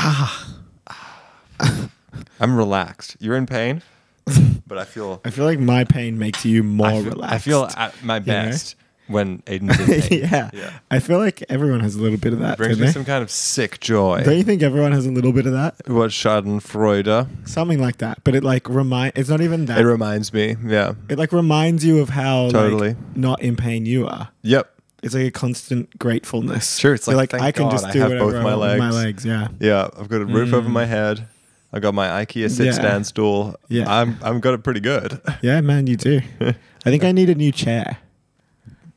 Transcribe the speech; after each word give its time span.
I'm 2.40 2.56
relaxed. 2.56 3.16
You're 3.20 3.36
in 3.36 3.46
pain, 3.46 3.82
but 4.66 4.78
I 4.78 4.84
feel 4.84 5.20
I 5.24 5.30
feel 5.30 5.44
like 5.44 5.58
my 5.58 5.84
pain 5.84 6.18
makes 6.18 6.44
you 6.44 6.62
more 6.62 6.86
I 6.86 7.02
feel, 7.02 7.10
relaxed. 7.10 7.34
I 7.34 7.38
feel 7.38 7.68
at 7.76 8.02
my 8.04 8.18
best 8.18 8.76
when 9.08 9.40
Aiden's 9.42 9.78
in 9.80 10.00
pain. 10.08 10.20
yeah. 10.30 10.50
Yeah. 10.54 10.78
I 10.90 11.00
feel 11.00 11.18
like 11.18 11.42
everyone 11.50 11.80
has 11.80 11.96
a 11.96 12.00
little 12.00 12.16
bit 12.18 12.32
of 12.32 12.38
that. 12.38 12.56
brings 12.56 12.78
me 12.78 12.86
they? 12.86 12.92
some 12.92 13.04
kind 13.04 13.22
of 13.22 13.30
sick 13.30 13.80
joy. 13.80 14.22
Don't 14.24 14.36
you 14.38 14.44
think 14.44 14.62
everyone 14.62 14.92
has 14.92 15.04
a 15.04 15.10
little 15.10 15.32
bit 15.32 15.46
of 15.46 15.52
that? 15.52 15.74
what 15.88 16.10
Schadenfreude? 16.10 17.46
Something 17.48 17.80
like 17.80 17.98
that. 17.98 18.24
But 18.24 18.34
it 18.34 18.42
like 18.44 18.68
remind. 18.68 19.12
It's 19.16 19.28
not 19.28 19.40
even 19.42 19.66
that. 19.66 19.78
It 19.80 19.86
reminds 19.86 20.32
me. 20.32 20.56
Yeah. 20.64 20.94
it 21.10 21.18
like 21.18 21.32
reminds 21.32 21.84
you 21.84 21.98
of 21.98 22.08
how 22.10 22.44
like, 22.44 22.52
Totally. 22.52 22.96
not 23.14 23.42
in 23.42 23.56
pain 23.56 23.84
you 23.84 24.06
are. 24.06 24.30
Yep. 24.42 24.79
It's 25.02 25.14
like 25.14 25.24
a 25.24 25.30
constant 25.30 25.98
gratefulness. 25.98 26.78
Sure, 26.78 26.94
it's 26.94 27.06
You're 27.06 27.16
like, 27.16 27.32
I 27.34 27.52
can 27.52 27.64
God 27.64 27.72
just 27.72 27.86
I 27.86 27.92
do 27.92 28.00
have 28.00 28.10
whatever 28.10 28.24
both 28.32 28.42
my 28.42 28.56
with 28.56 28.78
my 28.78 28.90
legs. 28.90 29.24
legs. 29.24 29.26
Yeah. 29.26 29.48
Yeah. 29.58 29.88
I've 29.98 30.08
got 30.08 30.20
a 30.20 30.26
roof 30.26 30.52
over 30.52 30.68
Mm. 30.68 30.72
my 30.72 30.84
head. 30.84 31.26
I 31.72 31.78
got 31.80 31.94
my 31.94 32.08
IKEA 32.24 32.50
sit 32.50 32.66
Yeah. 32.66 32.72
stand 32.72 33.06
stool. 33.06 33.54
Yeah. 33.68 33.84
I'm 33.90 34.18
I'm 34.22 34.40
got 34.40 34.54
it 34.54 34.62
pretty 34.64 34.80
good. 34.80 35.20
Yeah, 35.40 35.60
man, 35.62 35.86
you 35.86 35.96
do. 35.96 36.20
I 36.40 36.54
think 36.90 37.04
I 37.04 37.12
need 37.12 37.30
a 37.30 37.34
new 37.34 37.52
chair. 37.52 37.98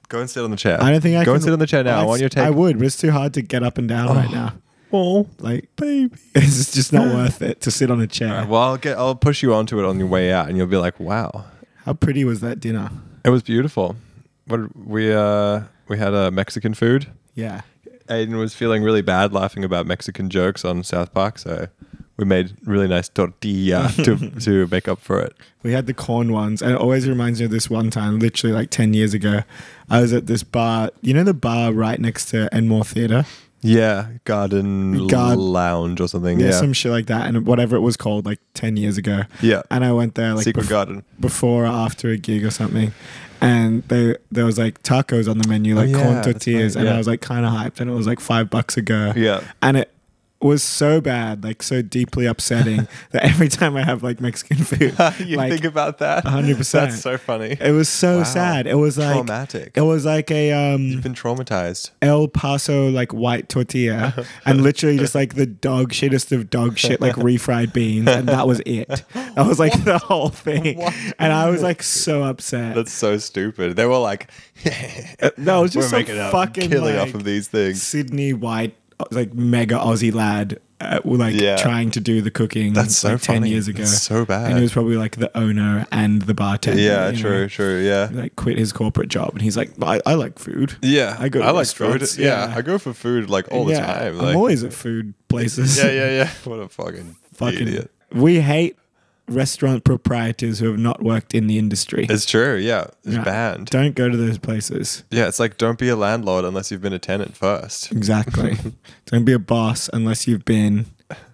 Go 0.09 0.19
and 0.19 0.29
sit 0.29 0.43
on 0.43 0.51
the 0.51 0.57
chair. 0.57 0.81
I 0.81 0.91
don't 0.91 1.01
think 1.01 1.15
I 1.15 1.21
Go 1.23 1.31
can. 1.31 1.35
and 1.35 1.43
sit 1.43 1.53
on 1.53 1.59
the 1.59 1.67
chair 1.67 1.83
now. 1.83 2.01
I 2.01 2.03
want 2.03 2.19
your 2.19 2.29
take. 2.29 2.43
I 2.43 2.49
would, 2.49 2.77
but 2.77 2.85
it's 2.85 2.97
too 2.97 3.11
hard 3.11 3.33
to 3.35 3.41
get 3.41 3.63
up 3.63 3.77
and 3.77 3.87
down 3.87 4.15
right 4.15 4.29
now. 4.31 4.53
Oh, 4.91 5.27
Like, 5.39 5.69
baby. 5.75 6.13
it's 6.35 6.71
just 6.73 6.93
not 6.93 7.07
worth 7.15 7.41
it 7.41 7.61
to 7.61 7.71
sit 7.71 7.89
on 7.89 7.99
a 8.01 8.05
chair. 8.07 8.29
Right, 8.41 8.47
well, 8.47 8.61
I'll 8.61 8.77
get. 8.77 8.97
I'll 8.97 9.15
push 9.15 9.41
you 9.41 9.53
onto 9.53 9.79
it 9.79 9.85
on 9.85 9.97
your 9.97 10.07
way 10.07 10.31
out, 10.31 10.49
and 10.49 10.57
you'll 10.57 10.67
be 10.67 10.77
like, 10.77 10.99
"Wow, 10.99 11.45
How 11.85 11.93
pretty 11.93 12.23
was 12.25 12.41
that 12.41 12.59
dinner? 12.59 12.91
it 13.25 13.29
was 13.31 13.41
beautiful." 13.41 13.95
What 14.45 14.75
we 14.75 15.11
uh 15.13 15.61
we 15.87 15.97
had 15.97 16.13
a 16.13 16.31
Mexican 16.31 16.73
food. 16.73 17.07
Yeah. 17.35 17.61
Aiden 18.09 18.37
was 18.37 18.53
feeling 18.53 18.83
really 18.83 19.01
bad 19.01 19.33
laughing 19.33 19.63
about 19.63 19.85
Mexican 19.87 20.29
jokes 20.29 20.65
on 20.65 20.83
South 20.83 21.13
Park, 21.13 21.39
so 21.39 21.67
we 22.17 22.25
made 22.25 22.53
really 22.65 22.87
nice 22.87 23.07
tortilla 23.09 23.89
to 24.03 24.29
to 24.41 24.67
make 24.67 24.87
up 24.89 24.99
for 24.99 25.19
it. 25.21 25.33
We 25.63 25.71
had 25.71 25.87
the 25.87 25.93
corn 25.93 26.31
ones, 26.33 26.61
and 26.61 26.71
it 26.73 26.77
always 26.77 27.07
reminds 27.07 27.39
me 27.39 27.45
of 27.45 27.51
this 27.51 27.69
one 27.69 27.89
time, 27.89 28.19
literally 28.19 28.53
like 28.53 28.69
10 28.71 28.93
years 28.93 29.13
ago. 29.13 29.43
I 29.89 30.01
was 30.01 30.11
at 30.11 30.27
this 30.27 30.43
bar, 30.43 30.91
you 31.01 31.13
know, 31.13 31.23
the 31.23 31.33
bar 31.33 31.71
right 31.71 31.99
next 31.99 32.25
to 32.31 32.49
Enmore 32.53 32.83
Theatre? 32.83 33.25
Yeah, 33.61 34.07
garden 34.25 35.07
Gar- 35.07 35.37
lounge 35.37 36.01
or 36.01 36.09
something. 36.09 36.37
Yeah, 36.41 36.47
Yeah, 36.47 36.51
some 36.59 36.73
shit 36.73 36.91
like 36.91 37.05
that, 37.05 37.27
and 37.27 37.45
whatever 37.47 37.77
it 37.77 37.81
was 37.81 37.95
called, 37.95 38.25
like 38.25 38.39
10 38.53 38.75
years 38.75 38.97
ago. 38.97 39.21
yeah. 39.41 39.61
And 39.71 39.85
I 39.85 39.93
went 39.93 40.15
there 40.15 40.33
like 40.33 40.43
Secret 40.43 40.65
bef- 40.65 40.69
garden. 40.69 41.05
before 41.21 41.63
or 41.63 41.67
after 41.67 42.09
a 42.09 42.17
gig 42.17 42.43
or 42.43 42.51
something. 42.51 42.91
And 43.43 43.83
they, 43.89 44.15
there 44.31 44.45
was 44.45 44.57
like 44.57 44.81
tacos 44.83 45.29
on 45.29 45.37
the 45.37 45.47
menu, 45.47 45.75
Oh, 45.75 45.81
like 45.81 45.89
yeah, 45.89 46.01
corn 46.03 46.23
tortillas, 46.23 46.75
right, 46.75 46.81
and 46.81 46.89
yeah. 46.89 46.95
I 46.95 46.97
was 46.97 47.07
like 47.07 47.19
kind 47.21 47.45
of 47.45 47.51
hyped, 47.51 47.79
and 47.81 47.89
it 47.89 47.93
was 47.93 48.07
like 48.07 48.19
five 48.21 48.49
bucks 48.49 48.77
a 48.77 48.81
go. 48.81 49.11
Yeah. 49.15 49.41
and 49.61 49.75
it 49.77 49.91
was 50.43 50.61
so 50.63 51.01
bad, 51.01 51.43
like 51.43 51.63
so 51.63 51.81
deeply 51.81 52.25
upsetting 52.25 52.87
that 53.11 53.23
every 53.23 53.47
time 53.49 53.75
I 53.75 53.83
have 53.83 54.03
like 54.03 54.19
Mexican 54.19 54.57
food, 54.63 54.93
you 55.25 55.37
like 55.37 55.51
think 55.51 55.63
about 55.65 55.99
that? 55.99 56.25
100%. 56.25 56.71
That's 56.71 56.99
so 57.01 57.17
funny. 57.17 57.57
it 57.59 57.71
was 57.71 57.89
so 57.89 58.17
Wow. 58.19 58.23
sad. 58.23 58.67
It 58.67 58.75
was 58.75 58.97
like 58.97 59.15
Traumatic. 59.15 59.71
it 59.75 59.81
was 59.81 60.05
like 60.05 60.29
a 60.31 60.51
um 60.51 60.81
You've 60.83 61.03
been 61.03 61.13
traumatized. 61.13 61.91
El 62.01 62.27
Paso 62.27 62.89
like 62.89 63.13
white 63.13 63.49
tortilla 63.49 64.13
and 64.45 64.61
literally 64.61 64.97
just 64.97 65.15
like 65.15 65.35
the 65.35 65.45
dog 65.45 65.91
shittest 65.93 66.31
of 66.31 66.49
dog 66.49 66.77
shit 66.77 66.99
like 67.01 67.15
refried 67.15 67.73
beans 67.73 68.07
and 68.07 68.27
that 68.27 68.47
was 68.47 68.61
it. 68.65 69.03
That 69.13 69.45
was 69.47 69.59
like 69.59 69.83
the 69.83 69.97
whole 69.97 70.29
thing. 70.29 70.77
What? 70.77 70.93
And 71.19 71.31
I 71.33 71.49
was 71.49 71.61
like 71.63 71.81
so 71.83 72.23
upset. 72.23 72.75
That's 72.75 72.91
so 72.91 73.17
stupid. 73.17 73.75
They 73.75 73.85
were 73.85 73.97
like, 73.97 74.29
no, 75.37 75.59
it 75.59 75.61
was 75.63 75.73
just 75.73 75.75
we're 75.75 75.81
some 75.89 75.99
making 75.99 76.19
out, 76.19 76.31
fucking 76.31 76.69
killing 76.69 76.95
like, 76.95 77.07
off 77.09 77.15
of 77.15 77.23
these 77.23 77.47
things. 77.47 77.81
Sydney 77.81 78.33
white 78.33 78.75
like 79.11 79.33
mega 79.33 79.75
Aussie 79.75 80.13
lad 80.13 80.59
uh, 80.81 80.99
like 81.05 81.33
Yeah. 81.35 81.55
trying 81.55 81.91
to 81.91 81.99
do 82.01 82.21
the 82.21 82.29
cooking 82.31 82.73
That's 82.73 82.97
so 82.97 83.11
like 83.13 83.21
10 83.21 83.35
funny. 83.37 83.49
years 83.51 83.67
ago. 83.69 83.79
That's 83.83 84.01
so 84.01 84.25
bad. 84.25 84.47
And 84.47 84.57
he 84.57 84.61
was 84.61 84.73
probably 84.73 84.97
like 84.97 85.15
the 85.15 85.35
owner 85.37 85.85
and 85.91 86.21
the 86.23 86.33
bartender. 86.33 86.81
yeah, 86.81 87.11
true, 87.13 87.41
know? 87.43 87.47
true. 87.47 87.81
Yeah. 87.81 88.09
He, 88.09 88.15
like 88.15 88.35
quit 88.35 88.57
his 88.57 88.73
corporate 88.73 89.07
job 89.09 89.29
and 89.33 89.41
he's 89.41 89.55
like 89.55 89.71
I, 89.81 90.01
I 90.05 90.15
like 90.15 90.39
food. 90.39 90.75
Yeah, 90.81 91.15
I 91.19 91.29
go 91.29 91.41
I 91.41 91.51
like 91.51 91.67
food. 91.67 92.01
Yeah. 92.17 92.49
yeah. 92.49 92.55
I 92.57 92.61
go 92.61 92.77
for 92.77 92.93
food 92.93 93.29
like 93.29 93.49
all 93.51 93.65
the 93.65 93.73
Yeah, 93.73 93.85
time. 93.85 94.19
I'm 94.19 94.35
always 94.35 94.63
at 94.63 94.73
food 94.73 95.13
places. 95.29 95.77
yeah, 95.77 95.89
yeah, 95.91 96.09
yeah. 96.09 96.29
What 96.43 96.59
a 96.59 96.67
fucking, 96.67 97.15
fucking 97.33 97.61
idiot. 97.61 97.91
We 98.11 98.41
hate 98.41 98.75
restaurant 99.27 99.83
proprietors 99.83 100.59
who 100.59 100.69
have 100.69 100.79
not 100.79 101.01
worked 101.01 101.33
in 101.33 101.47
the 101.47 101.57
industry. 101.57 102.05
It's 102.09 102.25
true. 102.25 102.55
Yeah, 102.57 102.87
it's 103.03 103.15
Yeah. 103.15 103.23
banned. 103.23 103.67
Don't 103.67 103.95
go 103.95 104.09
to 104.09 104.17
those 104.17 104.37
places. 104.37 105.03
Yeah, 105.11 105.27
it's 105.27 105.39
like 105.39 105.57
don't 105.57 105.79
be 105.79 105.89
a 105.89 105.95
landlord 105.95 106.43
unless 106.45 106.71
you've 106.71 106.81
been 106.81 106.93
a 106.93 106.99
tenant 106.99 107.35
first. 107.37 107.91
Exactly. 107.91 108.57
Don't 109.05 109.25
be 109.25 109.33
a 109.33 109.39
boss 109.39 109.89
unless 109.93 110.27
you've 110.27 110.45
been 110.45 110.85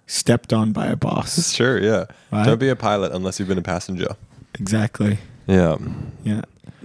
stepped 0.06 0.52
on 0.52 0.72
by 0.72 0.86
a 0.86 0.92
It's 0.92 1.00
boss. 1.00 1.52
true. 1.54 1.80
Yeah. 1.82 2.04
Right? 2.30 2.44
Don't 2.44 2.58
be 2.60 2.68
a 2.68 2.76
pilot 2.76 3.12
unless 3.12 3.38
you've 3.38 3.48
been 3.48 3.58
a 3.58 3.62
passenger. 3.62 4.16
Exactly. 4.58 5.18
Yeah. 5.46 5.76
Yeah. 6.24 6.42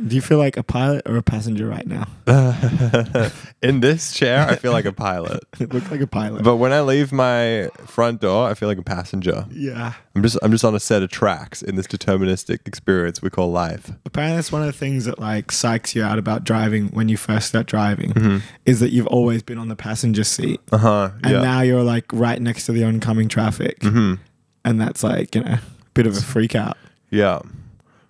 Do 0.07 0.15
you 0.15 0.21
feel 0.21 0.37
like 0.37 0.57
a 0.57 0.63
pilot 0.63 1.03
or 1.05 1.15
a 1.17 1.23
passenger 1.23 1.67
right 1.67 1.87
now? 1.87 2.07
In 3.61 3.79
this 3.79 4.13
chair, 4.13 4.45
I 4.47 4.55
feel 4.55 4.71
like 4.71 4.85
a 4.85 4.91
pilot. 4.93 5.43
It 5.59 5.73
looks 5.73 5.89
like 5.89 6.01
a 6.01 6.07
pilot. 6.07 6.43
But 6.43 6.57
when 6.57 6.73
I 6.73 6.81
leave 6.81 7.11
my 7.13 7.69
front 7.85 8.21
door, 8.21 8.49
I 8.49 8.53
feel 8.55 8.67
like 8.67 8.77
a 8.77 8.83
passenger. 8.83 9.45
yeah. 9.51 9.93
I'm 10.15 10.21
just 10.21 10.37
I'm 10.41 10.51
just 10.51 10.63
on 10.65 10.75
a 10.75 10.79
set 10.79 11.01
of 11.03 11.09
tracks 11.09 11.61
in 11.61 11.75
this 11.75 11.87
deterministic 11.87 12.59
experience 12.67 13.21
we 13.21 13.29
call 13.29 13.51
life. 13.51 13.91
Apparently, 14.05 14.37
that's 14.37 14.51
one 14.51 14.61
of 14.61 14.67
the 14.67 14.73
things 14.73 15.05
that 15.05 15.17
like 15.19 15.47
psychs 15.47 15.95
you 15.95 16.03
out 16.03 16.19
about 16.19 16.43
driving 16.43 16.87
when 16.89 17.09
you 17.09 17.17
first 17.17 17.47
start 17.47 17.65
driving 17.67 18.11
Mm-hmm. 18.13 18.37
is 18.65 18.79
that 18.81 18.91
you've 18.91 19.07
always 19.07 19.43
been 19.43 19.57
on 19.57 19.67
the 19.69 19.75
passenger 19.75 20.23
seat, 20.23 20.59
Uh 20.71 20.77
huh. 20.77 21.09
and 21.23 21.33
Yeah. 21.33 21.41
now 21.41 21.61
you're 21.61 21.83
like 21.83 22.05
right 22.13 22.41
next 22.41 22.65
to 22.67 22.71
the 22.71 22.83
oncoming 22.83 23.27
traffic, 23.29 23.81
hmm 23.81 24.15
and 24.63 24.79
that's 24.81 25.03
like 25.03 25.35
you 25.35 25.41
know, 25.43 25.51
a 25.53 25.61
bit 25.93 26.05
of 26.07 26.17
a 26.17 26.21
freak 26.21 26.55
out. 26.55 26.77
Yeah. 27.11 27.39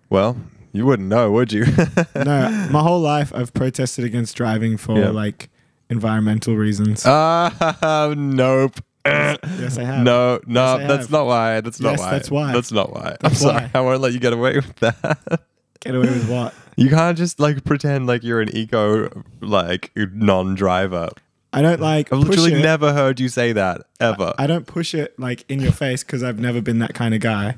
Well, 0.10 0.38
you 0.76 0.86
wouldn't 0.86 1.08
know, 1.10 1.32
would 1.32 1.52
you? 1.54 1.66
no, 2.16 2.68
my 2.72 2.82
whole 2.82 3.00
life 3.02 3.32
I've 3.36 3.54
protested 3.54 4.04
against 4.06 4.36
driving 4.36 4.78
for 4.78 4.98
Yeah. 5.00 5.10
like 5.10 5.50
environmental 5.90 6.56
reasons. 6.56 7.04
Ah, 7.06 8.14
nope. 8.18 8.76
yes, 9.06 9.78
I 9.78 9.84
have. 9.84 10.04
No, 10.04 10.40
no, 10.48 10.78
Yes, 10.78 10.88
that's 10.88 11.02
have. 11.04 11.12
not 11.12 11.26
why. 11.28 11.62
That's 11.62 11.80
not 11.80 11.92
Yes, 11.92 12.00
why. 12.00 12.12
that's 12.12 12.32
why. 12.32 12.54
That's 12.54 12.72
not 12.72 12.92
why. 12.94 13.10
I'm 13.12 13.18
That's 13.22 13.40
sorry. 13.40 13.70
I 13.74 13.82
won't 13.82 14.02
let 14.02 14.14
you 14.14 14.20
get 14.20 14.34
away 14.34 14.56
with 14.56 14.76
that. 14.78 15.42
Get 15.82 15.94
away 15.94 16.08
with 16.08 16.28
what? 16.30 16.54
you 16.78 16.90
can't 16.90 17.16
just 17.16 17.40
like 17.40 17.64
pretend 17.64 18.08
like 18.08 18.24
you're 18.24 18.42
an 18.42 18.50
eco 18.56 19.24
like 19.40 19.92
non-driver. 19.96 21.10
I 21.56 21.62
don't 21.62 21.80
like. 21.80 22.12
I've 22.12 22.20
literally 22.20 22.54
it. 22.54 22.62
never 22.62 22.92
heard 22.92 23.20
you 23.20 23.30
say 23.30 23.54
that 23.54 23.88
ever. 24.02 24.34
I 24.38 24.46
don't 24.46 24.68
push 24.68 24.94
it 24.94 25.18
like 25.18 25.46
in 25.50 25.62
your 25.62 25.72
face 25.72 26.04
because 26.04 26.22
I've 26.22 26.38
never 26.38 26.62
been 26.62 26.80
that 26.80 26.94
kind 26.94 27.14
of 27.14 27.22
guy. 27.22 27.56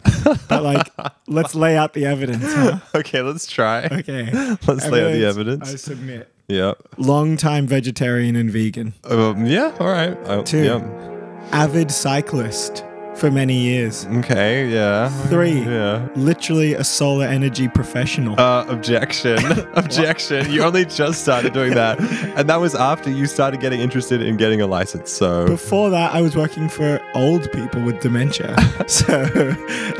But 0.47 0.61
like, 0.63 0.87
let's 1.27 1.55
lay 1.55 1.75
out 1.75 1.93
the 1.93 2.05
evidence. 2.05 2.45
Huh? 2.45 2.79
okay, 2.93 3.21
let's 3.21 3.47
try. 3.47 3.85
Okay. 3.85 4.29
Let's 4.67 4.87
lay 4.87 5.03
out 5.03 5.11
the 5.13 5.25
evidence. 5.25 5.73
I 5.73 5.75
submit. 5.77 6.31
Yeah. 6.47 6.73
Long 6.97 7.37
time 7.37 7.65
vegetarian 7.67 8.35
and 8.35 8.49
vegan. 8.51 8.93
Um, 9.03 9.45
yeah. 9.45 9.75
All 9.79 9.87
right. 9.87 10.17
I- 10.27 10.43
Two. 10.43 10.63
Yeah. 10.63 11.49
Avid 11.51 11.91
cyclist 11.91 12.83
for 13.17 13.31
many 13.31 13.55
years. 13.57 14.05
Okay. 14.19 14.67
Yeah. 14.69 15.09
Three. 15.27 15.59
Yeah. 15.61 16.07
Literally 16.15 16.73
a 16.75 16.83
solar 16.83 17.25
energy 17.25 17.67
professional. 17.67 18.39
Uh, 18.39 18.65
objection. 18.69 19.37
objection. 19.73 20.49
You 20.51 20.63
only 20.63 20.85
just 20.85 21.21
started 21.21 21.53
doing 21.53 21.73
that, 21.73 21.99
and 22.37 22.49
that 22.49 22.57
was 22.61 22.75
after 22.75 23.09
you 23.09 23.25
started 23.25 23.59
getting 23.59 23.79
interested 23.81 24.21
in 24.21 24.37
getting 24.37 24.61
a 24.61 24.67
license. 24.67 25.11
So 25.11 25.45
Before 25.47 25.89
that, 25.89 26.13
I 26.13 26.21
was 26.21 26.35
working 26.35 26.69
for 26.69 27.01
old 27.15 27.51
people 27.51 27.81
with 27.83 27.99
dementia. 27.99 28.55
So 28.87 29.29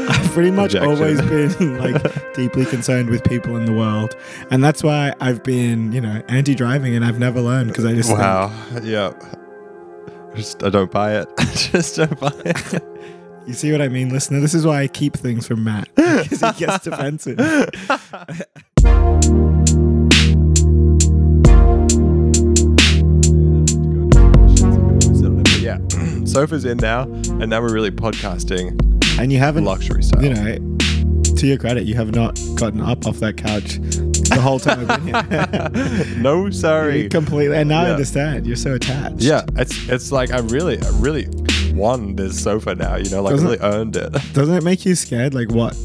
I've 0.10 0.32
pretty 0.32 0.52
much 0.52 0.74
Objection. 0.74 0.90
always 0.90 1.22
been 1.22 1.78
like 1.78 2.34
deeply 2.36 2.66
concerned 2.66 3.10
with 3.10 3.24
people 3.24 3.58
in 3.58 3.66
the 3.66 3.74
world. 3.74 4.16
And 4.50 4.64
that's 4.64 4.82
why 4.84 5.14
I've 5.20 5.44
been, 5.44 5.92
you 5.92 6.00
know, 6.00 6.22
anti 6.30 6.56
driving 6.56 6.96
and 6.96 7.04
I've 7.04 7.20
never 7.20 7.42
learned 7.42 7.68
because 7.70 7.86
I 7.86 7.94
just 7.94 8.08
think- 8.10 8.20
wow. 8.20 8.52
Yeah. 8.84 9.12
Just 10.38 10.64
I 10.64 10.70
don't 10.70 10.92
buy 10.92 11.18
it. 11.20 11.28
just 11.56 11.96
don't 11.96 12.20
buy 12.20 12.32
it. 12.46 12.84
you 13.48 13.54
see 13.54 13.72
what 13.72 13.82
I 13.82 13.88
mean, 13.88 14.10
listener? 14.10 14.40
This 14.40 14.54
is 14.54 14.66
why 14.66 14.82
I 14.84 14.88
keep 14.88 15.14
things 15.18 15.48
from 15.48 15.64
Matt 15.64 15.90
because 15.96 16.42
he 16.42 16.66
gets 16.66 16.84
defensive. 16.84 17.40
Yeah, 25.60 25.80
sofa's 26.26 26.66
in 26.66 26.78
now, 26.78 27.04
and 27.04 27.50
now 27.50 27.60
we're 27.60 27.74
really 27.74 27.92
podcasting 27.92 28.80
And 29.20 29.34
you 29.34 29.40
haven't, 29.40 29.66
luxury 29.66 30.04
style. 30.04 30.24
you 30.24 30.34
know, 30.34 30.77
to 31.38 31.48
your 31.48 31.58
credit, 31.58 31.84
you 31.86 31.96
have 31.96 32.14
not 32.16 32.40
gotten 32.56 32.82
up 32.82 33.06
off 33.06 33.18
that 33.18 33.38
couch 33.38 33.76
the 34.30 34.40
whole 34.42 34.60
time 34.60 34.90
I've 34.90 35.04
been 35.06 36.06
here. 36.06 36.16
no, 36.22 36.50
sorry. 36.52 37.10
Completely. 37.10 37.56
And 37.56 37.70
now 37.70 37.84
I 37.86 37.92
understand. 37.92 38.46
You're 38.46 38.56
so 38.56 38.74
attached. 38.74 39.22
Yeah, 39.22 39.44
it's 39.56 39.88
it's 39.90 40.12
like 40.12 40.32
I 40.32 40.40
really 40.40 40.82
I 40.82 40.90
really 40.94 41.28
won 41.74 42.16
this 42.16 42.42
sofa 42.44 42.76
now. 42.76 42.96
You 42.96 43.10
know, 43.10 43.22
like 43.22 43.34
Doesn't- 43.34 43.48
I 43.48 43.52
really 43.52 43.64
earned 43.64 43.96
it. 43.96 44.12
Doesn't 44.34 44.56
it 44.56 44.64
make 44.64 44.86
you 44.86 44.96
scared, 44.96 45.34
like 45.34 45.52
what 45.52 45.76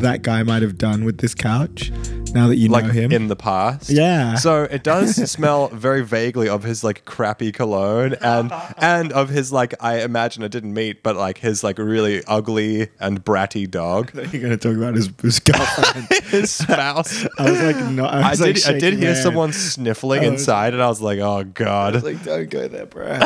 that 0.00 0.22
guy 0.22 0.42
might 0.42 0.62
have 0.62 0.78
done 0.78 1.04
with 1.04 1.18
this 1.18 1.34
couch? 1.34 1.90
now 2.34 2.48
that 2.48 2.56
you 2.56 2.68
like 2.68 2.84
know 2.84 2.90
him. 2.90 3.12
in 3.12 3.28
the 3.28 3.36
past. 3.36 3.90
Yeah. 3.90 4.34
So 4.36 4.64
it 4.64 4.82
does 4.82 5.16
smell 5.30 5.68
very 5.68 6.04
vaguely 6.04 6.48
of 6.48 6.62
his 6.62 6.82
like 6.82 7.04
crappy 7.04 7.52
cologne 7.52 8.14
and 8.20 8.52
and 8.78 9.12
of 9.12 9.28
his 9.28 9.52
like 9.52 9.74
I 9.80 10.02
imagine 10.02 10.42
I 10.42 10.48
didn't 10.48 10.74
meet, 10.74 11.02
but 11.02 11.16
like 11.16 11.38
his 11.38 11.62
like 11.62 11.78
really 11.78 12.22
ugly 12.26 12.88
and 13.00 13.24
bratty 13.24 13.70
dog. 13.70 14.12
You're 14.32 14.42
gonna 14.42 14.56
talk 14.56 14.76
about 14.76 14.94
his, 14.94 15.10
his 15.20 15.40
girlfriend. 15.40 16.08
his 16.24 16.50
spouse. 16.50 17.26
I 17.38 17.50
was 17.50 17.62
like, 17.62 17.76
no. 17.92 18.04
I, 18.04 18.20
I 18.20 18.30
was 18.30 18.38
did. 18.40 18.66
I 18.66 18.78
did 18.78 18.94
hear 18.94 19.14
my 19.14 19.20
someone 19.20 19.52
sniffling 19.52 20.22
was- 20.22 20.32
inside, 20.32 20.74
and 20.74 20.82
I 20.82 20.88
was 20.88 21.00
like, 21.00 21.18
"Oh 21.18 21.44
God, 21.44 22.02
like, 22.02 22.22
don't 22.24 22.48
go 22.50 22.68
there, 22.68 22.86
bro. 22.86 23.20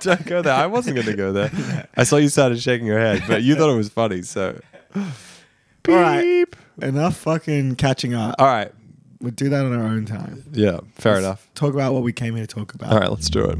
don't 0.00 0.26
go 0.26 0.42
there." 0.42 0.54
I 0.54 0.66
wasn't 0.66 0.96
going 0.96 1.06
to 1.06 1.16
go 1.16 1.32
there. 1.32 1.88
I 1.96 2.04
saw 2.04 2.16
you 2.16 2.28
started 2.28 2.60
shaking 2.60 2.86
your 2.86 2.98
head, 2.98 3.22
but 3.26 3.42
you 3.42 3.54
thought 3.54 3.70
it 3.72 3.76
was 3.76 3.88
funny. 3.88 4.22
So, 4.22 4.60
All 5.88 5.94
right. 5.94 6.44
Enough 6.82 7.16
fucking 7.16 7.76
catching 7.76 8.14
up. 8.14 8.36
All 8.38 8.46
right. 8.46 8.72
We'll 9.20 9.32
do 9.32 9.48
that 9.50 9.64
on 9.64 9.72
our 9.72 9.86
own 9.86 10.04
time. 10.06 10.44
Yeah. 10.52 10.80
Fair 10.94 11.18
enough. 11.18 11.48
Talk 11.54 11.74
about 11.74 11.92
what 11.94 12.02
we 12.02 12.12
came 12.12 12.36
here 12.36 12.46
to 12.46 12.54
talk 12.54 12.74
about. 12.74 12.92
All 12.92 12.98
right. 12.98 13.10
Let's 13.10 13.28
do 13.30 13.44
it. 13.44 13.58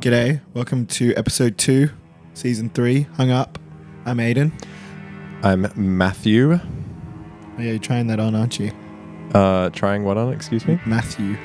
G'day. 0.00 0.40
Welcome 0.52 0.86
to 0.86 1.14
episode 1.14 1.56
two, 1.56 1.88
season 2.34 2.68
three. 2.70 3.02
Hung 3.16 3.30
up. 3.30 3.58
I'm 4.04 4.18
Aiden. 4.18 4.52
I'm 5.42 5.66
Matthew. 5.76 6.54
Oh, 6.54 6.60
yeah, 7.58 7.70
you're 7.70 7.78
trying 7.78 8.06
that 8.08 8.20
on, 8.20 8.34
aren't 8.34 8.58
you? 8.58 8.70
Uh, 9.34 9.70
trying 9.70 10.04
what 10.04 10.18
on? 10.18 10.32
Excuse 10.32 10.66
me. 10.66 10.78
Matthew. 10.84 11.38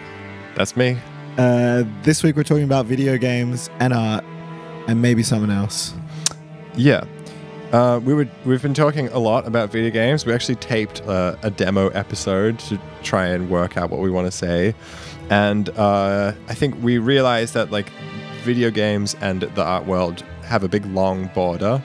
That's 0.56 0.76
me. 0.76 0.98
Uh, 1.38 1.84
this 2.04 2.22
week 2.24 2.36
we're 2.36 2.44
talking 2.44 2.64
about 2.64 2.86
video 2.86 3.18
games 3.18 3.70
and 3.80 3.94
art, 3.94 4.24
and 4.88 5.02
maybe 5.02 5.24
someone 5.24 5.52
else. 5.52 5.94
Yeah. 6.76 7.06
Uh, 7.72 8.00
we 8.04 8.14
would 8.14 8.30
we've 8.46 8.62
been 8.62 8.74
talking 8.74 9.10
a 9.10 9.20
lot 9.20 9.46
about 9.48 9.72
video 9.72 9.92
games. 9.92 10.26
We 10.26 10.34
actually 10.34 10.56
taped 10.56 11.02
uh, 11.04 11.36
a 11.44 11.52
demo 11.52 11.90
episode 11.90 12.58
to 12.60 12.80
try 13.04 13.28
and 13.28 13.50
work 13.50 13.78
out 13.78 13.92
what 13.92 14.00
we 14.00 14.10
want 14.10 14.26
to 14.26 14.32
say, 14.32 14.74
and 15.30 15.70
uh, 15.78 16.34
I 16.48 16.54
think 16.56 16.82
we 16.82 16.98
realized 16.98 17.54
that 17.54 17.72
like 17.72 17.92
video 18.44 18.72
games 18.72 19.16
and 19.22 19.42
the 19.42 19.64
art 19.64 19.86
world 19.86 20.24
have 20.44 20.64
a 20.64 20.68
big 20.68 20.86
long 20.88 21.28
border. 21.36 21.82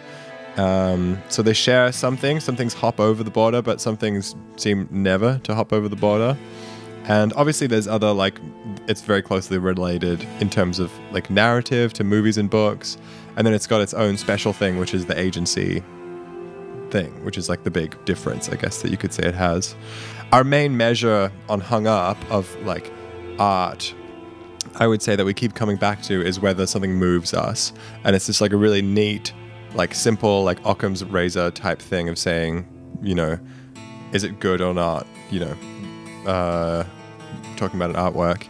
Um, 0.57 1.21
so 1.29 1.43
they 1.43 1.53
share 1.53 1.93
some 1.93 2.17
things. 2.17 2.45
Some 2.45 2.57
things 2.57 2.73
hop 2.73 2.99
over 2.99 3.23
the 3.23 3.31
border, 3.31 3.61
but 3.61 3.81
some 3.81 3.97
things 3.97 4.35
seem 4.57 4.89
never 4.91 5.39
to 5.45 5.55
hop 5.55 5.73
over 5.73 5.89
the 5.89 5.97
border. 5.97 6.37
And 7.05 7.33
obviously, 7.35 7.67
there's 7.67 7.87
other 7.87 8.13
like 8.13 8.41
it's 8.89 9.03
very 9.03 9.23
closely 9.23 9.59
related 9.59 10.27
in 10.41 10.49
terms 10.49 10.79
of 10.79 10.91
like 11.13 11.31
narrative 11.31 11.93
to 11.95 12.05
movies 12.05 12.39
and 12.39 12.49
books, 12.49 12.97
and 13.37 13.47
then 13.47 13.53
it's 13.53 13.67
got 13.67 13.81
its 13.81 13.95
own 13.95 14.17
special 14.17 14.53
thing, 14.53 14.79
which 14.79 14.95
is 14.95 15.07
the 15.07 15.19
agency 15.19 15.83
thing, 16.91 17.25
which 17.25 17.37
is 17.37 17.49
like 17.49 17.65
the 17.65 17.71
big 17.71 18.03
difference, 18.05 18.49
I 18.49 18.57
guess 18.57 18.81
that 18.83 18.91
you 18.91 18.97
could 18.97 19.13
say 19.13 19.25
it 19.25 19.35
has. 19.35 19.75
Our 20.33 20.45
main 20.45 20.77
measure 20.77 21.31
on 21.49 21.61
Hung 21.61 21.87
Up 21.87 22.17
of 22.31 22.55
like 22.65 22.91
art, 23.39 23.95
I 24.77 24.87
would 24.87 25.03
say 25.03 25.15
that 25.15 25.25
we 25.25 25.35
keep 25.35 25.55
coming 25.55 25.77
back 25.77 26.03
to 26.05 26.25
is 26.25 26.41
whether 26.41 26.67
something 26.67 26.95
moves 26.95 27.35
us, 27.35 27.73
and 28.05 28.17
it's 28.17 28.27
just 28.27 28.41
like 28.41 28.53
a 28.53 28.57
really 28.57 28.83
neat, 28.83 29.33
like 29.75 29.95
simple, 29.95 30.43
like 30.43 30.59
Occam's 30.65 31.05
razor 31.05 31.51
type 31.51 31.81
thing 31.81 32.09
of 32.09 32.19
saying, 32.19 32.67
you 33.03 33.15
know, 33.15 33.39
is 34.13 34.25
it 34.25 34.41
good 34.41 34.61
or 34.61 34.73
not? 34.73 35.07
You 35.31 35.41
know, 35.41 35.57
uh, 36.27 36.85
talking 37.57 37.81
about 37.81 37.91
an 37.91 37.97
artwork. 37.97 38.47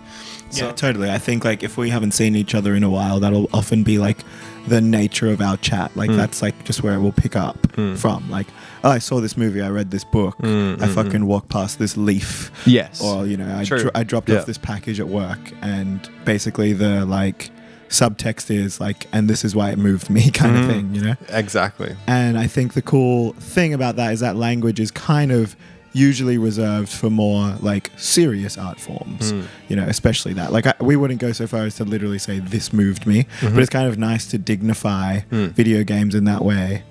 yeah, 0.52 0.72
totally. 0.72 1.10
I 1.10 1.18
think 1.18 1.44
like 1.44 1.62
if 1.62 1.76
we 1.76 1.90
haven't 1.90 2.12
seen 2.12 2.36
each 2.36 2.54
other 2.54 2.74
in 2.74 2.82
a 2.82 2.90
while, 2.90 3.20
that'll 3.20 3.48
often 3.52 3.82
be 3.82 3.98
like 3.98 4.18
the 4.66 4.80
nature 4.80 5.28
of 5.28 5.40
our 5.40 5.56
chat. 5.58 5.94
Like 5.96 6.10
hmm. 6.10 6.16
that's 6.16 6.42
like 6.42 6.64
just 6.64 6.82
where 6.82 6.94
it 6.94 7.00
will 7.00 7.12
pick 7.12 7.36
up 7.36 7.74
hmm. 7.74 7.94
from. 7.94 8.30
Like, 8.30 8.46
oh, 8.82 8.90
I 8.90 8.98
saw 8.98 9.20
this 9.20 9.36
movie, 9.36 9.60
I 9.60 9.70
read 9.70 9.90
this 9.90 10.04
book, 10.04 10.36
hmm, 10.36 10.76
I 10.80 10.88
fucking 10.88 11.26
walked 11.26 11.48
past 11.48 11.78
this 11.78 11.96
leaf, 11.96 12.50
Yes. 12.66 13.02
or 13.02 13.26
you 13.26 13.36
know, 13.36 13.56
I, 13.56 13.64
dro- 13.64 13.90
I 13.94 14.04
dropped 14.04 14.28
Yeah. 14.28 14.38
off 14.38 14.46
this 14.46 14.58
package 14.58 15.00
at 15.00 15.08
work, 15.08 15.52
and 15.60 16.08
basically 16.24 16.72
the 16.72 17.04
like 17.04 17.50
subtext 17.88 18.50
is 18.50 18.80
like, 18.80 19.06
and 19.12 19.28
this 19.28 19.44
is 19.44 19.54
why 19.54 19.70
it 19.70 19.78
moved 19.78 20.10
me, 20.10 20.30
kind 20.32 20.56
of 20.56 20.66
thing. 20.66 20.94
You 20.94 21.02
know. 21.02 21.16
exactly. 21.28 21.96
And 22.06 22.38
I 22.38 22.46
think 22.46 22.74
the 22.74 22.82
cool 22.82 23.32
thing 23.34 23.74
about 23.74 23.96
that 23.96 24.12
is 24.12 24.20
that 24.20 24.36
language 24.36 24.80
is 24.80 24.90
kind 24.90 25.32
of 25.32 25.56
usually 25.94 26.36
reserved 26.36 26.90
for 26.90 27.08
more 27.08 27.56
like 27.60 27.90
serious 27.96 28.58
art 28.58 28.78
forms, 28.78 29.30
hmm. 29.30 29.42
you 29.68 29.76
know, 29.76 29.84
especially 29.84 30.34
that. 30.34 30.52
Like, 30.52 30.66
I, 30.66 30.74
we 30.80 30.96
wouldn't 30.96 31.20
go 31.20 31.32
so 31.32 31.46
far 31.46 31.62
as 31.62 31.76
to 31.76 31.84
literally 31.84 32.18
say 32.18 32.40
this 32.40 32.72
moved 32.72 33.06
me, 33.06 33.22
but 33.40 33.48
mm-hmm. 33.48 33.60
it's 33.60 33.70
kind 33.70 33.88
of 33.88 33.96
nice 33.96 34.26
to 34.28 34.38
dignify 34.38 35.20
hmm. 35.20 35.46
video 35.46 35.84
games 35.84 36.14
in 36.14 36.24
that 36.24 36.44
way. 36.44 36.82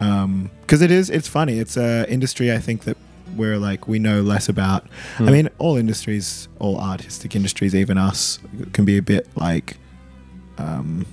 Um, 0.00 0.50
because 0.60 0.82
it 0.82 0.90
is, 0.90 1.10
it's 1.10 1.28
funny. 1.28 1.58
It's 1.58 1.76
an 1.76 2.04
industry 2.06 2.52
I 2.52 2.58
think 2.58 2.84
that 2.84 2.96
we're 3.36 3.58
like, 3.58 3.88
we 3.88 3.98
know 3.98 4.20
less 4.20 4.48
about. 4.48 4.86
I 5.18 5.22
hmm. 5.22 5.32
mean, 5.32 5.48
all 5.58 5.76
industries, 5.76 6.48
all 6.58 6.78
artistic 6.78 7.34
industries, 7.34 7.74
even 7.74 7.96
us, 7.96 8.38
can 8.74 8.84
be 8.84 8.98
a 8.98 9.02
bit 9.02 9.28
like, 9.34 9.78
um, 10.58 11.06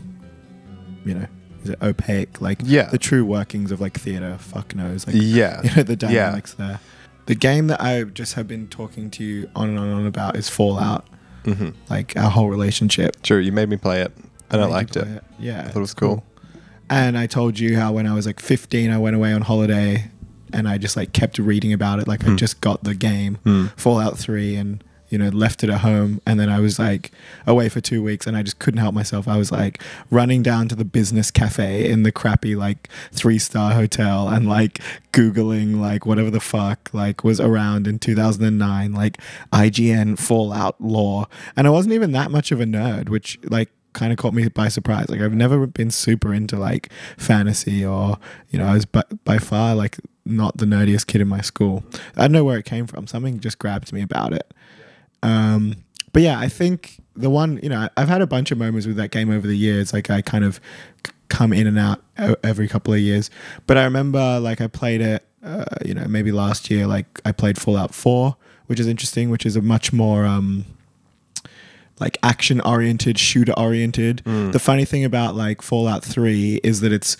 you 1.05 1.13
know, 1.13 1.27
is 1.63 1.69
it 1.69 1.81
opaque? 1.81 2.41
Like, 2.41 2.59
Yeah. 2.63 2.89
the 2.89 2.97
true 2.97 3.23
workings 3.23 3.71
of 3.71 3.79
like 3.79 3.97
theater, 3.97 4.37
fuck 4.39 4.75
knows. 4.75 5.07
Like, 5.07 5.15
Yeah. 5.17 5.61
you 5.63 5.75
know, 5.75 5.83
the 5.83 5.93
Yeah. 5.93 5.95
dynamics 5.95 6.53
there. 6.55 6.81
The 7.29 7.35
game 7.35 7.67
that 7.67 7.79
I 7.79 8.03
just 8.05 8.33
have 8.33 8.47
been 8.47 8.67
talking 8.69 9.11
to 9.11 9.23
you 9.23 9.49
on 9.55 9.69
and 9.69 9.77
on 9.77 9.85
and 9.85 9.95
on 9.99 10.05
about 10.07 10.35
is 10.35 10.49
Fallout. 10.49 11.05
hmm 11.45 11.69
Like 11.87 12.17
our 12.17 12.29
whole 12.31 12.49
relationship. 12.49 13.21
True. 13.21 13.37
You 13.37 13.51
made 13.51 13.69
me 13.69 13.77
play 13.77 14.01
it, 14.01 14.11
and 14.49 14.59
I 14.61 14.65
liked 14.65 14.95
it. 14.95 15.03
play 15.03 15.19
Yeah, 15.37 15.59
I 15.61 15.63
thought 15.65 15.75
it 15.77 15.79
was 15.81 15.91
it's 15.91 15.93
cool. 15.93 16.23
And 16.89 17.15
I 17.15 17.27
told 17.27 17.59
you 17.59 17.77
how 17.77 17.91
when 17.93 18.07
I 18.07 18.15
was 18.15 18.25
like 18.25 18.39
15, 18.39 18.89
I 18.89 18.97
went 18.97 19.15
away 19.15 19.31
on 19.31 19.43
holiday, 19.43 20.09
and 20.51 20.67
I 20.67 20.79
just 20.79 20.97
like 20.97 21.13
kept 21.13 21.37
reading 21.37 21.71
about 21.71 21.99
it. 21.99 22.07
Like 22.07 22.25
I 22.27 22.35
just 22.35 22.61
got 22.61 22.83
the 22.83 22.95
game, 22.95 23.35
Hmm. 23.43 23.67
Fallout 23.77 24.17
Three, 24.17 24.55
and 24.55 24.83
you 25.09 25.17
know 25.17 25.29
left 25.29 25.63
it 25.63 25.69
at 25.69 25.81
home. 25.81 26.21
And 26.25 26.39
then 26.39 26.49
I 26.49 26.59
was 26.59 26.79
like 26.79 27.11
away 27.45 27.69
for 27.69 27.81
two 27.81 28.03
weeks, 28.03 28.27
and 28.27 28.35
I 28.37 28.43
just 28.43 28.59
couldn't 28.59 28.79
help 28.79 28.93
myself. 28.93 29.27
I 29.27 29.37
was 29.37 29.51
like 29.51 29.81
running 30.09 30.43
down 30.43 30.67
to 30.69 30.75
the 30.75 30.85
business 30.85 31.31
cafe 31.31 31.89
in 31.89 32.03
the 32.03 32.11
crappy 32.11 32.55
like 32.55 32.89
three 33.11 33.39
star 33.39 33.73
hotel, 33.73 34.27
and 34.27 34.47
like 34.47 34.81
googling 35.11 35.79
like 35.79 36.05
whatever 36.05 36.29
the 36.29 36.39
fuck 36.39 36.89
like 36.93 37.23
was 37.23 37.39
around 37.39 37.87
in 37.87 37.99
2009, 37.99 38.93
like 38.93 39.17
IGN 39.51 40.17
Fallout 40.19 40.79
lore. 40.79 41.27
And 41.55 41.67
I 41.67 41.69
wasn't 41.69 41.93
even 41.93 42.11
that 42.13 42.31
much 42.31 42.51
of 42.51 42.61
a 42.61 42.65
nerd, 42.65 43.09
which 43.09 43.39
like 43.43 43.69
kind 43.93 44.11
of 44.11 44.17
caught 44.17 44.33
me 44.33 44.47
by 44.49 44.67
surprise. 44.67 45.09
Like 45.09 45.21
I've 45.21 45.33
never 45.33 45.65
been 45.67 45.91
super 45.91 46.33
into 46.33 46.57
like 46.57 46.91
fantasy 47.17 47.85
or 47.85 48.17
you 48.49 48.59
know 48.59 48.65
I 48.65 48.73
was 48.73 48.85
by, 48.85 49.03
by 49.23 49.37
far 49.37 49.75
like 49.75 49.97
not 50.25 50.57
the 50.57 50.65
nerdiest 50.65 51.07
kid 51.07 51.21
in 51.21 51.27
my 51.27 51.41
school. 51.41 51.83
I 52.15 52.21
don't 52.21 52.31
know 52.31 52.43
where 52.43 52.57
it 52.57 52.65
came 52.65 52.87
from. 52.87 53.07
Something 53.07 53.39
just 53.39 53.59
grabbed 53.59 53.91
me 53.91 54.01
about 54.01 54.33
it. 54.33 54.53
Um, 55.23 55.75
but 56.11 56.21
yeah, 56.21 56.39
I 56.39 56.47
think 56.47 57.01
the 57.15 57.29
one 57.29 57.59
you 57.61 57.69
know 57.69 57.89
I've 57.97 58.07
had 58.07 58.21
a 58.21 58.27
bunch 58.27 58.51
of 58.51 58.57
moments 58.57 58.87
with 58.87 58.95
that 58.97 59.11
game 59.11 59.29
over 59.29 59.47
the 59.47 59.57
years. 59.57 59.93
Like 59.93 60.09
I 60.09 60.21
kind 60.21 60.43
of 60.43 60.59
come 61.27 61.53
in 61.53 61.67
and 61.67 61.77
out 61.77 62.01
every 62.43 62.67
couple 62.67 62.93
of 62.93 62.99
years. 62.99 63.29
But 63.67 63.77
I 63.77 63.83
remember 63.83 64.39
like 64.39 64.61
I 64.61 64.67
played 64.67 65.01
it. 65.01 65.25
Uh, 65.41 65.63
you 65.85 65.93
know, 65.93 66.05
maybe 66.05 66.33
last 66.33 66.69
year, 66.69 66.85
like 66.85 67.21
I 67.23 67.31
played 67.31 67.57
Fallout 67.57 67.93
Four, 67.95 68.35
which 68.65 68.79
is 68.79 68.87
interesting, 68.87 69.29
which 69.29 69.45
is 69.45 69.55
a 69.55 69.61
much 69.61 69.93
more 69.93 70.25
um, 70.25 70.65
like 71.99 72.17
action 72.23 72.59
oriented, 72.61 73.17
shooter 73.17 73.53
oriented. 73.57 74.21
The 74.51 74.59
funny 74.59 74.85
thing 74.85 75.05
about 75.05 75.35
like 75.35 75.61
Fallout 75.61 76.03
3 76.03 76.59
is 76.63 76.81
that 76.81 76.91
it's 76.91 77.15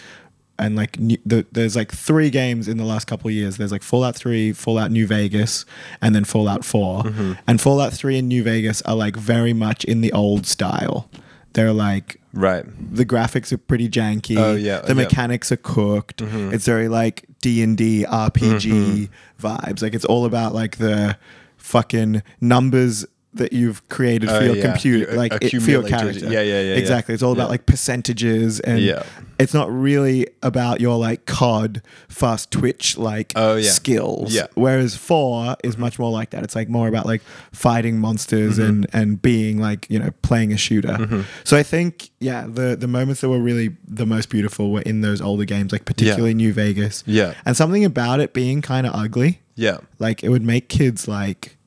and 0.60 0.76
like 0.76 1.00
new, 1.00 1.18
the, 1.26 1.46
there's 1.52 1.76
like 1.76 1.92
three 1.92 2.30
games 2.30 2.68
in 2.68 2.78
the 2.78 2.84
last 2.84 3.06
couple 3.06 3.28
of 3.30 3.34
years. 3.34 3.58
There's 3.58 3.72
like 3.72 3.84
Fallout 3.84 4.16
3, 4.16 4.54
Fallout 4.54 4.92
New 4.92 5.08
Vegas, 5.08 5.66
and 6.02 6.14
then 6.14 6.26
Fallout 6.26 6.64
4. 6.66 7.04
Mm-hmm. 7.04 7.34
And 7.48 7.62
Fallout 7.62 7.94
3 7.94 8.20
and 8.20 8.28
New 8.28 8.44
Vegas 8.44 8.82
are 8.84 8.96
like 8.96 9.16
very 9.16 9.54
much 9.54 9.84
in 9.86 10.02
the 10.02 10.12
old 10.14 10.46
style. 10.46 11.10
They're 11.54 11.74
like 11.74 12.20
Right. 12.32 12.64
the 12.94 13.06
graphics 13.06 13.52
are 13.52 13.58
pretty 13.58 13.90
janky. 13.90 14.38
Oh, 14.38 14.54
yeah, 14.54 14.82
the 14.82 14.90
yeah. 14.90 14.94
mechanics 14.94 15.52
are 15.52 15.58
cooked. 15.58 16.18
Mm-hmm. 16.18 16.54
It's 16.54 16.66
very 16.66 16.88
like 16.88 17.26
D 17.42 17.64
and 17.64 17.76
D 17.76 18.06
RPG 18.08 19.10
mm-hmm. 19.10 19.48
vibes. 19.48 19.82
Like 19.82 19.96
it's 19.96 20.06
all 20.06 20.26
about 20.26 20.54
like 20.54 20.78
the 20.78 21.18
fucking 21.58 22.22
numbers 22.40 23.06
that 23.34 23.54
you've 23.54 23.88
created 23.90 24.28
for 24.30 24.38
Oh, 24.38 24.40
your 24.40 24.56
yeah. 24.56 24.72
computer, 24.72 25.14
like 25.16 25.32
it, 25.40 25.62
for 25.62 25.70
your 25.70 25.84
character. 25.84 26.26
Yeah, 26.26 26.42
yeah, 26.42 26.42
yeah, 26.42 26.62
yeah. 26.62 26.76
Exactly. 26.76 27.14
It's 27.14 27.22
all 27.22 27.32
about 27.34 27.44
Yeah. 27.44 27.50
like 27.50 27.66
percentages 27.68 28.60
and 28.62 28.80
Yeah. 28.80 29.04
it's 29.38 29.54
not 29.54 29.72
really 29.72 30.26
about 30.42 30.82
your 30.82 30.98
like 30.98 31.26
COD 31.28 31.82
fast 32.08 32.50
twitch 32.50 32.98
like 32.98 33.34
Oh, 33.36 33.56
yeah. 33.56 33.70
skills. 33.70 34.34
Yeah. 34.34 34.48
Whereas 34.56 34.96
four 34.96 35.56
is 35.64 35.78
much 35.78 36.00
more 36.00 36.12
like 36.12 36.32
that. 36.32 36.44
It's 36.44 36.56
like 36.56 36.70
more 36.70 36.88
about 36.88 37.06
like 37.06 37.22
fighting 37.52 38.00
monsters 38.00 38.58
Mm-hmm. 38.58 38.66
and 38.68 38.88
and 38.94 39.22
being 39.22 39.60
like 39.60 39.86
you 39.90 40.00
know 40.00 40.10
playing 40.24 40.52
a 40.52 40.58
shooter. 40.58 41.24
So 41.44 41.56
I 41.56 41.62
think 41.64 42.10
yeah, 42.20 42.48
the 42.48 42.76
the 42.76 42.88
moments 42.88 43.22
that 43.22 43.30
were 43.30 43.40
really 43.40 43.76
the 43.88 44.08
most 44.08 44.30
beautiful 44.30 44.72
were 44.72 44.82
in 44.82 45.02
those 45.02 45.22
older 45.22 45.46
games, 45.46 45.72
like 45.72 45.86
particularly 45.86 46.34
New 46.34 46.52
Vegas. 46.52 47.04
Yeah. 47.06 47.34
And 47.46 47.56
something 47.56 47.86
about 47.86 48.20
it 48.22 48.34
being 48.34 48.62
kind 48.64 48.88
of 48.88 48.96
ugly, 48.96 49.42
Yeah. 49.56 49.78
like 50.00 50.24
it 50.24 50.30
would 50.30 50.44
make 50.44 50.68
kids 50.68 51.08
like 51.08 51.58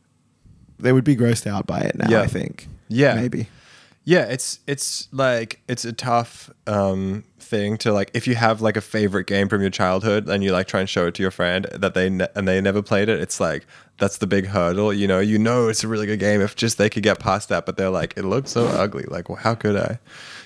they 0.83 0.93
would 0.93 1.05
be 1.05 1.17
grossed 1.17 1.47
out 1.47 1.67
by 1.67 1.81
it 1.81 1.97
now. 1.97 2.09
Yeah. 2.09 2.23
I 2.23 2.27
think. 2.27 2.69
Yeah. 2.89 3.15
Maybe. 3.15 3.49
Yeah, 4.05 4.25
it's 4.25 4.59
it's 4.67 5.09
like 5.13 5.61
it's 5.69 5.85
a 5.85 5.93
tough 5.93 6.51
um, 6.67 7.23
thing 7.39 7.77
to 7.79 7.93
like 7.93 8.11
if 8.15 8.27
you 8.27 8.35
have 8.35 8.61
like 8.61 8.77
a 8.77 8.81
favorite 8.81 9.29
game 9.29 9.49
from 9.49 9.61
your 9.61 9.71
childhood 9.71 10.29
and 10.29 10.43
you 10.43 10.51
like 10.51 10.67
try 10.67 10.81
and 10.81 10.89
show 10.89 11.07
it 11.07 11.15
to 11.15 11.23
your 11.23 11.31
friend 11.31 11.69
that 11.73 11.95
they 11.95 12.11
ne- 12.11 12.27
and 12.35 12.49
they 12.49 12.61
never 12.61 12.83
played 12.83 13.09
it. 13.09 13.21
It's 13.21 13.39
like 13.39 13.65
that's 13.99 14.19
the 14.19 14.27
big 14.27 14.47
hurdle. 14.47 14.93
You 14.93 15.07
know, 15.07 15.21
you 15.21 15.39
know 15.39 15.69
it's 15.69 15.85
a 15.85 15.89
really 15.89 16.07
good 16.07 16.19
game 16.19 16.41
if 16.41 16.57
just 16.57 16.79
they 16.79 16.91
could 16.91 17.05
get 17.05 17.21
past 17.21 17.49
that, 17.51 17.65
but 17.65 17.77
they're 17.77 17.91
like 17.91 18.15
it 18.17 18.25
looks 18.25 18.51
so 18.51 18.67
ugly. 18.67 19.05
Like, 19.05 19.29
well, 19.29 19.39
how 19.39 19.55
could 19.55 19.77
I? 19.77 20.01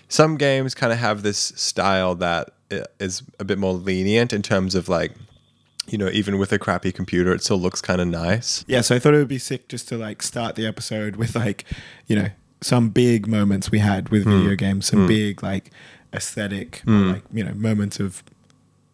Some 0.08 0.36
games 0.36 0.74
kind 0.74 0.92
of 0.92 0.98
have 0.98 1.22
this 1.22 1.38
style 1.38 2.14
that 2.16 2.50
is 3.00 3.22
a 3.40 3.44
bit 3.44 3.58
more 3.58 3.72
lenient 3.72 4.32
in 4.32 4.42
terms 4.42 4.74
of 4.74 4.88
like, 4.88 5.12
you 5.88 5.98
know, 5.98 6.08
even 6.10 6.38
with 6.38 6.52
a 6.52 6.58
crappy 6.58 6.92
computer, 6.92 7.32
it 7.32 7.42
still 7.42 7.58
looks 7.58 7.80
kind 7.80 8.00
of 8.00 8.08
nice. 8.08 8.64
Yeah, 8.66 8.80
so 8.80 8.94
I 8.96 8.98
thought 8.98 9.14
it 9.14 9.18
would 9.18 9.28
be 9.28 9.38
sick 9.38 9.68
just 9.68 9.88
to 9.88 9.96
like 9.96 10.22
start 10.22 10.54
the 10.56 10.66
episode 10.66 11.16
with 11.16 11.34
like, 11.36 11.64
you 12.06 12.16
know, 12.16 12.28
some 12.60 12.88
big 12.90 13.26
moments 13.26 13.70
we 13.70 13.78
had 13.78 14.08
with 14.08 14.24
Hmm. 14.24 14.30
video 14.30 14.54
games, 14.56 14.86
some 14.86 15.06
big 15.06 15.42
like 15.42 15.70
aesthetic, 16.12 16.82
or, 16.86 16.92
like 16.92 17.22
you 17.32 17.44
know, 17.44 17.52
moments 17.54 18.00
of 18.00 18.22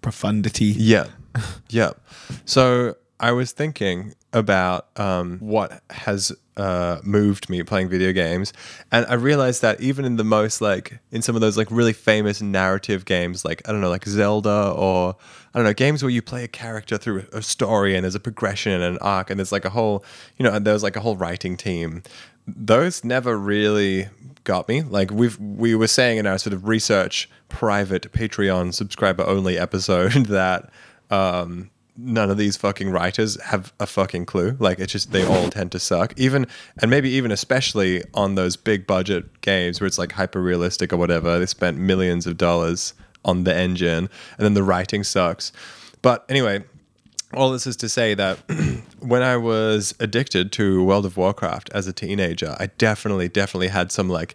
profundity. 0.00 0.66
Yeah. 0.66 1.06
yeah. 1.68 1.92
So 2.44 2.96
I 3.20 3.32
was 3.32 3.52
thinking 3.52 4.14
about 4.32 4.88
um, 4.98 5.38
what 5.40 5.82
has 5.90 6.32
uh, 6.56 6.98
moved 7.02 7.48
me 7.48 7.62
playing 7.62 7.88
video 7.88 8.12
games. 8.12 8.52
And 8.90 9.06
I 9.06 9.14
realized 9.14 9.62
that 9.62 9.80
even 9.80 10.04
in 10.04 10.16
the 10.16 10.24
most, 10.24 10.60
like, 10.60 10.98
in 11.10 11.22
some 11.22 11.34
of 11.34 11.40
those, 11.40 11.56
like, 11.56 11.68
really 11.70 11.92
famous 11.92 12.42
narrative 12.42 13.04
games, 13.04 13.44
like, 13.44 13.62
I 13.68 13.72
don't 13.72 13.80
know, 13.80 13.90
like 13.90 14.04
Zelda 14.04 14.72
or, 14.76 15.16
I 15.54 15.58
don't 15.58 15.64
know, 15.64 15.72
games 15.72 16.02
where 16.02 16.10
you 16.10 16.22
play 16.22 16.44
a 16.44 16.48
character 16.48 16.98
through 16.98 17.24
a 17.32 17.42
story 17.42 17.94
and 17.94 18.04
there's 18.04 18.14
a 18.14 18.20
progression 18.20 18.72
and 18.72 18.82
an 18.82 18.98
arc 18.98 19.30
and 19.30 19.38
there's 19.38 19.52
like 19.52 19.64
a 19.64 19.70
whole, 19.70 20.04
you 20.36 20.44
know, 20.44 20.58
there's 20.58 20.82
like 20.82 20.96
a 20.96 21.00
whole 21.00 21.16
writing 21.16 21.56
team. 21.56 22.02
Those 22.46 23.04
never 23.04 23.38
really 23.38 24.08
got 24.44 24.68
me. 24.68 24.82
Like 24.82 25.10
we've 25.10 25.38
we 25.38 25.74
were 25.74 25.86
saying 25.86 26.18
in 26.18 26.26
our 26.26 26.38
sort 26.38 26.52
of 26.52 26.66
research 26.66 27.30
private 27.48 28.10
Patreon 28.12 28.74
subscriber 28.74 29.24
only 29.24 29.58
episode 29.58 30.12
that 30.26 30.70
um 31.10 31.70
none 31.96 32.30
of 32.30 32.38
these 32.38 32.56
fucking 32.56 32.90
writers 32.90 33.40
have 33.42 33.72
a 33.78 33.86
fucking 33.86 34.26
clue. 34.26 34.56
Like 34.58 34.78
it's 34.78 34.92
just 34.92 35.12
they 35.12 35.24
all 35.24 35.50
tend 35.50 35.72
to 35.72 35.78
suck. 35.78 36.18
Even 36.18 36.46
and 36.80 36.90
maybe 36.90 37.10
even 37.10 37.30
especially 37.30 38.02
on 38.14 38.34
those 38.34 38.56
big 38.56 38.86
budget 38.86 39.40
games 39.40 39.80
where 39.80 39.86
it's 39.86 39.98
like 39.98 40.12
hyper 40.12 40.40
realistic 40.40 40.92
or 40.92 40.96
whatever. 40.96 41.38
They 41.38 41.46
spent 41.46 41.78
millions 41.78 42.26
of 42.26 42.36
dollars 42.36 42.94
on 43.24 43.44
the 43.44 43.54
engine 43.54 44.08
and 44.36 44.44
then 44.44 44.54
the 44.54 44.62
writing 44.62 45.04
sucks. 45.04 45.52
But 46.00 46.24
anyway, 46.28 46.64
all 47.34 47.50
this 47.50 47.66
is 47.66 47.76
to 47.76 47.88
say 47.88 48.14
that 48.14 48.38
when 49.00 49.22
I 49.22 49.36
was 49.36 49.94
addicted 50.00 50.52
to 50.52 50.84
World 50.84 51.06
of 51.06 51.16
Warcraft 51.16 51.70
as 51.72 51.86
a 51.86 51.92
teenager, 51.92 52.56
I 52.58 52.66
definitely, 52.78 53.28
definitely 53.28 53.68
had 53.68 53.92
some 53.92 54.08
like, 54.08 54.34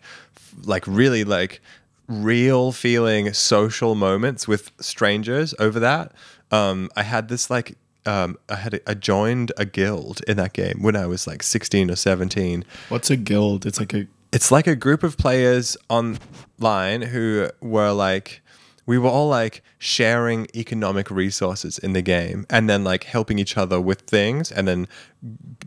like 0.64 0.86
really 0.88 1.24
like 1.24 1.62
real 2.08 2.72
feeling 2.72 3.34
social 3.34 3.94
moments 3.94 4.48
with 4.48 4.72
strangers 4.80 5.54
over 5.60 5.80
that. 5.80 6.12
Um, 6.52 6.90
I 6.96 7.04
had 7.04 7.28
this 7.30 7.50
like, 7.50 7.78
um, 8.06 8.38
I 8.50 8.56
had 8.56 8.80
I 8.88 8.94
joined 8.94 9.52
a 9.58 9.66
guild 9.66 10.22
in 10.28 10.38
that 10.38 10.54
game 10.54 10.82
when 10.82 10.96
I 10.96 11.06
was 11.08 11.28
like 11.28 11.44
16 11.44 11.92
or 11.92 11.96
17 11.96 12.64
What's 12.90 13.10
a 13.10 13.18
guild? 13.18 13.66
It's 13.66 13.80
like 13.80 13.94
a 13.94 14.08
it's 14.32 14.52
like 14.52 14.68
a 14.68 14.76
group 14.76 15.04
of 15.04 15.18
players 15.18 15.78
online 15.90 17.02
who 17.02 17.50
were 17.62 17.92
like 17.92 18.42
we 18.86 18.98
were 18.98 19.10
all 19.10 19.28
like 19.28 19.62
sharing 19.78 20.48
economic 20.56 21.12
resources 21.12 21.78
in 21.78 21.94
the 21.94 22.02
game 22.02 22.46
and 22.50 22.70
then 22.70 22.84
like 22.84 23.04
helping 23.04 23.38
each 23.38 23.58
other 23.58 23.80
with 23.80 24.02
things 24.02 24.52
and 24.52 24.68
then 24.68 24.88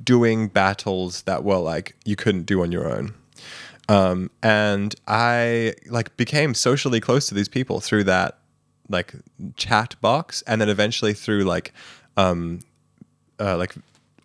doing 0.03 0.49
battles 0.49 1.23
that 1.23 1.45
were 1.45 1.59
like 1.59 1.95
you 2.05 2.17
couldn't 2.17 2.45
do 2.45 2.63
on 2.63 2.73
your 2.73 2.91
own 2.91 3.15
um, 3.89 4.31
and 4.43 4.95
i 5.07 5.73
like 5.89 6.17
became 6.17 6.55
socially 6.55 7.01
close 7.01 7.29
to 7.29 7.35
these 7.35 7.49
people 7.49 7.81
through 7.81 8.05
that 8.05 8.39
like 8.90 9.14
chat 9.56 9.94
box 10.00 10.42
and 10.47 10.61
then 10.61 10.68
eventually 10.68 11.14
through 11.14 11.44
like 11.44 11.73
um, 12.16 12.61
uh, 13.38 13.56
like 13.56 13.75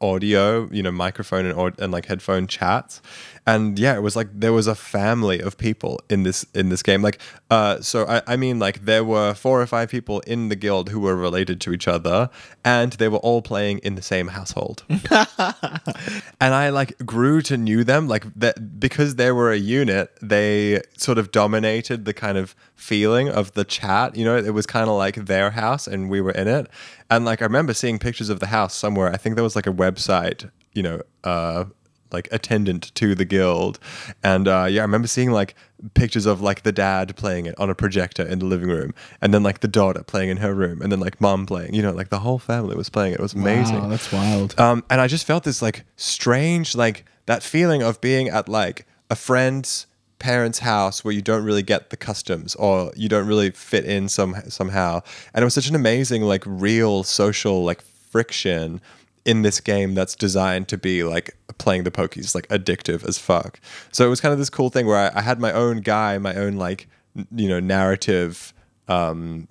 audio, 0.02 0.68
you 0.72 0.84
know, 0.84 0.92
microphone 0.92 1.46
and, 1.46 1.80
and 1.80 1.92
like 1.92 2.06
headphone 2.06 2.48
chats. 2.48 3.02
And 3.48 3.78
yeah, 3.78 3.96
it 3.96 4.02
was 4.02 4.16
like 4.16 4.28
there 4.34 4.54
was 4.54 4.66
a 4.66 4.74
family 4.74 5.40
of 5.40 5.58
people 5.58 6.02
in 6.10 6.24
this 6.24 6.46
in 6.56 6.70
this 6.70 6.82
game. 6.82 7.04
Like, 7.04 7.20
uh, 7.52 7.80
so 7.80 8.06
I, 8.08 8.22
I 8.26 8.38
mean, 8.38 8.58
like 8.58 8.86
there 8.86 9.04
were 9.04 9.36
four 9.36 9.62
or 9.62 9.68
five 9.68 9.90
people 9.90 10.20
in 10.22 10.50
the 10.50 10.56
guild 10.56 10.90
who 10.90 11.00
were 11.00 11.16
related 11.16 11.62
to 11.62 11.74
each 11.74 11.88
other, 11.88 12.32
and 12.64 12.94
they 12.94 13.08
were 13.08 13.20
all 13.20 13.44
playing 13.44 13.80
in 13.80 13.94
the 13.94 14.02
same 14.02 14.30
household. 14.30 14.84
and 14.90 16.54
I 16.56 16.70
like 16.70 16.98
grew 17.06 17.42
to 17.44 17.56
knew 17.56 17.84
them 17.84 18.08
like 18.08 18.26
that 18.36 18.80
because 18.80 19.16
they 19.16 19.32
were 19.32 19.52
a 19.52 19.58
unit. 19.58 20.12
They 20.24 20.82
sort 20.98 21.20
of 21.20 21.32
dominated 21.32 22.06
the 22.06 22.14
kind 22.14 22.40
of 22.40 22.56
feeling 22.76 23.30
of 23.30 23.54
the 23.54 23.64
chat. 23.64 24.16
You 24.16 24.26
know, 24.26 24.38
it 24.38 24.56
was 24.56 24.66
kind 24.66 24.90
of 24.90 24.98
like 24.98 25.26
their 25.26 25.52
house, 25.52 25.86
and 25.86 26.10
we 26.10 26.20
were 26.20 26.32
in 26.32 26.48
it. 26.48 26.68
And 27.12 27.26
like 27.26 27.44
I 27.44 27.46
remember 27.46 27.76
seeing 27.76 28.00
pictures 28.00 28.30
of 28.30 28.40
the 28.40 28.48
house 28.48 28.74
somewhere. 28.74 29.12
I 29.12 29.18
think 29.18 29.36
there 29.36 29.44
was 29.44 29.56
like 29.56 29.68
a 29.68 29.74
website. 29.74 30.50
You 30.74 30.84
know, 30.84 31.02
uh, 31.24 31.66
like 32.12 32.28
attendant 32.32 32.94
to 32.96 33.16
the 33.16 33.26
guild, 33.26 33.80
and 34.24 34.48
uh, 34.48 34.68
yeah, 34.70 34.82
I 34.82 34.86
remember 34.86 35.08
seeing 35.08 35.32
like 35.32 35.56
pictures 35.94 36.26
of 36.26 36.42
like 36.42 36.64
the 36.64 36.72
dad 36.72 37.16
playing 37.16 37.46
it 37.46 37.60
on 37.60 37.70
a 37.70 37.76
projector 37.76 38.24
in 38.24 38.40
the 38.40 38.46
living 38.46 38.70
room, 38.70 38.94
and 39.22 39.34
then 39.34 39.44
like 39.44 39.60
the 39.60 39.68
daughter 39.68 40.04
playing 40.04 40.30
in 40.30 40.38
her 40.38 40.54
room, 40.54 40.82
and 40.82 40.92
then 40.92 41.00
like 41.00 41.20
mom 41.20 41.46
playing. 41.46 41.74
You 41.74 41.82
know, 41.82 41.92
like 41.92 42.10
the 42.10 42.20
whole 42.20 42.40
family 42.40 42.76
was 42.76 42.90
playing 42.90 43.14
it. 43.14 43.20
It 43.20 43.24
was 43.24 43.34
amazing. 43.34 43.82
Wow, 43.82 43.90
that's 43.90 44.12
wild. 44.12 44.60
Um, 44.60 44.84
and 44.90 45.02
I 45.02 45.08
just 45.08 45.26
felt 45.26 45.44
this 45.44 45.62
like 45.62 45.86
strange, 45.96 46.76
like 46.76 47.06
that 47.26 47.44
feeling 47.44 47.82
of 47.82 48.02
being 48.02 48.30
at 48.30 48.48
like 48.48 48.86
a 49.10 49.16
friend's 49.16 49.88
parents' 50.20 50.60
house 50.60 51.04
where 51.04 51.14
you 51.14 51.22
don't 51.22 51.44
really 51.44 51.62
get 51.62 51.90
the 51.90 51.98
customs 51.98 52.56
or 52.56 52.92
you 52.96 53.10
don't 53.10 53.28
really 53.28 53.52
fit 53.52 53.86
in 53.86 54.10
some 54.10 54.36
somehow. 54.48 55.02
And 55.34 55.44
it 55.44 55.46
was 55.46 55.54
such 55.54 55.68
an 55.68 55.76
amazing, 55.76 56.24
like 56.24 56.44
real 56.46 57.04
social 57.04 57.64
like 57.64 57.82
friction 57.82 58.82
in 59.26 59.42
this 59.42 59.60
game 59.60 59.96
that's 59.96 60.16
designed 60.16 60.68
to 60.68 60.78
be 60.78 61.04
like 61.04 61.36
playing 61.58 61.84
the 61.84 61.92
pokies 61.92 62.36
like 62.36 62.48
addictive 62.50 63.04
as 63.08 63.18
fuck. 63.18 63.60
So 63.92 64.06
it 64.06 64.10
was 64.10 64.22
kind 64.22 64.32
of 64.32 64.40
this 64.40 64.50
cool 64.50 64.70
thing 64.70 64.86
where 64.86 65.12
I, 65.12 65.20
I 65.20 65.22
had 65.22 65.40
my 65.40 65.52
own 65.52 65.82
guy, 65.82 66.18
my 66.20 66.36
own 66.36 66.56
like 66.56 66.88
n- 67.18 67.28
you 67.36 67.50
know 67.50 67.60
narrative 67.60 68.54
um, 68.88 69.48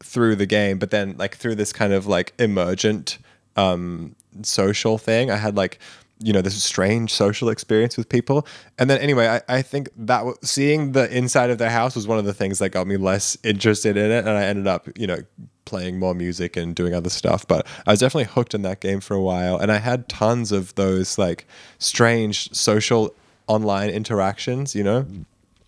through 0.00 0.36
the 0.36 0.46
game, 0.46 0.78
but 0.78 0.90
then 0.90 1.16
like 1.18 1.36
through 1.36 1.56
this 1.56 1.72
kind 1.72 1.92
of 1.92 2.06
like 2.06 2.32
emergent 2.38 3.18
um, 3.56 4.14
social 4.42 4.96
thing, 4.96 5.30
I 5.30 5.36
had 5.36 5.56
like 5.56 5.78
you 6.18 6.32
know 6.32 6.40
this 6.40 6.62
strange 6.62 7.12
social 7.12 7.48
experience 7.48 7.96
with 7.96 8.08
people. 8.08 8.46
And 8.78 8.88
then 8.88 9.00
anyway, 9.00 9.28
I, 9.28 9.56
I 9.56 9.62
think 9.62 9.90
that 9.96 10.18
w- 10.18 10.36
seeing 10.42 10.92
the 10.92 11.14
inside 11.14 11.50
of 11.50 11.58
their 11.58 11.70
house 11.70 11.94
was 11.96 12.06
one 12.06 12.18
of 12.18 12.24
the 12.24 12.32
things 12.32 12.58
that 12.60 12.70
got 12.70 12.86
me 12.86 12.96
less 12.96 13.36
interested 13.42 13.96
in 13.96 14.10
it, 14.10 14.20
and 14.20 14.30
I 14.30 14.44
ended 14.44 14.66
up 14.66 14.88
you 14.96 15.06
know 15.06 15.18
playing 15.66 15.98
more 15.98 16.14
music 16.14 16.56
and 16.56 16.74
doing 16.74 16.94
other 16.94 17.10
stuff. 17.10 17.46
But 17.46 17.66
I 17.86 17.90
was 17.90 18.00
definitely 18.00 18.32
hooked 18.32 18.54
in 18.54 18.62
that 18.62 18.80
game 18.80 19.00
for 19.00 19.14
a 19.14 19.20
while, 19.20 19.58
and 19.58 19.70
I 19.70 19.76
had 19.76 20.08
tons 20.08 20.50
of 20.50 20.74
those 20.76 21.18
like 21.18 21.46
strange 21.78 22.50
social 22.54 23.12
online 23.46 23.90
interactions. 23.90 24.74
You 24.74 24.84
know. 24.84 25.06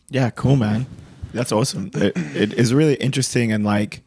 Yeah, 0.09 0.31
cool, 0.31 0.57
man. 0.57 0.87
That's 1.35 1.53
awesome. 1.53 1.91
It, 1.93 2.17
it 2.17 2.53
is 2.55 2.73
really 2.73 2.95
interesting 2.95 3.53
and 3.53 3.63
like, 3.63 4.01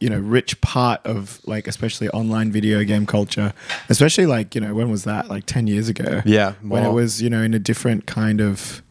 you 0.00 0.10
know, 0.10 0.18
rich 0.18 0.60
part 0.60 1.00
of 1.06 1.40
like, 1.46 1.68
especially 1.68 2.08
online 2.08 2.50
video 2.50 2.82
game 2.82 3.06
culture. 3.06 3.52
Especially 3.88 4.26
like, 4.26 4.56
you 4.56 4.60
know, 4.60 4.74
when 4.74 4.90
was 4.90 5.04
that? 5.04 5.28
Like 5.28 5.46
ten 5.46 5.68
years 5.68 5.88
ago. 5.88 6.22
Yeah, 6.24 6.54
when 6.62 6.84
it 6.84 6.90
was, 6.90 7.22
you 7.22 7.30
know, 7.30 7.42
in 7.42 7.54
a 7.54 7.60
different 7.60 8.06
kind 8.06 8.40
of 8.40 8.82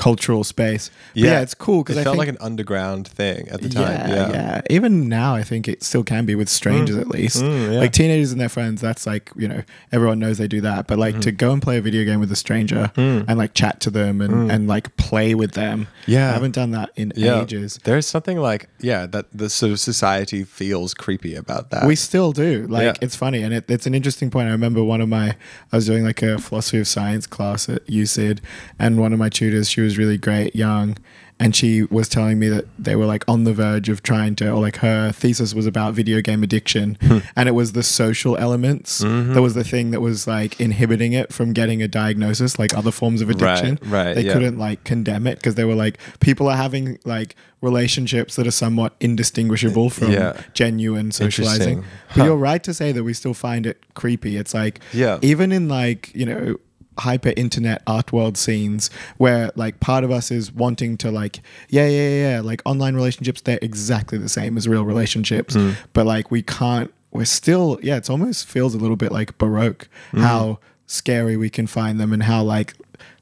cultural 0.00 0.44
space. 0.44 0.90
But 1.14 1.22
yeah, 1.22 1.40
it's 1.40 1.52
cool 1.54 1.82
because 1.82 1.96
it 1.98 2.00
I 2.00 2.04
felt 2.04 2.14
think 2.14 2.20
like 2.26 2.28
an 2.28 2.38
underground 2.40 3.06
thing 3.06 3.48
at 3.50 3.60
the 3.60 3.68
time. 3.68 4.08
yeah, 4.08 4.30
yeah, 4.30 4.60
Even 4.70 5.08
now, 5.10 5.34
I 5.34 5.42
think 5.42 5.68
it 5.68 5.82
still 5.82 6.02
can 6.04 6.24
be 6.24 6.34
with 6.34 6.48
strangers 6.48 6.96
at 6.96 7.08
least. 7.08 7.42
Mm, 7.42 7.72
yeah. 7.74 7.78
Like 7.80 7.92
teenagers 7.92 8.32
and 8.32 8.40
their 8.40 8.48
friends, 8.48 8.80
that's 8.80 9.06
like 9.06 9.30
you 9.36 9.46
know 9.46 9.62
everyone 9.92 10.18
knows 10.18 10.38
they 10.38 10.48
do 10.48 10.60
that. 10.62 10.86
But 10.86 10.98
like 10.98 11.16
Mm. 11.16 11.20
to 11.22 11.32
go 11.32 11.52
and 11.52 11.60
play 11.60 11.76
a 11.76 11.82
video 11.82 12.04
game 12.04 12.18
with 12.20 12.32
a 12.32 12.36
stranger 12.46 12.90
and 12.96 13.36
like 13.36 13.52
chat 13.54 13.80
to 13.80 13.90
them 13.90 14.20
and, 14.22 14.50
and 14.50 14.66
like 14.68 14.96
play 14.96 15.34
with 15.34 15.52
them. 15.52 15.80
Mm. 15.82 15.86
Yeah. 16.06 16.30
I 16.30 16.32
haven't 16.32 16.54
done 16.54 16.70
that 16.70 16.90
in 16.96 17.12
yeah. 17.16 17.42
ages. 17.42 17.78
There's 17.84 18.06
something 18.06 18.38
like 18.38 18.68
yeah 18.80 19.06
that 19.06 19.26
the 19.34 19.50
sort 19.50 19.72
of 19.72 19.80
society 19.80 20.44
feels 20.44 20.94
creepy 20.94 21.34
about 21.34 21.70
that. 21.70 21.84
We 21.86 21.96
still 21.96 22.32
do. 22.32 22.66
Like 22.68 22.82
Yeah. 22.84 22.94
it's 23.04 23.16
funny, 23.16 23.42
and 23.42 23.52
it, 23.52 23.64
it's 23.68 23.86
an 23.86 23.94
interesting 23.94 24.30
point. 24.30 24.48
I 24.48 24.52
remember 24.52 24.82
one 24.82 25.00
of 25.02 25.08
my, 25.08 25.26
I 25.72 25.76
was 25.76 25.86
doing 25.86 26.04
like 26.04 26.22
a 26.22 26.38
philosophy 26.38 26.78
of 26.78 26.88
science 26.88 27.26
class 27.26 27.68
at 27.68 27.84
USYD, 27.86 28.38
and 28.78 28.98
one 28.98 29.12
of 29.12 29.18
my 29.18 29.28
tutors, 29.28 29.68
she 29.68 29.80
was 29.82 29.89
really 29.98 30.18
great, 30.18 30.54
young, 30.56 30.96
and 31.38 31.56
she 31.56 31.84
was 31.84 32.06
telling 32.08 32.38
me 32.38 32.48
that 32.50 32.66
they 32.78 32.96
were 32.96 33.06
like 33.06 33.24
on 33.26 33.44
the 33.44 33.54
verge 33.54 33.88
of 33.88 34.02
trying 34.02 34.36
to, 34.36 34.50
or 34.50 34.60
like 34.60 34.76
her 34.78 35.10
thesis 35.12 35.54
was 35.54 35.66
about 35.66 35.94
video 35.94 36.20
game 36.20 36.42
addiction, 36.42 36.98
Hmm. 37.00 37.18
and 37.34 37.48
it 37.48 37.52
was 37.52 37.72
the 37.72 37.82
social 37.82 38.36
elements 38.36 39.02
Mm-hmm. 39.02 39.32
that 39.34 39.40
was 39.40 39.54
the 39.54 39.64
thing 39.64 39.90
that 39.92 40.00
was 40.02 40.26
like 40.26 40.60
inhibiting 40.60 41.14
it 41.14 41.32
from 41.32 41.52
getting 41.54 41.82
a 41.82 41.88
diagnosis, 41.88 42.58
like 42.58 42.76
other 42.76 42.90
forms 42.90 43.22
of 43.22 43.30
addiction. 43.30 43.78
right, 43.84 44.04
right. 44.06 44.14
They 44.14 44.24
yeah. 44.26 44.32
couldn't 44.34 44.58
like 44.58 44.84
condemn 44.84 45.26
it 45.26 45.36
because 45.36 45.54
they 45.54 45.64
were 45.64 45.74
like 45.74 45.98
people 46.20 46.46
are 46.46 46.56
having 46.56 46.98
like 47.06 47.36
relationships 47.62 48.36
that 48.36 48.46
are 48.46 48.50
somewhat 48.50 48.94
indistinguishable 49.00 49.90
from 49.90 50.12
Yeah. 50.12 50.40
genuine 50.54 51.10
socializing. 51.12 51.78
Interesting. 51.78 51.84
But 52.16 52.24
you're 52.24 52.36
right 52.36 52.62
to 52.64 52.74
say 52.74 52.92
that 52.92 53.04
we 53.04 53.12
still 53.14 53.34
find 53.34 53.66
it 53.66 53.82
creepy. 53.94 54.36
It's 54.36 54.52
like, 54.54 54.80
Yeah. 54.92 55.18
even 55.22 55.52
in 55.52 55.68
like, 55.68 56.10
you 56.14 56.26
know, 56.26 56.56
hyper 57.00 57.32
internet 57.36 57.82
art 57.86 58.12
world 58.12 58.36
scenes 58.36 58.90
where 59.18 59.50
like 59.56 59.80
part 59.80 60.04
of 60.04 60.10
us 60.10 60.30
is 60.30 60.52
wanting 60.52 60.96
to 60.96 61.10
like 61.10 61.40
yeah 61.68 61.86
yeah 61.86 62.08
yeah 62.08 62.30
yeah, 62.34 62.40
like 62.40 62.62
online 62.64 62.94
relationships 62.94 63.40
they're 63.42 63.58
exactly 63.62 64.18
the 64.18 64.28
same 64.28 64.56
as 64.56 64.68
real 64.68 64.84
relationships 64.84 65.54
hmm. 65.54 65.70
but 65.92 66.06
like 66.06 66.30
we 66.30 66.42
can't 66.42 66.92
we're 67.10 67.24
still 67.24 67.78
yeah 67.82 67.96
it's 67.96 68.10
almost 68.10 68.46
feels 68.46 68.74
a 68.74 68.78
little 68.78 68.96
bit 68.96 69.12
like 69.12 69.36
baroque 69.38 69.88
hmm. 70.12 70.20
how 70.20 70.58
scary 70.86 71.36
we 71.36 71.48
can 71.50 71.66
find 71.66 72.00
them 72.00 72.12
and 72.12 72.24
how 72.24 72.42
like 72.42 72.74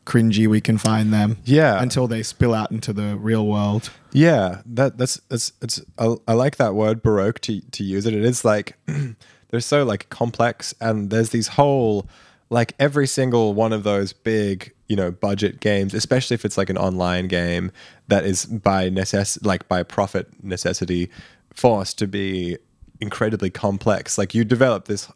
cringy 0.08 0.46
we 0.46 0.60
can 0.60 0.78
find 0.78 1.12
them 1.12 1.36
Yeah. 1.44 1.82
until 1.82 2.08
they 2.08 2.22
spill 2.22 2.54
out 2.54 2.70
into 2.70 2.94
the 2.94 3.16
real 3.16 3.46
world 3.46 3.90
Yeah, 4.10 4.62
that 4.64 4.96
that's 4.96 5.20
it's 5.30 5.52
it's 5.60 5.82
I, 5.98 6.14
I 6.26 6.32
like 6.32 6.56
that 6.56 6.74
word 6.74 7.02
baroque 7.02 7.40
to 7.40 7.60
to 7.60 7.84
use 7.84 8.06
it. 8.06 8.14
It 8.14 8.24
is 8.24 8.42
like 8.42 8.74
they're 9.50 9.60
so 9.60 9.84
like 9.84 10.08
complex 10.08 10.74
and 10.80 11.10
there's 11.10 11.28
these 11.28 11.48
whole 11.48 12.06
like 12.50 12.74
every 12.78 13.06
single 13.06 13.54
one 13.54 13.72
of 13.72 13.82
those 13.82 14.12
big, 14.12 14.72
you 14.88 14.96
know, 14.96 15.10
budget 15.10 15.60
games, 15.60 15.94
especially 15.94 16.34
if 16.34 16.44
it's 16.44 16.56
like 16.56 16.70
an 16.70 16.78
online 16.78 17.28
game 17.28 17.70
that 18.08 18.24
is 18.24 18.46
by 18.46 18.88
necess 18.88 19.44
like 19.44 19.68
by 19.68 19.82
profit 19.82 20.28
necessity 20.42 21.10
forced 21.52 21.98
to 21.98 22.06
be 22.06 22.56
incredibly 23.00 23.50
complex. 23.50 24.16
Like 24.16 24.34
you 24.34 24.44
develop 24.44 24.86
this 24.86 25.10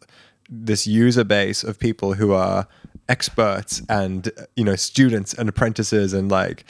this 0.49 0.85
user 0.85 1.23
base 1.23 1.63
of 1.63 1.79
people 1.79 2.13
who 2.13 2.33
are 2.33 2.67
experts 3.09 3.81
and 3.89 4.31
you 4.55 4.63
know 4.63 4.75
students 4.75 5.33
and 5.33 5.49
apprentices 5.49 6.13
and 6.13 6.31
like 6.31 6.65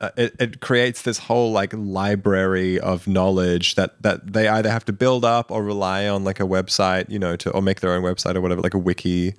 uh, 0.00 0.10
it, 0.16 0.34
it 0.38 0.60
creates 0.60 1.02
this 1.02 1.18
whole 1.18 1.50
like 1.50 1.72
library 1.74 2.78
of 2.80 3.06
knowledge 3.06 3.74
that 3.74 4.00
that 4.02 4.32
they 4.32 4.48
either 4.48 4.70
have 4.70 4.84
to 4.84 4.92
build 4.92 5.24
up 5.24 5.50
or 5.50 5.62
rely 5.62 6.08
on 6.08 6.24
like 6.24 6.40
a 6.40 6.44
website 6.44 7.08
you 7.08 7.18
know 7.18 7.36
to 7.36 7.50
or 7.50 7.62
make 7.62 7.80
their 7.80 7.92
own 7.92 8.02
website 8.02 8.34
or 8.34 8.40
whatever 8.40 8.60
like 8.60 8.74
a 8.74 8.78
wiki 8.78 9.34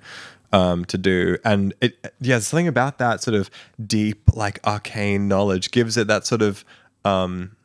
um, 0.52 0.84
to 0.86 0.98
do. 0.98 1.36
And 1.44 1.74
it 1.80 2.14
yeah 2.20 2.38
something 2.38 2.68
about 2.68 2.98
that 2.98 3.22
sort 3.22 3.34
of 3.34 3.50
deep 3.84 4.22
like 4.34 4.60
arcane 4.66 5.28
knowledge 5.28 5.70
gives 5.70 5.96
it 5.96 6.06
that 6.08 6.26
sort 6.26 6.42
of 6.42 6.64
um, 7.04 7.56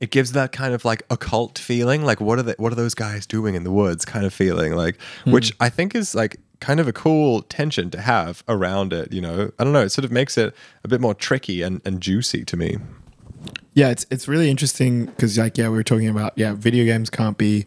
it 0.00 0.10
gives 0.10 0.32
that 0.32 0.52
kind 0.52 0.74
of 0.74 0.84
like 0.84 1.02
occult 1.10 1.58
feeling. 1.58 2.04
Like 2.04 2.20
what 2.20 2.38
are 2.38 2.42
they 2.42 2.54
what 2.58 2.72
are 2.72 2.76
those 2.76 2.94
guys 2.94 3.26
doing 3.26 3.54
in 3.54 3.64
the 3.64 3.72
woods 3.72 4.04
kind 4.04 4.26
of 4.26 4.34
feeling 4.34 4.74
like 4.74 5.00
which 5.24 5.54
i 5.60 5.68
think 5.68 5.94
is 5.94 6.14
like 6.14 6.38
kind 6.60 6.78
of 6.78 6.86
a 6.86 6.92
cool 6.92 7.42
tension 7.42 7.90
to 7.90 8.00
have 8.00 8.44
around 8.48 8.92
it 8.92 9.12
you 9.12 9.20
know? 9.20 9.50
I 9.58 9.64
don't 9.64 9.72
know. 9.72 9.82
It 9.82 9.90
sort 9.90 10.04
of 10.04 10.12
makes 10.12 10.38
it 10.38 10.54
a 10.84 10.88
bit 10.88 11.00
more 11.00 11.14
tricky 11.14 11.62
and, 11.62 11.82
and 11.84 12.00
juicy 12.00 12.44
to 12.44 12.56
me. 12.56 12.78
Yeah, 13.74 13.88
it's 13.88 14.06
it's 14.10 14.28
really 14.28 14.50
interesting 14.50 15.06
because 15.06 15.38
like 15.38 15.56
yeah, 15.58 15.68
we 15.68 15.76
were 15.76 15.82
talking 15.82 16.08
about 16.08 16.32
yeah, 16.36 16.54
video 16.54 16.84
games 16.84 17.10
can't 17.10 17.38
be. 17.38 17.66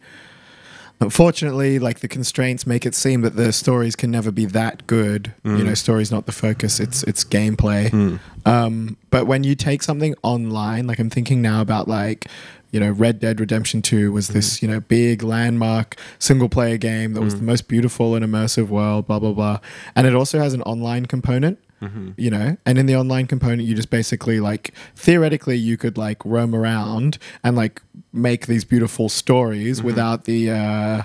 Unfortunately, 1.15 1.79
like 1.79 1.99
the 1.99 2.07
constraints 2.07 2.65
make 2.67 2.85
it 2.85 2.95
seem 2.95 3.21
that 3.21 3.35
the 3.35 3.51
stories 3.53 3.95
can 3.95 4.11
never 4.11 4.31
be 4.31 4.45
that 4.45 4.85
good. 4.87 5.33
You 5.43 5.51
mm. 5.51 5.65
know, 5.65 5.73
story's 5.73 6.11
not 6.11 6.25
the 6.25 6.31
focus; 6.31 6.79
it's 6.79 7.03
it's 7.03 7.23
gameplay. 7.23 7.89
Mm. 7.89 8.19
Um, 8.45 8.97
but 9.09 9.25
when 9.25 9.43
you 9.43 9.55
take 9.55 9.83
something 9.83 10.15
online, 10.23 10.87
like 10.87 10.99
I'm 10.99 11.09
thinking 11.09 11.41
now 11.41 11.61
about 11.61 11.87
like 11.87 12.27
you 12.71 12.81
know, 12.81 12.91
Red 12.91 13.19
Dead 13.21 13.39
Redemption 13.39 13.81
Two 13.81 14.11
was 14.11 14.27
this 14.27 14.57
mm. 14.57 14.63
you 14.63 14.67
know 14.67 14.79
big 14.81 15.23
landmark 15.23 15.95
single 16.19 16.49
player 16.49 16.77
game 16.77 17.13
that 17.13 17.21
was 17.21 17.37
the 17.37 17.43
most 17.43 17.69
beautiful 17.69 18.15
and 18.15 18.25
immersive 18.25 18.67
world. 18.67 19.07
Blah 19.07 19.19
blah 19.19 19.31
blah, 19.31 19.59
and 19.95 20.05
it 20.05 20.13
also 20.13 20.39
has 20.39 20.53
an 20.53 20.61
online 20.63 21.05
component 21.05 21.57
Mm-hmm. 21.81 22.11
you 22.15 22.31
know 22.31 22.55
and 22.65 22.77
in 22.77 22.85
the 22.85 22.95
online 22.95 23.27
component 23.27 23.63
you 23.63 23.75
just 23.75 23.89
basically 23.89 24.39
like 24.39 24.73
theoretically 24.95 25.57
you 25.57 25.75
could 25.75 25.97
like 25.97 26.23
roam 26.23 26.55
around 26.55 27.17
and 27.43 27.57
like 27.57 27.81
make 28.13 28.47
these 28.47 28.63
beautiful 28.63 29.09
stories 29.09 29.79
mm-hmm. 29.79 29.87
without 29.87 30.23
the 30.23 30.51
uh 30.51 31.01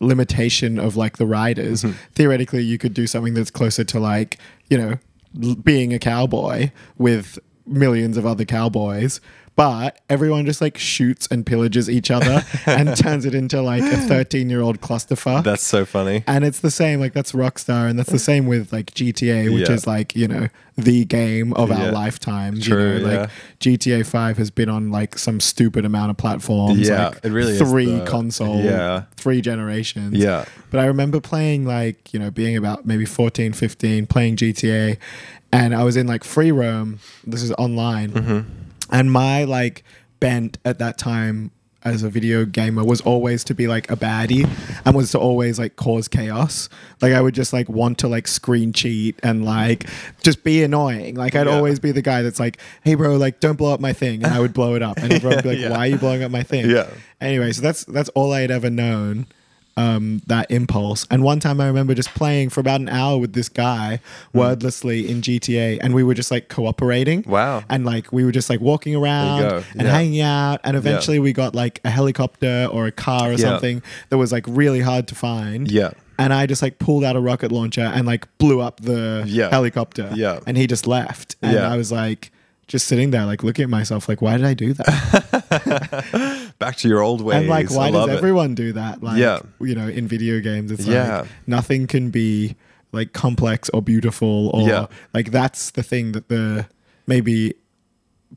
limitation 0.00 0.78
of 0.78 0.96
like 0.96 1.16
the 1.16 1.26
riders. 1.26 1.82
Mm-hmm. 1.82 1.96
Theoretically 2.14 2.62
you 2.62 2.78
could 2.78 2.94
do 2.94 3.06
something 3.06 3.34
that's 3.34 3.50
closer 3.50 3.84
to 3.84 4.00
like 4.00 4.38
you 4.68 4.78
know 4.78 4.98
l- 5.42 5.54
being 5.56 5.92
a 5.92 5.98
cowboy 5.98 6.70
with 6.98 7.38
millions 7.66 8.16
of 8.16 8.26
other 8.26 8.44
cowboys 8.44 9.20
but 9.56 10.00
everyone 10.10 10.44
just 10.44 10.60
like 10.60 10.76
shoots 10.76 11.28
and 11.30 11.46
pillages 11.46 11.88
each 11.88 12.10
other 12.10 12.42
and 12.66 12.96
turns 13.04 13.24
it 13.24 13.34
into 13.34 13.62
like 13.62 13.82
a 13.82 13.96
13 13.96 14.50
year 14.50 14.60
old 14.60 14.80
clusterfuck 14.80 15.44
that's 15.44 15.64
so 15.66 15.84
funny 15.84 16.24
and 16.26 16.44
it's 16.44 16.60
the 16.60 16.70
same 16.70 16.98
like 17.00 17.12
that's 17.12 17.32
rockstar 17.32 17.88
and 17.88 17.98
that's 17.98 18.10
the 18.10 18.18
same 18.18 18.46
with 18.46 18.72
like 18.72 18.86
gta 18.94 19.52
which 19.54 19.68
Yeah. 19.68 19.74
is 19.74 19.86
like 19.86 20.16
you 20.16 20.26
know 20.28 20.48
the 20.76 21.04
game 21.04 21.52
of 21.52 21.70
our 21.70 21.84
Yeah. 21.86 21.90
lifetime 21.92 22.60
True, 22.60 22.94
you 22.94 23.00
know 23.00 23.06
like 23.20 23.30
gta 23.60 24.04
5 24.04 24.38
has 24.38 24.50
been 24.50 24.68
on 24.68 24.90
like 24.90 25.16
some 25.18 25.38
stupid 25.38 25.84
amount 25.84 26.10
of 26.10 26.16
platforms 26.16 26.80
Yeah, 26.88 27.08
like 27.10 27.20
it 27.24 27.30
really 27.30 27.52
is 27.52 27.58
three 27.60 28.00
console 28.06 28.60
yeah. 28.62 29.04
three 29.16 29.40
generations 29.40 30.14
Yeah. 30.14 30.46
but 30.72 30.80
i 30.80 30.86
remember 30.86 31.20
playing 31.20 31.64
like 31.64 32.12
you 32.12 32.18
know 32.18 32.30
being 32.32 32.56
about 32.56 32.86
maybe 32.86 33.04
14 33.04 33.52
15 33.52 34.06
playing 34.06 34.34
gta 34.36 34.96
and 35.52 35.76
i 35.76 35.84
was 35.84 35.96
in 35.96 36.08
like 36.08 36.24
free 36.24 36.50
roam 36.50 36.98
this 37.24 37.42
is 37.42 37.52
online 37.52 38.10
Mm-hmm. 38.10 38.48
And 38.90 39.10
my 39.12 39.44
like 39.44 39.82
bent 40.20 40.58
at 40.64 40.78
that 40.78 40.98
time 40.98 41.50
as 41.82 42.02
a 42.02 42.08
video 42.08 42.46
gamer 42.46 42.82
was 42.82 43.02
always 43.02 43.44
to 43.44 43.54
be 43.54 43.66
like 43.66 43.90
a 43.90 43.96
baddie 43.96 44.48
and 44.86 44.96
was 44.96 45.10
to 45.10 45.18
always 45.18 45.58
like 45.58 45.76
cause 45.76 46.08
chaos 46.08 46.70
like 47.02 47.12
i 47.12 47.20
would 47.20 47.34
just 47.34 47.52
like 47.52 47.68
want 47.68 47.98
to 47.98 48.08
like 48.08 48.26
screen 48.26 48.72
cheat 48.72 49.20
and 49.22 49.44
like 49.44 49.86
just 50.22 50.42
be 50.44 50.62
annoying 50.62 51.14
like 51.14 51.34
i'd 51.34 51.46
Yeah. 51.46 51.52
always 51.54 51.78
be 51.78 51.92
the 51.92 52.00
guy 52.00 52.22
that's 52.22 52.40
like 52.40 52.56
hey 52.84 52.94
bro 52.94 53.16
like 53.18 53.38
don't 53.38 53.56
blow 53.56 53.74
up 53.74 53.80
my 53.80 53.92
thing 53.92 54.24
and 54.24 54.32
i 54.32 54.40
would 54.40 54.54
blow 54.54 54.74
it 54.76 54.82
up 54.82 54.96
and 54.96 55.12
everyone 55.12 55.36
would 55.36 55.42
be 55.42 55.48
like 55.56 55.58
Yeah. 55.58 55.70
why 55.72 55.76
are 55.80 55.86
you 55.88 55.98
blowing 55.98 56.22
up 56.22 56.30
my 56.30 56.42
thing 56.42 56.70
Yeah. 56.70 56.88
anyway 57.20 57.52
so 57.52 57.60
that's 57.60 57.84
that's 57.84 58.08
all 58.10 58.32
i 58.32 58.40
had 58.40 58.50
ever 58.50 58.70
known 58.70 59.26
um, 59.76 60.22
that 60.26 60.50
impulse. 60.50 61.06
And 61.10 61.22
one 61.22 61.40
time 61.40 61.60
I 61.60 61.66
remember 61.66 61.94
just 61.94 62.10
playing 62.14 62.50
for 62.50 62.60
about 62.60 62.80
an 62.80 62.88
hour 62.88 63.18
with 63.18 63.32
this 63.32 63.48
guy 63.48 64.00
Hmm. 64.32 64.38
wordlessly 64.38 65.08
in 65.08 65.20
GTA, 65.20 65.78
and 65.80 65.94
we 65.94 66.02
were 66.02 66.14
just 66.14 66.30
like 66.30 66.48
cooperating. 66.48 67.24
Wow. 67.26 67.64
And 67.68 67.84
like 67.84 68.12
we 68.12 68.24
were 68.24 68.32
just 68.32 68.48
like 68.50 68.60
walking 68.60 68.94
around 68.94 69.42
and 69.42 69.64
Yeah. 69.82 69.90
hanging 69.90 70.20
out, 70.20 70.60
and 70.64 70.76
eventually 70.76 71.18
we 71.18 71.32
got 71.32 71.54
like 71.54 71.80
a 71.84 71.90
helicopter 71.90 72.68
or 72.70 72.86
a 72.86 72.92
car 72.92 73.28
or 73.30 73.32
Yeah. 73.32 73.36
something 73.38 73.82
that 74.10 74.18
was 74.18 74.30
like 74.32 74.44
really 74.48 74.80
hard 74.80 75.08
to 75.08 75.14
find. 75.14 75.70
Yeah. 75.70 75.90
And 76.18 76.32
I 76.32 76.46
just 76.46 76.62
like 76.62 76.78
pulled 76.78 77.02
out 77.02 77.16
a 77.16 77.20
rocket 77.20 77.50
launcher 77.50 77.80
and 77.82 78.06
like 78.06 78.26
blew 78.38 78.60
up 78.60 78.80
the 78.80 79.24
Yeah. 79.26 79.50
helicopter. 79.50 80.10
Yeah. 80.14 80.38
And 80.46 80.56
he 80.56 80.66
just 80.68 80.86
left. 80.86 81.34
And 81.42 81.54
Yeah. 81.54 81.72
I 81.72 81.76
was 81.76 81.90
like, 81.90 82.30
just 82.66 82.86
sitting 82.86 83.10
there, 83.10 83.24
like 83.26 83.42
looking 83.42 83.62
at 83.64 83.68
myself, 83.70 84.08
like, 84.08 84.22
why 84.22 84.36
did 84.36 84.46
I 84.46 84.54
do 84.54 84.72
that? 84.74 86.54
back 86.58 86.76
to 86.78 86.88
your 86.88 87.00
old 87.00 87.20
ways 87.20 87.36
And 87.38 87.48
like, 87.48 87.70
why 87.70 87.86
does 87.90 87.94
love 87.94 88.10
it. 88.10 88.16
everyone 88.16 88.54
do 88.54 88.72
that? 88.72 89.02
Like, 89.02 89.18
Yeah. 89.18 89.40
you 89.60 89.74
know, 89.74 89.88
in 89.88 90.06
video 90.08 90.40
games, 90.40 90.70
it's 90.70 90.86
Yeah. 90.86 91.20
like 91.20 91.28
nothing 91.46 91.86
can 91.86 92.10
be 92.10 92.56
like 92.92 93.12
complex 93.12 93.68
or 93.70 93.82
beautiful 93.82 94.50
or 94.54 94.68
Yeah. 94.68 94.86
like 95.12 95.30
that's 95.30 95.70
the 95.72 95.82
thing 95.82 96.12
that 96.12 96.28
the 96.28 96.66
maybe 97.06 97.54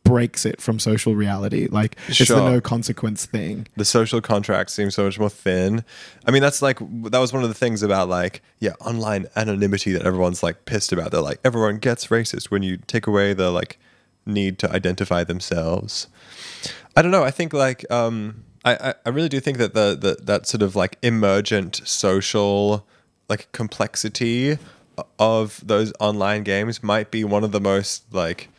breaks 0.03 0.45
it 0.45 0.61
from 0.61 0.79
social 0.79 1.15
reality. 1.15 1.67
Like 1.69 1.95
it's 2.07 2.27
the 2.27 2.35
no 2.35 2.61
consequence 2.61 3.25
thing. 3.25 3.67
the 3.75 3.85
social 3.85 4.21
contract 4.21 4.69
seems 4.71 4.95
so 4.95 5.03
much 5.05 5.19
more 5.19 5.29
thin. 5.29 5.83
I 6.25 6.31
mean, 6.31 6.41
that's 6.41 6.61
like 6.61 6.79
that 6.79 7.19
was 7.19 7.33
one 7.33 7.43
of 7.43 7.49
the 7.49 7.55
things 7.55 7.81
about 7.83 8.07
like 8.09 8.41
yeah, 8.59 8.73
online 8.81 9.27
anonymity 9.35 9.93
that 9.93 10.03
everyone's 10.03 10.43
like 10.43 10.65
pissed 10.65 10.91
about. 10.91 11.11
They're 11.11 11.21
like 11.21 11.39
everyone 11.43 11.77
gets 11.77 12.07
racist 12.07 12.51
when 12.51 12.61
you 12.63 12.77
take 12.77 13.07
away 13.07 13.33
the 13.33 13.49
like 13.51 13.79
need 14.27 14.59
to 14.59 14.71
identify 14.71 15.23
themselves. 15.23 16.07
I 16.95 17.01
don't 17.01 17.11
know. 17.11 17.23
I 17.23 17.31
think 17.31 17.53
like 17.53 17.89
um, 17.91 18.43
I, 18.65 18.93
I 19.05 19.09
really 19.09 19.29
do 19.29 19.39
think 19.39 19.57
that 19.59 19.73
the 19.73 19.95
the 19.95 20.23
that 20.23 20.47
sort 20.47 20.61
of 20.61 20.75
like 20.75 20.97
emergent 21.01 21.81
social 21.85 22.85
like 23.29 23.51
complexity 23.51 24.57
of 25.19 25.61
those 25.65 25.93
online 25.99 26.43
games 26.43 26.81
might 26.81 27.11
be 27.11 27.23
one 27.23 27.43
of 27.43 27.51
the 27.51 27.61
most 27.61 28.11
like 28.13 28.49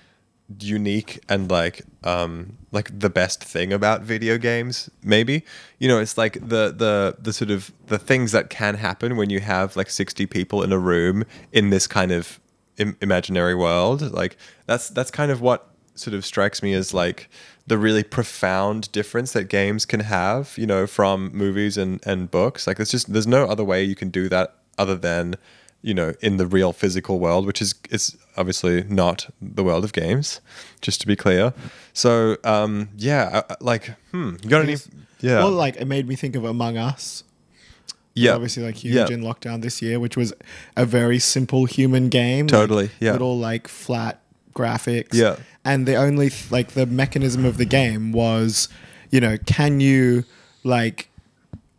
unique 0.61 1.23
and 1.29 1.51
like 1.51 1.83
um 2.05 2.57
like 2.73 2.99
the 2.99 3.11
best 3.11 3.45
thing 3.45 3.71
about 3.71 4.01
video 4.01 4.39
games 4.39 4.89
maybe 5.03 5.45
you 5.79 5.87
know 5.87 5.99
it's 5.99 6.17
like 6.17 6.35
the 6.41 6.73
the 6.75 7.17
the 7.21 7.35
sort 7.35 7.51
of 7.51 7.71
the 7.89 7.99
things 7.99 8.33
that 8.33 8.49
can 8.49 8.75
happen 8.75 9.17
when 9.17 9.29
you 9.29 9.41
have 9.41 9.77
like 9.77 9.91
60 9.91 10.25
people 10.27 10.63
in 10.63 10.73
a 10.73 10.79
room 10.79 11.25
in 11.53 11.69
this 11.69 11.87
kind 11.87 12.13
of 12.13 12.41
Im- 12.79 12.97
imaginary 13.01 13.55
world 13.55 14.13
like 14.13 14.37
that's 14.67 14.89
that's 14.91 15.11
kind 15.11 15.31
of 15.31 15.41
what 15.41 15.69
sort 15.95 16.15
of 16.15 16.25
strikes 16.25 16.63
me 16.63 16.73
as 16.75 16.95
like 16.95 17.29
the 17.67 17.77
really 17.77 18.03
profound 18.05 18.91
difference 18.93 19.33
that 19.33 19.45
games 19.45 19.85
can 19.85 20.01
have 20.01 20.55
you 20.57 20.67
know 20.67 20.87
from 20.87 21.31
movies 21.33 21.77
and 21.77 22.01
and 22.07 22.31
books. 22.31 22.67
Like 22.67 22.77
there's 22.79 22.91
just 22.91 23.13
there's 23.13 23.27
no 23.27 23.45
other 23.47 23.65
way 23.65 23.83
you 23.83 23.95
can 23.97 24.11
do 24.11 24.29
that 24.29 24.55
other 24.79 24.95
than 24.95 25.35
you 25.83 25.93
know 25.95 26.13
in 26.21 26.37
the 26.39 26.47
real 26.47 26.73
physical 26.73 27.19
world 27.19 27.47
which 27.47 27.61
is 27.61 27.75
is 27.91 28.17
obviously 28.37 28.85
not 28.85 29.29
the 29.43 29.63
world 29.65 29.85
of 29.85 29.93
games 29.93 30.41
just 30.81 31.01
to 31.01 31.07
be 31.07 31.17
clear. 31.17 31.53
So 31.93 32.37
um 32.45 32.89
yeah 32.97 33.43
I, 33.49 33.53
I- 33.53 33.57
like 33.61 33.91
hmm 34.13 34.37
you 34.43 34.49
got 34.49 34.63
any 34.63 34.77
yeah. 35.21 35.39
Well, 35.39 35.51
like 35.51 35.77
it 35.77 35.87
made 35.87 36.07
me 36.07 36.15
think 36.15 36.37
of 36.37 36.45
Among 36.45 36.77
Us. 36.77 37.25
Yeah 38.19 38.35
Obviously, 38.35 38.63
like 38.63 38.77
huge 38.77 38.95
yeah 38.95 39.07
in 39.09 39.23
lockdown 39.23 39.63
this 39.63 39.81
year, 39.83 39.99
which 40.01 40.17
was 40.17 40.33
a 40.77 40.85
very 40.85 41.19
simple 41.19 41.65
human 41.65 42.09
game. 42.09 42.47
like, 42.47 42.51
Totally, 42.53 42.91
yeah. 43.01 43.13
Little 43.13 43.39
like 43.39 43.69
flat 43.69 44.21
graphics. 44.55 45.15
Yeah. 45.15 45.37
And 45.65 45.87
the 45.87 45.95
only 45.97 46.31
th- 46.31 46.51
like 46.51 46.73
the 46.73 46.87
mechanism 46.87 47.45
of 47.45 47.57
the 47.59 47.65
game 47.65 48.13
was, 48.13 48.69
you 49.11 49.21
know, 49.21 49.37
can 49.47 49.81
you 49.81 50.25
like 50.65 51.09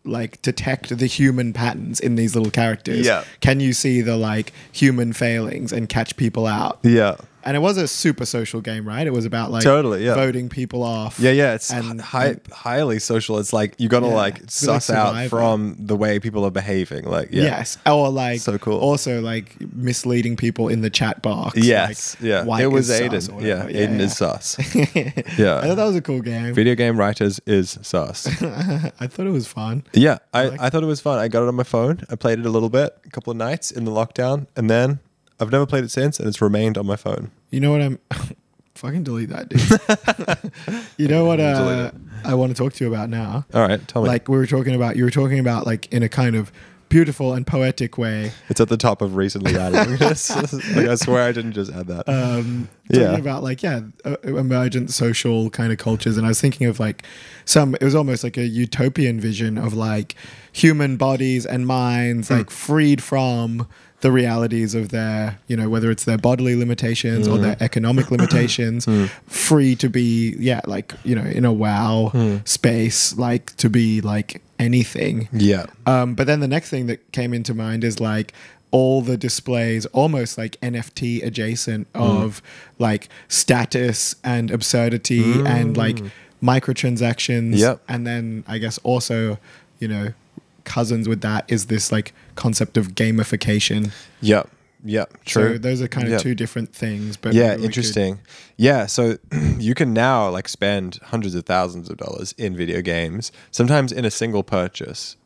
like 0.06 0.42
detect 0.42 0.98
the 0.98 1.06
human 1.06 1.54
patterns 1.54 2.00
in 2.00 2.16
these 2.16 2.36
little 2.36 2.52
characters? 2.52 3.06
Yeah. 3.06 3.24
Can 3.42 3.60
you 3.60 3.74
see 3.74 4.02
the 4.02 4.16
like 4.18 4.54
human 4.72 5.14
failings 5.14 5.72
and 5.74 5.90
catch 5.90 6.16
people 6.18 6.48
out? 6.48 6.80
Yeah. 6.84 7.16
And 7.44 7.56
it 7.56 7.62
was 7.62 7.78
a 7.78 7.88
super 7.88 8.26
social 8.26 8.60
game, 8.62 8.88
right? 8.88 9.08
It 9.08 9.14
was 9.14 9.26
about 9.26 9.50
like 9.50 9.64
Totally, 9.64 10.06
yeah. 10.06 10.14
voting 10.16 10.50
people 10.50 10.84
off. 10.84 11.20
Yeah, 11.20 11.32
yeah, 11.32 11.54
it's 11.54 11.72
And- 11.72 12.02
hi- 12.02 12.36
highly 12.52 13.00
social. 13.00 13.40
It's 13.40 13.54
like 13.54 13.76
you 13.78 13.88
got 13.88 14.02
to 14.02 14.08
Yeah, 14.08 14.14
like 14.14 14.40
it's 14.40 14.66
like 14.68 14.82
suss 14.82 14.90
out 14.90 15.30
from 15.30 15.76
the 15.80 15.96
way 15.96 16.20
people 16.20 16.44
are 16.46 16.52
behaving. 16.52 17.06
Like, 17.06 17.30
yeah. 17.32 17.44
Yes. 17.44 17.78
Or 17.86 18.10
like 18.10 18.42
So 18.42 18.58
cool. 18.58 18.78
also 18.78 19.22
like 19.22 19.56
misleading 19.74 20.36
people 20.36 20.68
in 20.68 20.82
the 20.82 20.90
chat 20.90 21.22
box. 21.22 21.58
Yes, 21.58 22.16
like, 22.20 22.28
yeah. 22.30 22.44
white 22.44 22.64
It 22.64 22.68
was 22.68 22.90
Aiden. 22.90 23.42
Yeah, 23.42 23.64
whatever. 23.64 23.70
Aiden 23.72 24.00
is 24.00 24.18
sus. 24.18 24.58
Yeah, 25.38 25.58
I 25.60 25.68
thought 25.68 25.76
that 25.76 25.86
was 25.86 25.96
a 25.96 26.02
cool 26.02 26.22
game. 26.22 26.54
Video 26.54 26.76
game 26.76 26.98
writers 26.98 27.40
is 27.46 27.78
sus. 27.82 28.28
I 29.00 29.08
thought 29.08 29.26
it 29.28 29.32
was 29.32 29.48
fun. 29.48 29.84
Yeah, 29.94 30.18
I, 30.34 30.46
like 30.50 30.60
I 30.62 30.70
thought 30.70 30.84
it 30.84 30.88
was 30.88 31.00
fun. 31.02 31.20
I 31.20 31.28
got 31.30 31.44
it 31.44 31.48
on 31.48 31.56
my 31.56 31.64
phone. 31.64 32.02
I 32.10 32.16
played 32.16 32.40
it 32.40 32.46
a 32.46 32.50
little 32.50 32.70
bit, 32.70 32.98
a 33.06 33.10
couple 33.10 33.32
of 33.32 33.38
nights 33.38 33.72
in 33.72 33.86
the 33.86 33.92
lockdown, 33.92 34.48
and 34.58 34.70
then 34.70 35.00
I've 35.40 35.52
never 35.52 35.66
played 35.66 35.84
it 35.84 35.92
since, 35.92 36.20
and 36.20 36.28
it's 36.28 36.42
remained 36.42 36.78
on 36.78 36.86
my 36.86 36.96
phone. 36.96 37.32
You 37.50 37.60
know 37.60 37.72
what 37.72 37.82
I'm 37.82 38.00
fucking 38.76 39.04
delete 39.04 39.30
that 39.30 39.50
dude. 39.50 40.92
you 40.98 41.08
know 41.08 41.26
what 41.26 41.40
uh. 41.40 41.92
I 42.26 42.34
want 42.34 42.56
to 42.56 42.62
talk 42.62 42.74
to 42.74 42.84
you 42.84 42.94
about 42.94 43.10
now? 43.10 43.46
All 43.54 43.62
right, 43.62 43.86
tell 43.88 44.02
me. 44.02 44.10
Like 44.10 44.28
we 44.28 44.38
were 44.38 44.46
talking 44.48 44.76
about 44.76 44.98
you 44.98 45.04
were 45.06 45.12
talking 45.12 45.40
about 45.40 45.66
like 45.66 45.92
in 45.94 46.04
a 46.04 46.10
kind 46.10 46.36
of 46.36 46.52
beautiful 46.90 47.34
and 47.34 47.46
poetic 47.46 48.00
way. 48.00 48.32
it's 48.50 48.60
at 48.60 48.68
the 48.68 48.76
top 48.76 49.02
of 49.04 49.16
recently 49.16 49.54
this. 49.54 50.30
like, 50.76 50.88
I 50.88 50.96
swear 50.96 51.24
I 51.24 51.32
didn't 51.32 51.54
just 51.54 51.72
add 51.72 51.86
that. 51.88 52.10
um, 52.10 52.68
talking 52.92 53.02
Yeah. 53.02 53.16
about 53.16 53.44
like 53.44 53.62
yeah, 53.64 53.82
uh, 54.04 54.18
emergent 54.24 54.92
social 54.92 55.50
kind 55.52 55.72
of 55.72 55.78
cultures, 55.78 56.18
and 56.18 56.26
I 56.26 56.30
was 56.30 56.42
thinking 56.42 56.68
of 56.68 56.80
like 56.80 57.04
some. 57.46 57.76
It 57.76 57.84
was 57.84 57.96
almost 57.96 58.24
like 58.24 58.38
a 58.38 58.46
utopian 58.46 59.20
vision 59.20 59.58
of 59.58 59.74
like 59.74 60.16
human 60.52 60.98
bodies 60.98 61.46
and 61.46 61.66
minds 61.66 62.30
like 62.30 62.50
freed 62.50 63.02
from 63.04 63.68
the 64.02 64.12
realities 64.12 64.76
of 64.76 64.90
their, 64.90 65.40
you 65.48 65.58
know, 65.58 65.70
whether 65.70 65.92
it's 65.92 66.06
their 66.06 66.18
bodily 66.18 66.56
limitations 66.56 67.28
or 67.28 67.38
their 67.38 67.58
economic 67.60 68.10
limitations, 68.16 68.88
free 69.28 69.76
to 69.76 69.90
be, 69.90 70.36
yeah, 70.40 70.62
like 70.66 70.94
you 71.04 71.16
know, 71.16 71.24
in 71.26 71.44
a 71.46 71.52
wow 71.54 72.12
space, 72.46 73.18
like 73.18 73.56
to 73.58 73.70
be 73.70 74.02
like 74.02 74.42
anything. 74.58 75.28
yeah. 75.34 75.66
Um, 75.86 76.16
but 76.16 76.28
then 76.28 76.40
the 76.40 76.48
next 76.48 76.70
thing 76.70 76.88
that 76.88 77.12
came 77.12 77.34
into 77.34 77.54
mind 77.54 77.84
is 77.84 78.00
like 78.00 78.34
all 78.72 79.02
the 79.02 79.18
displays, 79.18 79.86
almost 79.88 80.38
like 80.38 80.60
NFT 80.62 81.24
adjacent 81.26 81.92
Mm. 81.94 82.24
of 82.24 82.42
like 82.78 83.10
status 83.28 84.16
and 84.24 84.52
absurdity 84.52 85.42
and 85.46 85.76
like 85.76 86.00
microtransactions. 86.44 87.58
Yep. 87.58 87.82
And 87.88 88.06
then 88.06 88.44
I 88.48 88.58
guess 88.58 88.78
also, 88.80 89.38
you 89.80 89.88
know, 89.88 90.14
cousins 90.66 91.08
with 91.10 91.22
that 91.22 91.46
is 91.52 91.66
this 91.66 91.92
like 91.92 92.14
concept 92.40 92.78
of 92.78 92.96
gamification. 92.96 93.92
Yep. 94.22 94.50
Yep. 94.86 95.26
True. 95.26 95.54
So 95.54 95.58
those 95.58 95.82
are 95.82 95.88
kind 95.90 96.12
of 96.12 96.22
two 96.22 96.34
different 96.36 96.74
things. 96.74 97.18
But 97.18 97.34
yeah, 97.34 97.50
we 97.52 97.56
could- 97.58 97.66
interesting. 97.66 98.20
Yeah, 98.56 98.86
so 98.86 99.18
you 99.58 99.76
can 99.76 99.94
now 99.94 100.30
like 100.30 100.48
spend 100.48 101.00
hundreds 101.04 101.36
of 101.36 101.46
thousands 101.46 101.90
of 101.90 101.98
dollars 101.98 102.34
in 102.38 102.56
video 102.56 102.82
games, 102.82 103.32
sometimes 103.52 103.92
in 103.92 104.06
a 104.06 104.12
single 104.12 104.44
purchase. 104.44 105.18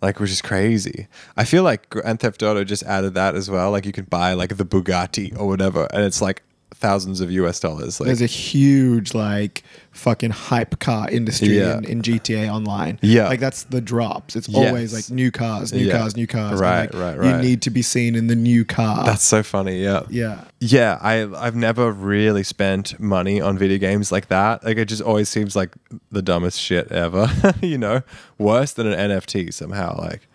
Like 0.00 0.20
which 0.20 0.30
is 0.30 0.40
crazy. 0.42 1.08
I 1.36 1.44
feel 1.44 1.64
like 1.64 1.90
Grand 1.90 2.20
Theft 2.20 2.40
Auto 2.44 2.62
just 2.62 2.84
added 2.84 3.14
that 3.14 3.34
as 3.34 3.50
well. 3.50 3.72
Like 3.72 3.84
you 3.84 3.90
can 3.92 4.04
buy 4.04 4.32
like 4.34 4.56
the 4.56 4.64
Bugatti 4.64 5.36
or 5.36 5.48
whatever 5.48 5.88
and 5.92 6.04
it's 6.04 6.22
like 6.22 6.42
thousands 6.78 7.20
of 7.20 7.30
US 7.30 7.58
dollars. 7.60 7.98
Like 8.00 8.06
There's 8.06 8.22
a 8.22 8.26
huge 8.26 9.12
like 9.14 9.64
fucking 9.90 10.30
hype 10.30 10.78
car 10.78 11.10
industry 11.10 11.58
Yeah. 11.58 11.78
in, 11.78 11.84
in 11.84 12.02
GTA 12.02 12.48
Online. 12.48 12.98
Yeah. 13.02 13.26
like 13.28 13.40
that's 13.40 13.64
the 13.64 13.80
drops. 13.80 14.36
It's 14.36 14.48
Yes. 14.48 14.68
always 14.68 14.92
like 14.94 15.10
new 15.10 15.30
cars, 15.32 15.72
new 15.72 15.86
Yeah. 15.86 15.98
cars, 15.98 16.16
new 16.16 16.26
cars. 16.28 16.60
Right, 16.60 16.92
like, 16.94 17.16
right, 17.18 17.26
You 17.36 17.42
need 17.42 17.62
to 17.62 17.70
be 17.70 17.82
seen 17.82 18.14
in 18.14 18.28
the 18.28 18.36
new 18.36 18.64
car. 18.64 19.04
that's 19.04 19.24
so 19.24 19.42
funny, 19.42 19.82
yeah. 19.82 20.02
yeah. 20.08 20.44
Yeah, 20.60 20.98
I 21.00 21.26
I've 21.36 21.56
never 21.56 21.90
really 21.92 22.44
spent 22.44 22.98
money 23.00 23.40
on 23.40 23.58
video 23.58 23.78
games 23.78 24.12
like 24.12 24.28
that. 24.28 24.64
Like 24.64 24.76
it 24.76 24.84
just 24.86 25.02
always 25.02 25.28
seems 25.28 25.56
like 25.56 25.70
the 26.12 26.22
dumbest 26.22 26.60
shit 26.60 26.90
ever. 26.92 27.28
you 27.60 27.78
know, 27.78 28.02
worse 28.38 28.72
than 28.72 28.86
an 28.86 29.10
NFT 29.10 29.52
somehow. 29.52 29.98
Like 29.98 30.27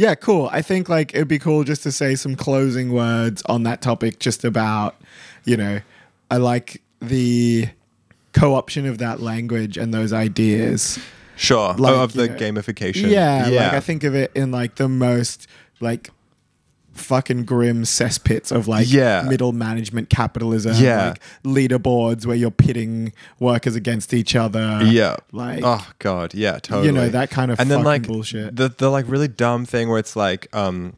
Yeah, 0.00 0.14
cool. 0.14 0.48
I 0.50 0.62
think 0.62 0.88
like 0.88 1.14
it'd 1.14 1.28
be 1.28 1.38
cool 1.38 1.62
just 1.62 1.82
to 1.82 1.92
say 1.92 2.14
some 2.14 2.34
closing 2.34 2.90
words 2.90 3.42
on 3.42 3.64
that 3.64 3.82
topic, 3.82 4.18
just 4.18 4.44
about, 4.46 4.96
you 5.44 5.58
know, 5.58 5.80
I 6.30 6.38
like 6.38 6.80
the 7.02 7.68
co-option 8.32 8.86
of 8.86 8.96
that 8.96 9.20
language 9.20 9.76
and 9.76 9.92
those 9.92 10.14
ideas. 10.14 10.98
sure, 11.36 11.74
Like, 11.74 11.92
oh, 11.92 12.02
of 12.04 12.14
the 12.14 12.28
know, 12.28 12.34
gamification. 12.34 13.10
Yeah, 13.10 13.46
like 13.48 13.74
I 13.74 13.80
think 13.80 14.02
of 14.02 14.14
it 14.14 14.32
in 14.34 14.50
like 14.50 14.76
the 14.76 14.88
most 14.88 15.46
like 15.80 16.08
fucking 17.00 17.44
grim 17.44 17.82
cesspits 17.82 18.52
of 18.52 18.68
like 18.68 18.86
Yeah. 18.90 19.22
middle 19.28 19.52
management 19.52 20.10
capitalism. 20.10 20.74
Yeah. 20.76 21.08
Like 21.10 21.20
leaderboards 21.44 22.26
where 22.26 22.36
you're 22.36 22.50
pitting 22.50 23.12
workers 23.38 23.74
against 23.74 24.14
each 24.14 24.36
other. 24.36 24.80
Yeah. 24.84 25.16
Like 25.32 25.60
oh 25.64 25.86
god, 25.98 26.34
yeah, 26.34 26.58
totally. 26.58 26.86
you 26.86 26.92
know, 26.92 27.08
that 27.08 27.30
kind 27.30 27.50
of 27.50 27.58
and 27.58 27.70
then 27.70 27.82
like 27.82 28.06
bullshit. 28.06 28.54
the 28.56 28.68
the 28.68 28.90
like 28.90 29.06
really 29.08 29.28
dumb 29.28 29.64
thing 29.66 29.88
where 29.88 29.98
it's 29.98 30.14
like 30.16 30.54
um 30.54 30.94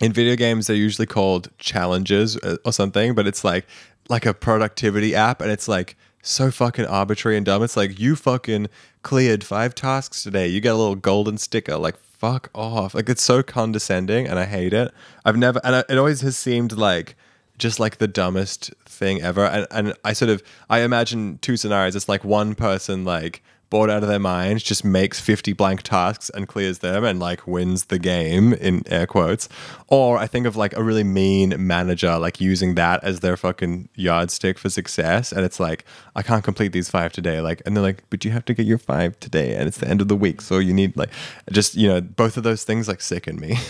in 0.00 0.12
video 0.12 0.34
games 0.36 0.66
they're 0.66 0.76
usually 0.76 1.06
called 1.06 1.50
challenges 1.58 2.36
uh, 2.38 2.56
or 2.64 2.72
something, 2.72 3.14
but 3.14 3.26
it's 3.26 3.44
like 3.44 3.66
like 4.08 4.26
a 4.26 4.34
productivity 4.34 5.14
app 5.14 5.40
and 5.40 5.50
it's 5.50 5.68
like 5.68 5.96
so 6.22 6.50
fucking 6.50 6.86
arbitrary 6.86 7.36
and 7.36 7.46
dumb. 7.46 7.62
It's 7.62 7.76
like 7.76 7.98
you 8.00 8.16
fucking 8.16 8.68
cleared 9.02 9.44
five 9.44 9.74
tasks 9.74 10.22
today. 10.22 10.48
You 10.48 10.60
get 10.60 10.74
a 10.74 10.76
little 10.78 10.94
golden 10.96 11.36
sticker. 11.38 11.76
Like 11.76 11.96
fuck 12.18 12.50
off. 12.54 12.94
Like 12.94 13.08
it's 13.08 13.22
so 13.22 13.42
condescending 13.42 14.26
and 14.26 14.38
I 14.38 14.44
hate 14.44 14.72
it. 14.72 14.92
I've 15.24 15.36
never 15.36 15.60
and 15.64 15.76
I, 15.76 15.84
it 15.88 15.98
always 15.98 16.20
has 16.22 16.36
seemed 16.36 16.72
like 16.72 17.16
just 17.58 17.78
like 17.78 17.98
the 17.98 18.08
dumbest 18.08 18.72
thing 18.84 19.20
ever. 19.22 19.44
And 19.44 19.66
and 19.70 19.94
I 20.04 20.12
sort 20.12 20.30
of 20.30 20.42
I 20.70 20.80
imagine 20.80 21.38
two 21.42 21.56
scenarios. 21.56 21.96
It's 21.96 22.08
like 22.08 22.24
one 22.24 22.54
person 22.54 23.04
like 23.04 23.42
bored 23.74 23.90
out 23.90 24.04
of 24.04 24.08
their 24.08 24.20
minds 24.20 24.62
just 24.62 24.84
makes 24.84 25.18
50 25.18 25.52
blank 25.52 25.82
tasks 25.82 26.30
and 26.30 26.46
clears 26.46 26.78
them 26.78 27.02
and 27.02 27.18
like 27.18 27.44
wins 27.44 27.86
the 27.86 27.98
game 27.98 28.52
in 28.52 28.84
air 28.86 29.04
quotes. 29.04 29.48
Or 29.88 30.16
i 30.16 30.28
think 30.28 30.46
of 30.46 30.54
like 30.54 30.76
a 30.76 30.82
really 30.84 31.02
mean 31.02 31.56
manager 31.58 32.16
like 32.18 32.40
using 32.40 32.76
that 32.76 33.02
as 33.02 33.18
their 33.18 33.36
fucking 33.36 33.88
yardstick 33.96 34.58
for 34.60 34.70
success 34.70 35.32
and 35.32 35.44
it's 35.44 35.58
like 35.58 35.84
i 36.14 36.22
can't 36.22 36.44
complete 36.44 36.70
these 36.70 36.88
five 36.88 37.12
today 37.12 37.40
like 37.40 37.62
and 37.66 37.76
they're 37.76 37.82
like 37.82 38.04
but 38.10 38.24
you 38.24 38.30
have 38.30 38.44
to 38.44 38.54
get 38.54 38.64
your 38.64 38.78
five 38.78 39.18
today 39.18 39.56
and 39.56 39.66
it's 39.66 39.78
the 39.78 39.88
end 39.88 40.00
of 40.00 40.06
the 40.06 40.16
week 40.16 40.40
so 40.40 40.58
you 40.58 40.72
need 40.72 40.96
like 40.96 41.10
just 41.50 41.74
you 41.74 41.88
know 41.88 42.00
both 42.00 42.36
of 42.36 42.44
those 42.44 42.62
things 42.62 42.86
like 42.86 43.00
sicken 43.00 43.40
me. 43.40 43.56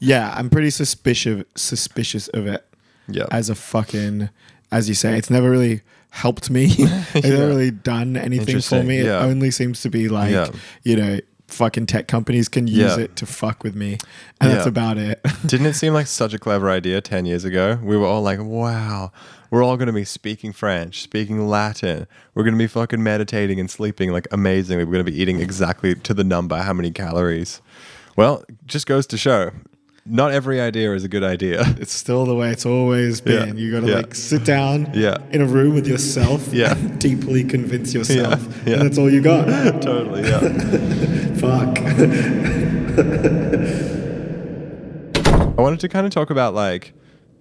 Yeah, 0.00 0.32
I'm 0.36 0.48
pretty 0.50 0.70
suspicious 0.70 1.44
suspicious 1.56 2.28
of 2.28 2.46
it. 2.46 2.62
yeah 3.08 3.26
As 3.30 3.50
a 3.50 3.54
fucking 3.54 4.28
as 4.70 4.88
you 4.88 4.94
say, 4.94 5.16
it's 5.16 5.30
never 5.30 5.50
really 5.50 5.80
helped 6.10 6.50
me. 6.50 6.66
it's 6.78 7.26
Yeah. 7.26 7.38
really 7.44 7.70
done 7.70 8.16
anything 8.16 8.60
for 8.60 8.82
me. 8.82 9.02
yeah. 9.02 9.20
It 9.24 9.28
only 9.30 9.50
seems 9.50 9.82
to 9.82 9.90
be 9.90 10.08
like, 10.08 10.32
Yeah. 10.32 10.48
you 10.82 10.96
know, 10.96 11.18
fucking 11.48 11.86
tech 11.86 12.08
companies 12.08 12.48
can 12.48 12.66
use 12.66 12.76
Yeah. 12.96 13.04
it 13.04 13.16
to 13.16 13.26
fuck 13.26 13.62
with 13.64 13.74
me. 13.74 13.98
And 14.40 14.50
that's 14.52 14.66
about 14.66 14.98
it. 14.98 15.20
Didn't 15.46 15.66
it 15.66 15.74
seem 15.74 15.94
like 15.94 16.06
such 16.06 16.34
a 16.34 16.38
clever 16.38 16.68
idea 16.70 17.00
10 17.00 17.24
years 17.26 17.44
ago? 17.44 17.78
We 17.82 17.96
were 17.96 18.06
all 18.06 18.20
like, 18.22 18.38
wow, 18.40 19.12
we're 19.50 19.62
all 19.64 19.76
going 19.78 19.86
to 19.86 19.92
be 19.94 20.04
speaking 20.04 20.52
French, 20.52 21.00
speaking 21.02 21.48
Latin. 21.48 22.06
We're 22.34 22.42
going 22.42 22.52
to 22.54 22.58
be 22.58 22.66
fucking 22.66 23.02
meditating 23.02 23.58
and 23.60 23.70
sleeping 23.70 24.12
like 24.12 24.28
amazingly. 24.30 24.84
We're 24.84 24.92
going 24.92 25.06
to 25.06 25.10
be 25.10 25.18
eating 25.20 25.40
exactly 25.40 25.94
to 25.94 26.12
the 26.12 26.24
number 26.24 26.56
how 26.58 26.74
many 26.74 26.90
calories. 26.90 27.62
Well, 28.14 28.44
just 28.66 28.86
goes 28.86 29.06
to 29.06 29.16
show 29.16 29.50
not 30.08 30.32
every 30.32 30.60
idea 30.60 30.92
is 30.94 31.04
a 31.04 31.08
good 31.08 31.22
idea. 31.24 31.60
it's 31.80 31.92
still 31.92 32.24
the 32.24 32.34
way 32.34 32.50
it's 32.50 32.64
always 32.66 33.20
Yeah. 33.24 33.44
been. 33.46 33.58
You 33.58 33.70
gotta 33.72 33.86
Yeah. 33.88 33.96
like 33.96 34.14
sit 34.14 34.44
down 34.44 34.90
Yeah. 34.94 35.18
in 35.30 35.40
a 35.42 35.46
room 35.46 35.74
with 35.74 35.86
yourself 35.86 36.48
Yeah. 36.52 36.72
and 36.76 36.98
deeply 37.08 37.44
convince 37.44 37.92
yourself. 37.94 38.46
Yeah. 38.66 38.74
And 38.74 38.82
that's 38.82 38.98
all 38.98 39.10
you 39.10 39.20
got. 39.20 39.46
totally, 39.82 40.22
yeah. 40.22 40.40
Fuck. 41.36 41.78
I 45.58 45.60
wanted 45.60 45.80
to 45.80 45.88
kind 45.88 46.06
of 46.06 46.12
talk 46.12 46.30
about 46.30 46.54
like 46.54 46.92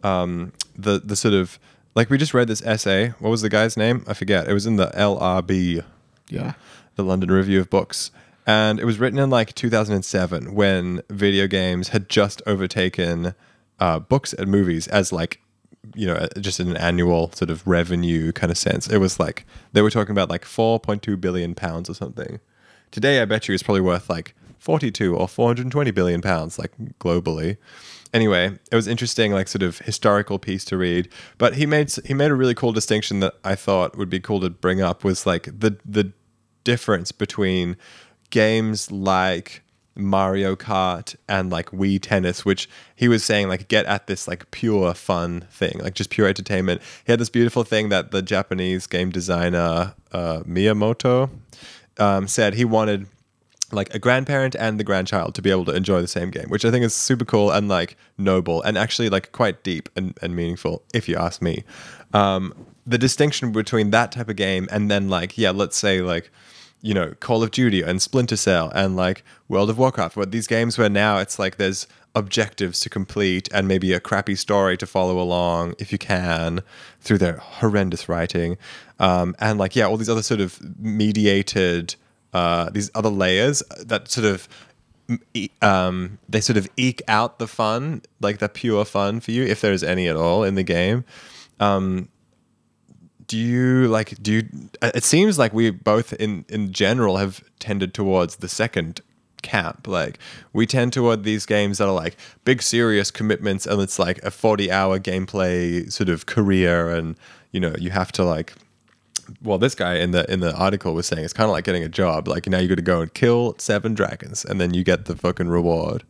um, 0.04 0.52
the 0.76 1.00
the 1.04 1.16
sort 1.16 1.34
of 1.34 1.60
like 1.96 2.10
we 2.10 2.18
just 2.18 2.34
read 2.34 2.48
this 2.48 2.62
essay. 2.64 3.10
What 3.20 3.30
was 3.30 3.42
the 3.42 3.50
guy's 3.50 3.78
name? 3.78 4.04
I 4.08 4.14
forget. 4.14 4.48
It 4.48 4.54
was 4.54 4.66
in 4.66 4.76
the 4.78 4.88
LRB. 4.96 5.84
yeah. 6.30 6.54
the 6.96 7.04
London 7.04 7.30
Review 7.30 7.60
of 7.60 7.70
Books. 7.70 8.10
And 8.48 8.80
it 8.80 8.86
was 8.86 8.98
written 8.98 9.20
in 9.20 9.30
like 9.30 9.54
2007 9.56 10.56
when 10.56 11.02
video 11.10 11.48
games 11.48 11.90
had 11.90 12.08
just 12.08 12.42
overtaken 12.48 13.36
uh, 13.80 14.00
books 14.00 14.32
and 14.32 14.50
movies 14.50 14.88
as 14.88 15.12
like, 15.12 15.42
you 15.94 16.08
know, 16.08 16.28
just 16.40 16.62
in 16.62 16.70
an 16.70 16.78
annual 16.78 17.30
sort 17.34 17.50
of 17.50 17.68
revenue 17.68 18.32
kind 18.32 18.50
of 18.50 18.58
sense. 18.58 18.88
It 18.88 19.00
was 19.00 19.20
like, 19.20 19.46
they 19.74 19.82
were 19.82 19.92
talking 19.92 20.14
about 20.14 20.30
like 20.30 20.46
4.2 20.46 21.20
billion 21.20 21.56
pounds 21.56 21.90
or 21.90 21.94
something. 21.94 22.40
Today, 22.90 23.22
I 23.22 23.26
bet 23.26 23.50
you 23.50 23.54
it's 23.54 23.64
probably 23.64 23.82
worth 23.82 24.10
like 24.10 24.34
42 24.60 25.16
or 25.16 25.28
420 25.28 25.92
billion 25.92 26.22
pounds, 26.22 26.58
like 26.58 26.72
globally. 27.00 27.58
Anyway, 28.14 28.58
it 28.72 28.76
was 28.76 28.88
interesting, 28.88 29.34
like 29.34 29.50
sort 29.50 29.62
of 29.62 29.80
historical 29.80 30.40
piece 30.40 30.64
to 30.66 30.78
read. 30.78 31.10
But 31.38 31.56
he 31.56 31.66
made 31.66 31.94
he 32.06 32.14
made 32.14 32.32
a 32.32 32.36
really 32.36 32.56
cool 32.56 32.72
distinction 32.72 33.20
that 33.20 33.36
I 33.44 33.56
thought 33.56 33.98
would 33.98 34.10
be 34.10 34.22
cool 34.22 34.40
to 34.40 34.50
bring 34.50 34.82
up 34.82 35.04
was 35.04 35.26
like 35.26 35.44
the 35.46 35.78
the 35.84 36.14
difference 36.64 37.14
between 37.14 37.78
games 38.30 38.92
like 38.92 39.63
Mario 39.98 40.56
Kart 40.56 41.16
and 41.28 41.50
like 41.50 41.72
Wii 41.72 42.00
Tennis, 42.02 42.46
which 42.46 42.70
he 42.96 43.08
was 43.08 43.24
saying 43.24 43.48
like 43.48 43.68
get 43.68 43.86
at 43.86 44.08
this 44.08 44.28
like 44.28 44.50
pure 44.52 44.94
fun 44.94 45.42
thing, 45.52 45.80
like 45.82 45.96
just 45.96 46.10
pure 46.10 46.28
entertainment. 46.28 46.82
He 47.06 47.12
had 47.12 47.20
this 47.20 47.30
beautiful 47.30 47.63
thing 47.63 47.90
that 47.90 48.12
the 48.12 48.22
Japanese 48.22 48.88
game 48.88 49.10
designer 49.10 49.94
uh, 50.12 50.40
Miyamoto 50.42 51.30
um, 51.98 52.28
said 52.28 52.54
he 52.54 52.66
wanted 52.66 53.08
like 53.72 53.94
a 53.94 54.00
grandparent 54.00 54.56
and 54.56 54.80
the 54.80 54.84
grandchild 54.84 55.36
to 55.36 55.42
be 55.42 55.52
able 55.52 55.66
to 55.66 55.76
enjoy 55.76 56.00
the 56.00 56.08
same 56.08 56.32
game, 56.32 56.46
which 56.48 56.63
I 56.63 56.72
think 56.72 56.86
is 56.86 56.94
super 56.94 57.26
cool 57.26 57.52
and 57.52 57.68
like 57.68 57.98
noble 58.18 58.62
and 58.62 58.78
actually 58.78 59.10
like 59.10 59.32
quite 59.32 59.63
deep 59.63 59.90
and, 59.96 60.18
and 60.22 60.36
meaningful, 60.36 60.84
if 60.94 61.10
you 61.10 61.18
ask 61.18 61.42
me. 61.42 61.63
Um, 62.13 62.54
the 62.86 62.98
distinction 62.98 63.52
between 63.52 63.92
that 63.92 64.13
type 64.13 64.30
of 64.30 64.38
game 64.38 64.68
and 64.72 64.90
then 64.90 65.10
like, 65.10 65.38
yeah, 65.38 65.52
let's 65.52 65.76
say 65.76 66.02
like, 66.02 66.32
you 66.82 66.94
know, 66.94 67.13
Call 67.20 67.44
of 67.44 67.52
Duty 67.52 67.82
and 67.82 68.02
Splinter 68.02 68.38
Cell 68.38 68.72
and 68.76 68.96
like 68.96 69.24
World 69.48 69.70
of 69.70 69.78
Warcraft, 69.78 70.16
where 70.16 70.26
these 70.26 70.48
games 70.48 70.78
where 70.78 70.90
now 70.90 71.18
it's 71.18 71.40
like 71.40 71.58
there's 71.58 71.88
objectives 72.16 72.80
to 72.80 72.90
complete 72.90 73.48
and 73.54 73.68
maybe 73.68 73.94
a 73.94 74.00
crappy 74.00 74.36
story 74.36 74.76
to 74.78 74.88
follow 74.88 75.20
along 75.20 75.76
if 75.78 75.92
you 75.92 75.98
can 75.98 76.62
through 77.02 77.18
their 77.20 77.38
horrendous 77.38 78.10
writing. 78.10 78.58
Um, 79.00 79.36
and 79.40 79.60
like, 79.60 79.76
yeah, 79.76 79.86
all 79.86 79.98
these 79.98 80.10
other 80.10 80.24
sort 80.24 80.42
of 80.42 80.60
mediated 80.80 81.96
uh, 82.34 82.70
these 82.70 82.92
other 82.94 83.10
layers 83.10 83.63
that 83.80 84.10
sort 84.10 84.26
of 84.26 84.48
um, 85.62 86.20
they 86.28 86.42
sort 86.42 86.58
of 86.58 86.68
eke 86.76 87.02
out 87.08 87.40
the 87.40 87.48
fun, 87.48 88.02
like 88.20 88.40
the 88.40 88.50
pure 88.50 88.84
fun 88.86 89.20
for 89.22 89.32
you, 89.32 89.44
if 89.44 89.62
there's 89.62 89.84
any 89.84 90.08
at 90.08 90.16
all 90.16 90.44
in 90.44 90.56
the 90.56 90.63
game. 90.63 91.06
Um, 91.60 92.10
do 93.28 93.38
you 93.38 93.88
like? 93.88 94.22
Do 94.22 94.34
you? 94.34 94.48
It 94.82 95.04
seems 95.04 95.38
like 95.38 95.54
we 95.54 95.70
both, 95.70 96.13
in 96.13 96.46
in 96.50 96.72
general, 96.72 97.18
have 97.18 97.44
tended 97.60 97.94
towards 97.94 98.38
the 98.38 98.48
second 98.48 99.02
camp. 99.42 99.88
Like 99.88 100.20
we 100.54 100.66
tend 100.66 100.94
toward 100.94 101.24
these 101.24 101.46
games 101.46 101.78
that 101.78 101.88
are 101.88 101.94
like 101.94 102.18
big, 102.46 102.62
serious 102.62 103.12
commitments, 103.12 103.66
and 103.66 103.82
it's 103.82 104.00
like 104.00 104.24
a 104.24 104.32
forty-hour 104.32 105.00
gameplay 105.00 105.92
sort 105.92 106.10
of 106.10 106.26
career, 106.26 106.90
and 106.90 107.18
you 107.52 107.60
know 107.60 107.76
you 107.78 107.90
have 107.92 108.12
to 108.13 108.24
like 108.24 108.54
well, 109.44 109.58
this 109.58 109.76
guy 109.76 109.96
in 109.96 110.12
the 110.12 110.32
in 110.32 110.40
the 110.40 110.56
article 110.56 110.94
was 110.94 111.08
saying 111.08 111.24
it's 111.24 111.34
kind 111.34 111.50
of 111.50 111.52
like 111.52 111.66
getting 111.66 111.84
a 111.84 111.90
job. 111.90 112.28
Like 112.28 112.48
now 112.48 112.60
you 112.60 112.68
got 112.68 112.76
to 112.76 112.82
go 112.82 113.02
and 113.02 113.13
kill 113.13 113.56
seven 113.58 113.94
dragons, 113.94 114.46
and 114.46 114.60
then 114.60 114.74
you 114.74 114.84
get 114.84 115.06
the 115.06 115.16
fucking 115.16 115.50
reward. 115.50 116.04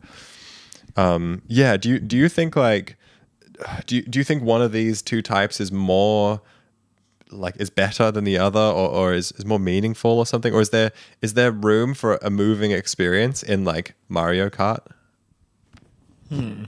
Um, 0.96 1.42
yeah. 1.48 1.76
Do 1.76 1.88
you 1.88 1.98
do 1.98 2.16
you 2.16 2.28
think 2.28 2.56
like 2.56 2.96
do 3.86 3.96
you, 3.96 4.02
do 4.02 4.18
you 4.18 4.24
think 4.24 4.42
one 4.42 4.62
of 4.62 4.72
these 4.72 5.02
two 5.02 5.22
types 5.22 5.60
is 5.60 5.72
more 5.72 6.40
like 7.30 7.56
is 7.58 7.70
better 7.70 8.10
than 8.10 8.24
the 8.24 8.38
other, 8.38 8.60
or, 8.60 8.88
or 8.88 9.14
is, 9.14 9.32
is 9.32 9.44
more 9.44 9.58
meaningful 9.58 10.18
or 10.18 10.26
something, 10.26 10.52
or 10.52 10.60
is 10.60 10.70
there 10.70 10.92
is 11.22 11.34
there 11.34 11.52
room 11.52 11.94
for 11.94 12.18
a 12.22 12.30
moving 12.30 12.70
experience 12.70 13.42
in 13.42 13.64
like 13.64 13.94
Mario 14.08 14.48
Kart? 14.48 14.80
Hmm. 16.28 16.64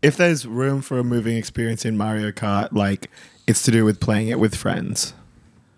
If 0.00 0.16
there's 0.16 0.46
room 0.46 0.82
for 0.82 0.98
a 0.98 1.04
moving 1.04 1.36
experience 1.36 1.84
in 1.84 1.96
Mario 1.96 2.32
Kart, 2.32 2.72
like 2.72 3.10
it's 3.46 3.62
to 3.64 3.70
do 3.70 3.84
with 3.84 4.00
playing 4.00 4.28
it 4.28 4.38
with 4.38 4.54
friends. 4.54 5.14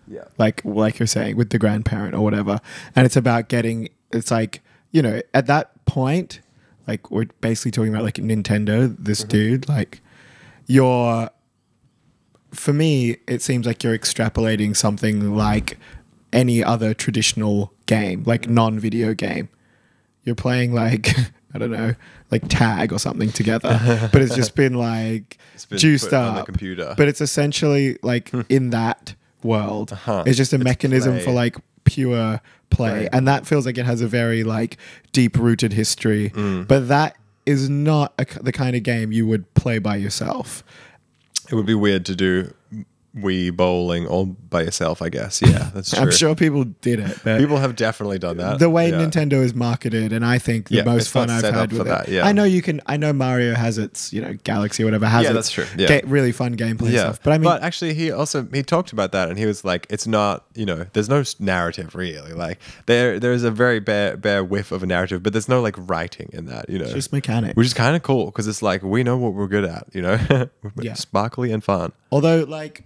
Yeah. 0.06 0.24
like 0.36 0.62
like 0.66 0.98
you're 0.98 1.06
saying 1.06 1.36
with 1.36 1.48
the 1.48 1.58
grandparent 1.58 2.14
or 2.14 2.20
whatever 2.20 2.60
and 2.94 3.06
it's 3.06 3.16
about 3.16 3.48
getting 3.48 3.88
it's 4.12 4.30
like 4.30 4.60
you 4.92 5.00
know 5.00 5.22
at 5.32 5.46
that 5.46 5.82
point 5.86 6.40
like 6.86 7.10
we're 7.10 7.24
basically 7.40 7.70
talking 7.70 7.90
about 7.90 8.04
like 8.04 8.16
nintendo 8.16 8.94
this 8.98 9.20
mm-hmm. 9.20 9.28
dude 9.30 9.68
like 9.68 10.02
you're 10.66 11.30
for 12.54 12.72
me 12.72 13.16
it 13.26 13.42
seems 13.42 13.66
like 13.66 13.82
you're 13.84 13.96
extrapolating 13.98 14.76
something 14.76 15.34
like 15.36 15.78
any 16.32 16.62
other 16.64 16.94
traditional 16.94 17.72
game 17.86 18.22
like 18.24 18.48
non-video 18.48 19.14
game 19.14 19.48
you're 20.24 20.34
playing 20.34 20.72
like 20.72 21.10
I 21.54 21.58
don't 21.58 21.70
know, 21.70 21.94
like 22.32 22.48
tag 22.48 22.92
or 22.92 22.98
something 22.98 23.30
together, 23.30 24.08
but 24.12 24.20
it's 24.20 24.34
just 24.34 24.56
been 24.56 24.74
like 24.74 25.38
been 25.68 25.78
juiced 25.78 26.06
put 26.10 26.14
on 26.14 26.34
the 26.34 26.40
up. 26.40 26.46
computer. 26.46 26.94
But 26.96 27.06
it's 27.06 27.20
essentially 27.20 27.96
like 28.02 28.32
in 28.48 28.70
that 28.70 29.14
world, 29.44 29.92
Uh-huh. 29.92 30.24
it's 30.26 30.36
just 30.36 30.52
a 30.52 30.56
It's 30.56 30.64
mechanism 30.64 31.12
play. 31.14 31.22
for 31.22 31.30
like 31.30 31.56
pure 31.84 32.40
play, 32.70 33.02
Right. 33.02 33.08
and 33.12 33.28
that 33.28 33.46
feels 33.46 33.66
like 33.66 33.78
it 33.78 33.84
has 33.86 34.00
a 34.00 34.08
very 34.08 34.42
like 34.42 34.78
deep 35.12 35.38
rooted 35.38 35.72
history. 35.74 36.30
Mm. 36.30 36.66
But 36.66 36.88
that 36.88 37.16
is 37.46 37.70
not 37.70 38.14
a, 38.18 38.26
the 38.42 38.50
kind 38.50 38.74
of 38.74 38.82
game 38.82 39.12
you 39.12 39.24
would 39.28 39.52
play 39.54 39.78
by 39.78 39.94
yourself. 39.94 40.64
It 41.54 41.56
would 41.56 41.66
be 41.66 41.74
weird 41.76 42.04
to 42.06 42.16
do 42.16 42.52
Wii 43.16 43.54
bowling 43.56 44.06
all 44.06 44.26
by 44.26 44.62
yourself. 44.62 45.00
I 45.02 45.08
guess. 45.08 45.40
Yeah, 45.40 45.70
that's 45.74 45.90
true. 45.90 46.00
I'm 46.00 46.10
sure 46.10 46.34
people 46.34 46.64
did 46.64 46.98
it. 46.98 47.18
But 47.24 47.38
people 47.38 47.58
have 47.58 47.76
definitely 47.76 48.18
done 48.18 48.38
that. 48.38 48.58
the 48.58 48.68
way 48.70 48.90
Yeah. 48.90 48.96
Nintendo 49.04 49.34
is 49.44 49.54
marketed, 49.54 50.12
and 50.12 50.24
I 50.24 50.38
think 50.38 50.68
the 50.68 50.76
Yeah, 50.76 50.84
most 50.84 51.08
fun 51.10 51.30
I've 51.30 51.42
had 51.44 51.72
with 51.72 51.82
it. 51.82 51.84
that, 51.84 52.08
yeah. 52.08 52.26
I 52.26 52.32
know 52.32 52.44
you 52.44 52.60
can. 52.62 52.80
I 52.86 52.96
know 52.96 53.12
Mario 53.12 53.54
has 53.54 53.78
its, 53.78 54.12
you 54.12 54.20
know, 54.20 54.34
Galaxy 54.44 54.82
or 54.82 54.86
whatever 54.86 55.06
has 55.06 55.24
Yeah, 55.24 55.32
that's 55.32 55.50
true, 55.50 55.66
yeah. 55.78 55.86
ga- 55.88 56.02
really 56.06 56.32
fun 56.32 56.56
gameplay 56.56 56.90
stuff. 56.98 57.20
But 57.22 57.32
I 57.32 57.38
mean, 57.38 57.44
but 57.44 57.62
actually, 57.62 57.94
he 57.94 58.10
also 58.10 58.46
he 58.52 58.62
talked 58.62 58.92
about 58.92 59.12
that, 59.12 59.28
and 59.28 59.38
he 59.38 59.46
was 59.46 59.64
like, 59.64 59.86
"It's 59.90 60.06
not, 60.06 60.44
you 60.54 60.66
know, 60.66 60.86
there's 60.92 61.08
no 61.08 61.22
narrative 61.38 61.94
really. 61.94 62.32
Like 62.32 62.58
there 62.86 63.20
there 63.20 63.32
is 63.32 63.44
a 63.44 63.50
very 63.50 63.78
bare 63.80 64.16
bare 64.16 64.42
whiff 64.44 64.72
of 64.72 64.82
a 64.82 64.86
narrative, 64.86 65.22
but 65.22 65.32
there's 65.32 65.48
no 65.48 65.60
like 65.62 65.76
writing 65.78 66.30
in 66.32 66.46
that, 66.46 66.68
you 66.68 66.78
know, 66.78 66.84
it's 66.84 66.94
just 66.94 67.12
mechanic, 67.12 67.56
which 67.56 67.66
is 67.68 67.74
kind 67.74 67.94
of 67.94 68.02
cool 68.02 68.26
because 68.26 68.48
it's 68.48 68.62
like 68.62 68.82
we 68.82 69.02
know 69.04 69.16
what 69.16 69.34
we're 69.34 69.46
good 69.46 69.64
at, 69.64 69.86
you 69.92 70.02
know, 70.02 70.18
Yeah. 70.80 70.94
sparkly 70.94 71.52
and 71.52 71.62
fun. 71.62 71.92
Although, 72.10 72.44
like, 72.44 72.84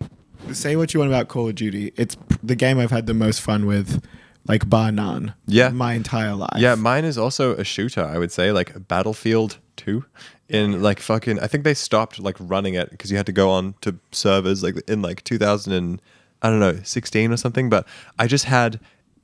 say 0.53 0.77
what 0.77 0.95
you 0.95 1.01
want 1.01 1.11
about 1.11 1.29
Call 1.29 1.49
of 1.49 1.55
Duty, 1.55 1.93
it's 1.97 2.17
the 2.43 2.57
game 2.57 2.79
I've 2.79 2.91
had 2.91 3.07
the 3.07 3.15
most 3.15 3.41
fun 3.41 3.67
with, 3.67 4.03
like 4.47 4.69
bar 4.69 4.91
none. 4.91 5.35
Yeah. 5.47 5.69
my 5.69 5.93
entire 5.95 6.35
life. 6.35 6.57
Yeah, 6.57 6.75
mine 6.75 7.05
is 7.05 7.19
also 7.19 7.55
a 7.55 7.65
shooter. 7.65 8.05
I 8.05 8.19
would 8.19 8.33
say 8.33 8.53
like 8.53 8.89
Battlefield 8.89 9.59
Two. 9.77 10.05
In 10.49 10.83
like 10.83 11.01
fucking, 11.01 11.39
I 11.41 11.47
think 11.47 11.65
they 11.65 11.75
stopped 11.75 12.19
like 12.19 12.37
running 12.41 12.73
it 12.73 12.91
because 12.91 13.11
you 13.11 13.19
had 13.19 13.27
to 13.27 13.33
go 13.33 13.51
on 13.51 13.75
to 13.83 13.99
servers 14.13 14.63
like 14.63 14.77
in 14.89 15.03
like 15.03 15.23
2000 15.25 15.75
and 15.75 16.01
I 16.41 16.49
don't 16.49 16.59
know 16.59 16.81
16 16.83 17.31
or 17.31 17.37
something. 17.37 17.69
But 17.69 17.87
I 18.19 18.27
just 18.27 18.47
had 18.47 18.81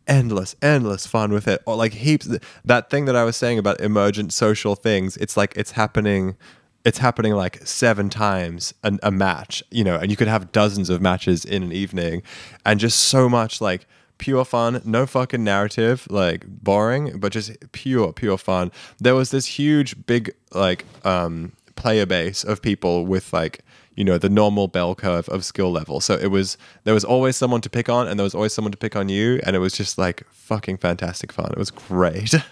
endless, 0.06 0.54
endless 0.60 1.06
fun 1.06 1.32
with 1.32 1.48
it. 1.48 1.62
Or 1.66 1.76
like 1.76 1.92
heaps. 1.92 2.28
That 2.64 2.90
thing 2.90 3.06
that 3.06 3.16
I 3.16 3.24
was 3.24 3.36
saying 3.36 3.58
about 3.58 3.80
emergent 3.80 4.32
social 4.32 4.74
things. 4.74 5.16
It's 5.16 5.36
like 5.36 5.56
it's 5.56 5.72
happening. 5.72 6.36
It's 6.84 6.98
happening 6.98 7.32
like 7.34 7.66
seven 7.66 8.10
times 8.10 8.74
a, 8.82 9.10
match, 9.10 9.62
you 9.70 9.84
know, 9.84 9.96
and 9.96 10.10
you 10.10 10.16
could 10.16 10.28
have 10.28 10.52
dozens 10.52 10.90
of 10.90 11.00
matches 11.00 11.44
in 11.44 11.62
an 11.62 11.72
evening, 11.72 12.22
and 12.66 12.78
just 12.78 13.00
so 13.00 13.28
much 13.28 13.60
like 13.60 13.86
pure 14.18 14.44
fun, 14.44 14.80
no 14.84 15.06
fucking 15.06 15.42
narrative, 15.42 16.06
like 16.10 16.44
boring, 16.46 17.18
but 17.18 17.32
just 17.32 17.52
pure, 17.72 18.12
pure 18.12 18.38
fun. 18.38 18.70
There 18.98 19.14
was 19.14 19.30
this 19.30 19.46
huge, 19.46 20.06
big, 20.06 20.34
like, 20.52 20.84
um, 21.04 21.52
player 21.76 22.06
base 22.06 22.44
of 22.44 22.62
people 22.62 23.04
with 23.06 23.32
like, 23.32 23.60
you 23.96 24.04
know, 24.04 24.18
the 24.18 24.28
normal 24.28 24.68
bell 24.68 24.94
curve 24.94 25.28
of 25.28 25.44
skill 25.44 25.70
level. 25.70 26.00
So 26.00 26.14
it 26.14 26.26
was, 26.28 26.56
there 26.84 26.94
was 26.94 27.04
always 27.04 27.36
someone 27.36 27.60
to 27.62 27.70
pick 27.70 27.88
on, 27.88 28.08
and 28.08 28.18
there 28.18 28.24
was 28.24 28.34
always 28.34 28.52
someone 28.52 28.72
to 28.72 28.78
pick 28.78 28.96
on 28.96 29.08
you, 29.08 29.40
and 29.44 29.54
it 29.54 29.60
was 29.60 29.72
just 29.72 29.98
like 29.98 30.24
fucking 30.30 30.78
fantastic 30.78 31.32
fun. 31.32 31.50
It 31.52 31.58
was 31.58 31.70
great. 31.70 32.34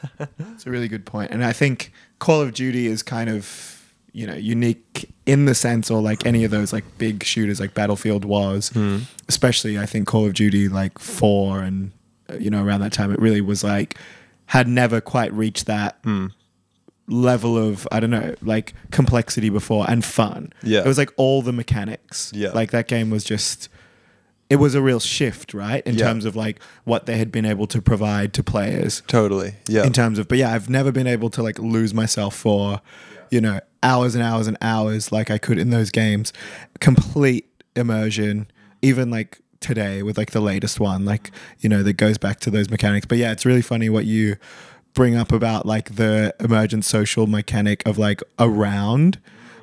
It's 0.55 0.67
a 0.67 0.71
really 0.71 0.89
good 0.89 1.05
point, 1.05 1.33
and 1.33 1.45
I 1.45 1.53
think 1.53 1.93
Call 2.21 2.41
of 2.41 2.55
Duty 2.55 2.87
is 2.87 3.03
kind 3.03 3.29
of 3.29 3.82
you 4.13 4.27
know 4.27 4.35
unique 4.35 5.09
in 5.27 5.45
the 5.47 5.55
sense, 5.55 5.91
or 5.91 6.03
like 6.03 6.27
any 6.27 6.45
of 6.45 6.51
those 6.51 6.73
like 6.73 6.85
big 6.99 7.23
shooters 7.25 7.61
like 7.61 7.75
Battlefield 7.75 8.25
was, 8.25 8.71
especially 9.29 9.79
I 9.79 9.87
think 9.87 10.07
Call 10.09 10.27
of 10.27 10.35
Duty 10.35 10.69
like 10.69 10.99
four 10.99 11.63
and 11.63 11.93
uh, 12.31 12.35
you 12.35 12.51
know 12.51 12.63
around 12.65 12.81
that 12.81 12.93
time 12.93 13.13
it 13.13 13.21
really 13.21 13.41
was 13.41 13.63
like 13.65 13.97
had 14.47 14.69
never 14.69 15.01
quite 15.01 15.33
reached 15.33 15.67
that. 15.67 15.97
level 17.09 17.59
of 17.59 17.87
I 17.91 18.01
don't 18.01 18.11
know 18.11 18.35
like 18.43 18.75
complexity 18.91 19.51
before 19.51 19.85
and 19.89 20.05
fun. 20.05 20.53
Yeah. 20.63 20.81
it 20.81 20.87
was 20.87 20.99
like 20.99 21.11
all 21.17 21.43
the 21.43 21.53
mechanics. 21.53 22.31
Yeah. 22.35 22.51
like 22.51 22.71
that 22.71 22.89
game 22.89 23.11
was 23.11 23.25
just. 23.25 23.69
It 24.51 24.57
was 24.57 24.75
a 24.75 24.83
real 24.83 25.01
shift, 25.01 25.55
right, 25.55 25.83
in 25.87 25.95
Yeah. 25.95 26.05
terms 26.09 26.27
of 26.27 26.37
like 26.37 26.61
what 26.85 27.07
they 27.07 27.17
had 27.17 27.33
been 27.33 27.47
able 27.47 27.67
to 27.69 27.81
provide 27.81 28.35
to 28.35 28.43
players 28.43 29.03
totally. 29.07 29.55
Yeah. 29.67 29.85
in 29.85 29.95
terms 29.95 30.19
of 30.19 30.29
but 30.29 30.37
yeah 30.37 30.53
i've 30.53 30.69
never 30.69 30.93
been 30.93 31.07
able 31.07 31.31
to 31.31 31.43
like 31.43 31.59
lose 31.59 31.95
myself 31.95 32.37
for 32.37 32.83
you 33.33 33.41
know 33.41 33.59
hours 33.83 34.15
and 34.15 34.23
hours 34.23 34.47
and 34.47 34.57
hours 34.61 35.11
like 35.11 35.31
i 35.31 35.39
could 35.39 35.59
in 35.59 35.71
those 35.71 35.91
games. 35.91 36.33
Complete 36.79 37.49
immersion 37.75 38.47
even 38.83 39.11
like 39.11 39.41
today 39.61 40.03
with 40.03 40.19
like 40.19 40.33
the 40.33 40.41
latest 40.41 40.79
one 40.79 41.05
like 41.05 41.31
you 41.61 41.69
know 41.69 41.83
that 41.83 41.95
goes 41.95 42.19
back 42.19 42.39
to 42.41 42.51
those 42.51 42.71
mechanics. 42.71 43.07
But 43.07 43.19
yeah 43.19 43.33
it's 43.33 43.47
really 43.47 43.63
funny 43.63 43.89
what 43.89 44.05
you 44.05 44.37
bring 44.95 45.17
up 45.17 45.33
about 45.33 45.65
like 45.65 45.97
the 45.97 46.35
emergent 46.39 46.85
social 46.85 47.27
mechanic 47.27 47.85
of 47.87 47.97
like 47.97 48.23
a 48.39 48.49
round 48.49 49.19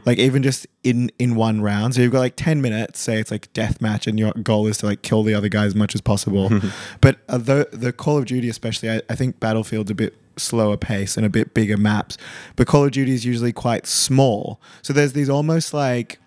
like 0.09 0.17
even 0.17 0.41
just 0.41 0.65
in 0.83 1.11
in 1.19 1.35
one 1.35 1.61
round. 1.61 1.93
So 1.93 2.01
you've 2.01 2.11
got 2.11 2.19
like 2.19 2.35
10 2.35 2.63
minutes 2.63 2.99
say 2.99 3.19
it's 3.19 3.29
like 3.29 3.53
death 3.53 3.79
match 3.79 4.07
and 4.07 4.17
your 4.17 4.31
goal 4.31 4.65
is 4.65 4.77
to 4.79 4.87
like 4.87 5.03
kill 5.03 5.21
the 5.21 5.35
other 5.35 5.49
guy 5.49 5.65
as 5.65 5.75
much 5.75 5.93
as 5.93 6.01
possible. 6.01 6.49
But 7.01 7.17
uh, 7.29 7.37
the 7.37 7.69
the 7.71 7.93
call 7.93 8.17
of 8.17 8.25
duty 8.25 8.49
especially 8.49 8.89
I, 8.89 9.01
I 9.07 9.15
think 9.15 9.39
battlefield's 9.39 9.91
a 9.91 9.95
bit 9.95 10.15
slower 10.35 10.77
pace 10.77 11.15
and 11.15 11.25
a 11.25 11.29
bit 11.29 11.53
bigger 11.53 11.77
maps 11.77 12.17
but 12.55 12.65
call 12.65 12.85
of 12.85 12.91
duty 12.91 13.13
is 13.13 13.23
usually 13.23 13.53
quite 13.53 13.85
small. 13.85 14.59
So 14.81 14.93
there's 14.93 15.13
these 15.13 15.29
almost 15.29 15.73
like 15.73 16.19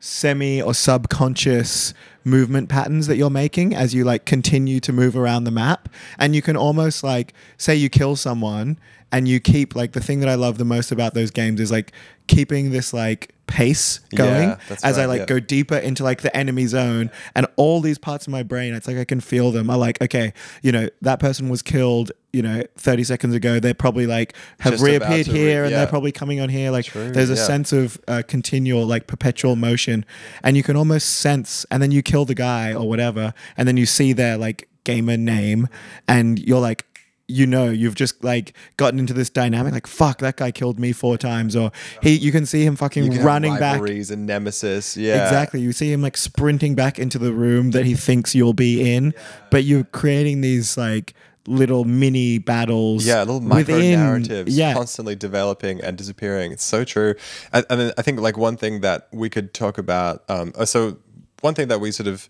semi 0.00 0.60
or 0.60 0.74
subconscious 0.74 1.94
movement 2.24 2.68
patterns 2.68 3.06
that 3.06 3.16
you're 3.16 3.30
making 3.30 3.72
as 3.72 3.94
you 3.94 4.02
like 4.04 4.24
continue 4.24 4.80
to 4.80 4.92
move 4.92 5.16
around 5.16 5.44
the 5.44 5.52
map. 5.52 5.88
And 6.18 6.34
you 6.34 6.42
can 6.42 6.56
almost 6.56 7.04
like 7.04 7.34
say 7.56 7.76
you 7.76 7.88
kill 7.88 8.16
someone 8.16 8.78
and 9.12 9.28
you 9.28 9.38
keep 9.38 9.76
like 9.76 9.92
the 9.92 10.00
thing 10.00 10.20
that 10.20 10.28
I 10.28 10.34
love 10.34 10.58
the 10.58 10.64
most 10.64 10.90
about 10.90 11.14
those 11.14 11.30
games 11.30 11.60
is 11.60 11.70
like 11.70 11.92
keeping 12.26 12.70
this 12.70 12.92
like 12.94 13.34
pace 13.46 14.00
going 14.14 14.48
Yeah, 14.48 14.76
as 14.82 14.96
I 14.98 15.04
like 15.04 15.20
yeah. 15.20 15.26
go 15.26 15.38
deeper 15.38 15.76
into 15.76 16.02
like 16.02 16.22
the 16.22 16.34
enemy 16.34 16.64
zone 16.66 17.10
and 17.34 17.46
all 17.56 17.80
these 17.82 17.98
parts 17.98 18.26
of 18.26 18.30
my 18.32 18.42
brain 18.42 18.72
it's 18.72 18.86
like 18.88 18.96
I 18.96 19.04
can 19.04 19.20
feel 19.20 19.50
them 19.50 19.68
are 19.68 19.76
like 19.76 20.00
okay 20.00 20.32
you 20.62 20.72
know 20.72 20.88
that 21.02 21.20
person 21.20 21.50
was 21.50 21.60
killed 21.60 22.12
you 22.32 22.40
know 22.40 22.62
30 22.76 23.04
seconds 23.04 23.34
ago 23.34 23.60
they're 23.60 23.74
probably 23.74 24.06
like 24.06 24.34
have 24.60 24.74
Just 24.74 24.84
reappeared 24.84 25.28
re- 25.28 25.34
here 25.34 25.64
and 25.64 25.72
yeah. 25.72 25.78
they're 25.78 25.86
probably 25.86 26.12
coming 26.12 26.40
on 26.40 26.48
here 26.48 26.70
like 26.70 26.86
True, 26.86 27.10
there's 27.12 27.28
a 27.28 27.36
sense 27.36 27.72
of 27.72 28.00
uh, 28.08 28.22
continual 28.26 28.86
like 28.86 29.06
perpetual 29.06 29.54
motion 29.56 30.06
and 30.42 30.56
you 30.56 30.62
can 30.62 30.74
almost 30.76 31.18
sense 31.18 31.66
and 31.70 31.82
then 31.82 31.90
you 31.90 32.02
kill 32.02 32.24
the 32.24 32.34
guy 32.34 32.72
or 32.72 32.88
whatever 32.88 33.34
and 33.58 33.68
then 33.68 33.76
you 33.76 33.84
see 33.84 34.14
their 34.14 34.38
like 34.38 34.68
gamer 34.84 35.18
name 35.18 35.68
and 36.08 36.38
you're 36.38 36.60
like 36.60 36.86
you 37.32 37.46
know 37.46 37.70
you've 37.70 37.94
just 37.94 38.22
like 38.22 38.52
gotten 38.76 38.98
into 38.98 39.12
this 39.12 39.30
dynamic 39.30 39.72
like 39.72 39.86
fuck 39.86 40.18
that 40.18 40.36
guy 40.36 40.50
killed 40.50 40.78
me 40.78 40.92
four 40.92 41.16
times 41.18 41.56
or 41.56 41.72
he 42.02 42.14
you 42.16 42.30
can 42.30 42.44
see 42.46 42.64
him 42.64 42.76
fucking 42.76 43.04
can 43.04 43.12
have 43.12 43.24
running 43.24 43.54
back 43.54 43.80
rivalries 43.80 44.10
and 44.10 44.26
nemesis. 44.26 44.96
Yeah, 44.96 45.22
Exactly. 45.24 45.60
You 45.60 45.72
see 45.72 45.92
him 45.92 46.02
like 46.02 46.16
sprinting 46.16 46.74
back 46.74 46.98
into 46.98 47.18
the 47.18 47.32
room 47.32 47.70
that 47.72 47.84
he 47.86 47.94
thinks 47.94 48.34
you'll 48.34 48.52
be 48.52 48.94
in, 48.94 49.14
but 49.50 49.64
you're 49.64 49.84
creating 49.84 50.40
these 50.42 50.76
like 50.76 51.14
little 51.48 51.84
mini 51.84 52.38
battles. 52.38 53.04
Yeah, 53.04 53.20
little 53.20 53.40
micro 53.40 53.74
within- 53.74 53.98
narratives 53.98 54.56
Yeah. 54.56 54.74
constantly 54.74 55.16
developing 55.16 55.80
and 55.80 55.96
disappearing. 55.98 56.52
It's 56.52 56.62
so 56.62 56.84
true. 56.84 57.14
And, 57.52 57.66
and 57.68 57.80
then 57.80 57.92
I 57.98 58.02
think 58.02 58.20
like 58.20 58.36
one 58.36 58.56
thing 58.56 58.80
that 58.82 59.08
we 59.12 59.28
could 59.28 59.52
talk 59.52 59.76
about. 59.78 60.22
Um, 60.28 60.52
uh, 60.56 60.64
so 60.66 60.98
one 61.40 61.54
thing 61.54 61.66
that 61.68 61.80
we 61.80 61.90
sort 61.90 62.06
of 62.06 62.28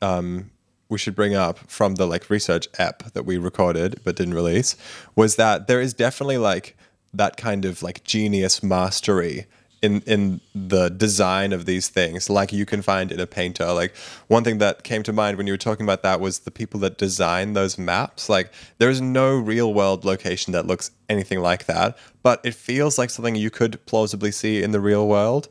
um, 0.00 0.50
we 0.88 0.98
should 0.98 1.14
bring 1.14 1.34
up 1.34 1.58
from 1.70 1.96
the 1.96 2.06
like 2.06 2.30
research 2.30 2.68
app 2.78 3.12
that 3.12 3.24
we 3.24 3.36
recorded 3.36 4.00
but 4.04 4.16
didn't 4.16 4.34
release 4.34 4.76
was 5.14 5.36
that 5.36 5.66
there 5.66 5.80
is 5.80 5.94
definitely 5.94 6.38
like 6.38 6.76
that 7.12 7.36
kind 7.36 7.64
of 7.64 7.82
like 7.82 8.04
genius 8.04 8.62
mastery 8.62 9.46
in 9.82 10.00
in 10.02 10.40
the 10.54 10.88
design 10.88 11.52
of 11.52 11.66
these 11.66 11.88
things. 11.88 12.30
Like 12.30 12.52
you 12.52 12.66
can 12.66 12.82
find 12.82 13.12
in 13.12 13.20
a 13.20 13.26
painter. 13.26 13.72
Like 13.72 13.94
one 14.26 14.42
thing 14.42 14.58
that 14.58 14.84
came 14.84 15.02
to 15.04 15.12
mind 15.12 15.36
when 15.36 15.46
you 15.46 15.52
were 15.52 15.58
talking 15.58 15.84
about 15.84 16.02
that 16.02 16.18
was 16.20 16.40
the 16.40 16.50
people 16.50 16.80
that 16.80 16.98
design 16.98 17.52
those 17.52 17.78
maps. 17.78 18.28
Like 18.28 18.52
there's 18.78 19.00
no 19.00 19.36
real 19.36 19.72
world 19.72 20.04
location 20.04 20.52
that 20.52 20.66
looks 20.66 20.90
anything 21.08 21.40
like 21.40 21.66
that 21.66 21.96
but 22.26 22.40
it 22.44 22.56
feels 22.56 22.98
like 22.98 23.08
something 23.08 23.36
you 23.36 23.50
could 23.50 23.78
plausibly 23.86 24.32
see 24.32 24.60
in 24.60 24.72
the 24.72 24.80
real 24.80 25.06
world 25.06 25.48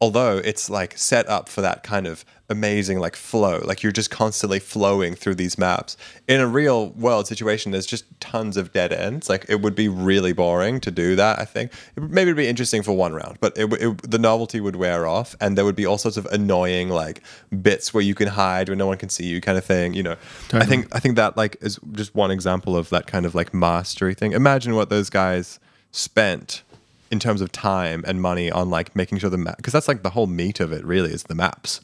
although 0.00 0.38
it's 0.38 0.68
like 0.68 0.98
set 0.98 1.28
up 1.28 1.48
for 1.48 1.60
that 1.60 1.84
kind 1.84 2.08
of 2.08 2.24
amazing 2.48 2.98
like 2.98 3.16
flow. 3.16 3.60
Like 3.64 3.82
you're 3.82 3.92
just 3.92 4.10
constantly 4.10 4.58
flowing 4.58 5.14
through 5.14 5.36
these 5.36 5.56
maps. 5.58 5.96
In 6.28 6.40
a 6.40 6.46
real 6.46 6.90
world 6.90 7.26
situation 7.26 7.72
there's 7.72 7.86
just 7.86 8.04
tons 8.20 8.56
of 8.56 8.72
dead 8.72 8.92
ends. 8.92 9.28
Like 9.28 9.46
it 9.48 9.62
would 9.62 9.74
be 9.74 9.88
really 9.88 10.32
boring 10.32 10.80
to 10.80 10.90
do 10.90 11.16
that 11.16 11.38
i 11.38 11.44
think. 11.44 11.72
It, 11.96 12.02
maybe 12.02 12.30
it'd 12.30 12.36
be 12.36 12.46
interesting 12.46 12.82
for 12.82 12.92
one 12.92 13.12
round 13.12 13.38
but 13.40 13.56
it, 13.56 13.72
it, 13.74 14.10
the 14.10 14.18
novelty 14.18 14.60
would 14.60 14.76
wear 14.76 15.06
off 15.06 15.34
and 15.40 15.56
there 15.56 15.64
would 15.64 15.76
be 15.76 15.86
all 15.86 15.98
sorts 15.98 16.16
of 16.16 16.26
annoying 16.26 16.88
like 16.88 17.22
bits 17.62 17.94
where 17.94 18.02
you 18.02 18.14
can 18.14 18.28
hide 18.28 18.68
where 18.68 18.76
no 18.76 18.86
one 18.86 18.98
can 18.98 19.08
see 19.08 19.26
you 19.26 19.40
kind 19.40 19.56
of 19.56 19.64
thing 19.64 19.94
you 19.94 20.02
know. 20.02 20.16
I 20.52 20.66
think 20.66 20.94
i 20.94 21.00
think 21.00 21.16
that 21.16 21.36
like 21.36 21.56
is 21.60 21.78
just 21.92 22.14
one 22.14 22.30
example 22.30 22.76
of 22.76 22.90
that 22.90 23.06
kind 23.06 23.26
of 23.26 23.34
like 23.34 23.54
mastery 23.54 24.14
thing. 24.14 24.32
Imagine 24.32 24.74
what 24.74 24.90
those 24.90 25.10
guys 25.10 25.58
spent 25.92 26.62
in 27.10 27.18
terms 27.18 27.40
of 27.40 27.52
time 27.52 28.02
and 28.06 28.20
money 28.20 28.50
on 28.50 28.70
like 28.70 28.94
making 28.96 29.18
sure 29.18 29.30
the 29.30 29.38
map 29.38 29.56
because 29.56 29.72
that's 29.72 29.88
like 29.88 30.02
the 30.02 30.10
whole 30.10 30.26
meat 30.26 30.58
of 30.60 30.72
it 30.72 30.84
really 30.84 31.12
is 31.12 31.24
the 31.24 31.34
maps 31.34 31.80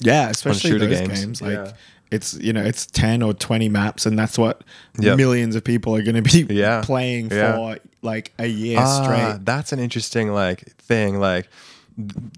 Yeah, 0.00 0.28
especially 0.30 0.70
shooter 0.70 0.86
those 0.86 1.00
games. 1.00 1.20
games. 1.20 1.42
Like 1.42 1.52
Yeah. 1.52 1.72
it's 2.10 2.34
you 2.34 2.52
know 2.52 2.62
it's 2.64 2.86
ten 2.86 3.22
or 3.22 3.34
twenty 3.34 3.68
maps, 3.68 4.06
and 4.06 4.18
that's 4.18 4.38
what 4.38 4.62
Yep. 5.00 5.16
millions 5.16 5.56
of 5.56 5.64
people 5.64 5.94
are 5.96 6.02
going 6.02 6.22
to 6.22 6.22
be 6.22 6.46
Yeah. 6.54 6.82
playing 6.84 7.30
Yeah. 7.30 7.52
for 7.56 7.76
like 8.02 8.32
a 8.38 8.46
year 8.46 8.78
Ah, 8.80 9.02
straight. 9.02 9.44
that's 9.44 9.72
an 9.72 9.78
interesting 9.80 10.32
like 10.32 10.72
thing 10.76 11.18
like 11.18 11.48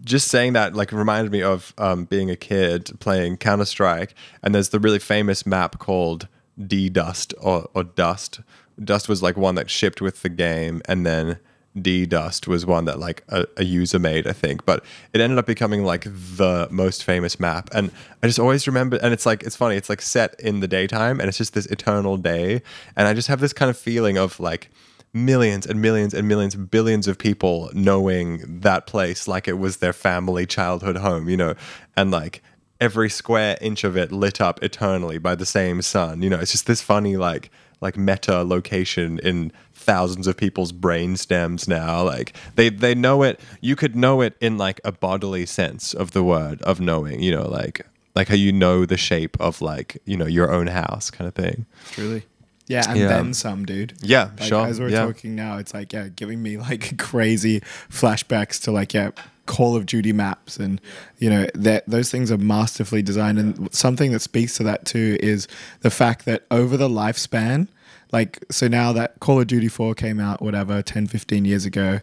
just 0.05 0.29
saying 0.29 0.55
that 0.55 0.75
like 0.75 0.91
reminded 0.91 1.31
me 1.31 1.43
of 1.43 1.75
um, 1.77 2.07
being 2.07 2.31
a 2.31 2.37
kid 2.37 2.91
playing 2.99 3.37
Counter 3.37 3.67
Strike, 3.67 4.15
and 4.43 4.55
there's 4.55 4.71
the 4.71 4.81
really 4.81 4.99
famous 4.99 5.45
map 5.45 5.79
called 5.79 6.29
D 6.67 6.89
Dust 6.89 7.35
or, 7.41 7.69
or 7.75 7.85
Dust. 7.85 8.41
Dust 8.83 9.07
was 9.09 9.23
like 9.23 9.37
one 9.37 9.57
that 9.57 9.69
shipped 9.69 10.01
with 10.01 10.23
the 10.23 10.31
game, 10.31 10.81
and 10.87 11.05
then 11.05 11.39
D 11.81 12.05
Dust 12.07 12.49
was 12.49 12.67
one 12.67 12.85
that 12.87 12.99
like 12.99 13.23
a, 13.29 13.47
a 13.57 13.65
user 13.65 13.99
made, 13.99 14.27
I 14.27 14.33
think. 14.33 14.65
But 14.65 14.85
it 15.13 15.21
ended 15.21 15.39
up 15.39 15.47
becoming 15.47 15.85
like 15.85 16.05
the 16.05 16.69
most 16.71 17.05
famous 17.05 17.39
map, 17.39 17.71
and 17.73 17.91
I 18.23 18.27
just 18.27 18.39
always 18.39 18.67
remember. 18.67 18.99
And 19.03 19.13
it's 19.13 19.27
like 19.27 19.43
it's 19.43 19.57
funny. 19.57 19.77
It's 19.77 19.89
like 19.89 20.03
set 20.03 20.39
in 20.41 20.61
the 20.61 20.69
daytime, 20.69 21.21
and 21.21 21.29
it's 21.29 21.39
just 21.39 21.55
this 21.55 21.67
eternal 21.67 22.17
day, 22.17 22.63
and 22.97 23.07
I 23.07 23.15
just 23.15 23.29
have 23.29 23.41
this 23.41 23.53
kind 23.53 23.71
of 23.71 23.79
feeling 23.79 24.19
of 24.19 24.41
like 24.41 24.71
millions 25.13 25.67
and 25.67 25.81
millions 25.83 26.15
and 26.15 26.29
millions 26.29 26.55
billions 26.55 27.09
of 27.09 27.19
people 27.19 27.69
knowing 27.73 28.61
that 28.61 28.87
place 28.87 29.27
like 29.27 29.49
it 29.49 29.59
was 29.59 29.79
their 29.79 29.93
family 29.93 30.47
childhood 30.47 30.97
home 30.97 31.29
you 31.29 31.37
know 31.37 31.53
and 31.97 32.13
like 32.13 32.43
every 32.81 33.11
square 33.11 33.59
inch 33.61 33.83
of 33.83 33.97
it 33.97 34.13
lit 34.13 34.41
up 34.41 34.63
eternally 34.63 35.19
by 35.19 35.35
the 35.35 35.45
same 35.45 35.83
sun 35.83 36.23
you 36.23 36.31
know 36.31 36.39
it's 36.39 36.53
just 36.53 36.67
this 36.69 36.81
funny 36.81 37.17
like 37.17 37.51
like 37.81 37.97
meta 37.97 38.43
location 38.43 39.19
in 39.21 39.53
thousands 39.75 40.27
of 40.27 40.37
people's 40.37 40.73
brain 40.73 41.17
stems 41.17 41.67
now 41.67 42.03
like 42.03 42.35
they 42.57 42.69
they 42.69 42.95
know 42.95 43.23
it 43.23 43.41
you 43.63 43.75
could 43.75 43.97
know 43.97 44.21
it 44.21 44.37
in 44.41 44.59
like 44.59 44.81
a 44.85 44.93
bodily 44.93 45.47
sense 45.47 45.95
of 45.95 46.11
the 46.11 46.23
word 46.23 46.61
of 46.63 46.81
knowing 46.81 47.21
you 47.23 47.35
know 47.35 47.49
like 47.49 47.81
like 48.15 48.29
how 48.29 48.35
you 48.35 48.53
know 48.53 48.85
the 48.85 48.97
shape 48.99 49.37
of 49.41 49.63
like 49.63 49.97
you 50.05 50.17
know 50.17 50.27
your 50.27 50.53
own 50.53 50.67
house 50.67 51.11
kind 51.11 51.27
of 51.29 51.35
thing 51.35 51.65
Truly. 51.93 52.25
Yeah, 52.67 52.85
and 52.89 53.01
Yeah. 53.01 53.09
then 53.09 53.35
some, 53.35 53.65
dude. 53.67 53.95
Yeah, 54.01 54.31
Like, 54.39 54.49
sure, 54.49 54.65
As 54.65 54.79
we're 54.79 54.91
yeah. 54.91 55.05
talking 55.05 55.35
now, 55.35 55.59
it's 55.59 55.75
like 55.75 55.93
yeah, 55.93 56.07
giving 56.07 56.41
me 56.41 56.57
like 56.57 56.97
crazy 57.11 57.63
flashbacks 57.91 58.63
to 58.63 58.71
like 58.71 58.95
yeah, 58.95 59.11
Call 59.51 59.75
of 59.75 59.85
Duty 59.85 60.13
maps, 60.13 60.59
and 60.59 60.81
you 61.19 61.29
know 61.29 61.45
that 61.55 61.83
those 61.89 62.09
things 62.09 62.31
are 62.31 62.39
masterfully 62.39 63.03
designed. 63.03 63.37
And 63.37 63.75
something 63.75 64.13
that 64.13 64.21
speaks 64.21 64.57
to 64.59 64.63
that 64.63 64.85
too 64.85 65.17
is 65.19 65.49
the 65.81 65.91
fact 65.91 66.25
that 66.27 66.47
over 66.53 66.77
the 66.77 66.89
lifespan, 66.89 67.67
like 68.13 68.45
so 68.49 68.69
now 68.69 68.93
that 68.93 69.19
Call 69.19 69.41
of 69.41 69.49
Duty 69.49 69.67
4 69.67 69.95
came 69.95 70.21
out, 70.21 70.41
whatever, 70.41 70.83
10, 70.83 71.09
15 71.09 71.45
years 71.45 71.65
ago. 71.65 71.99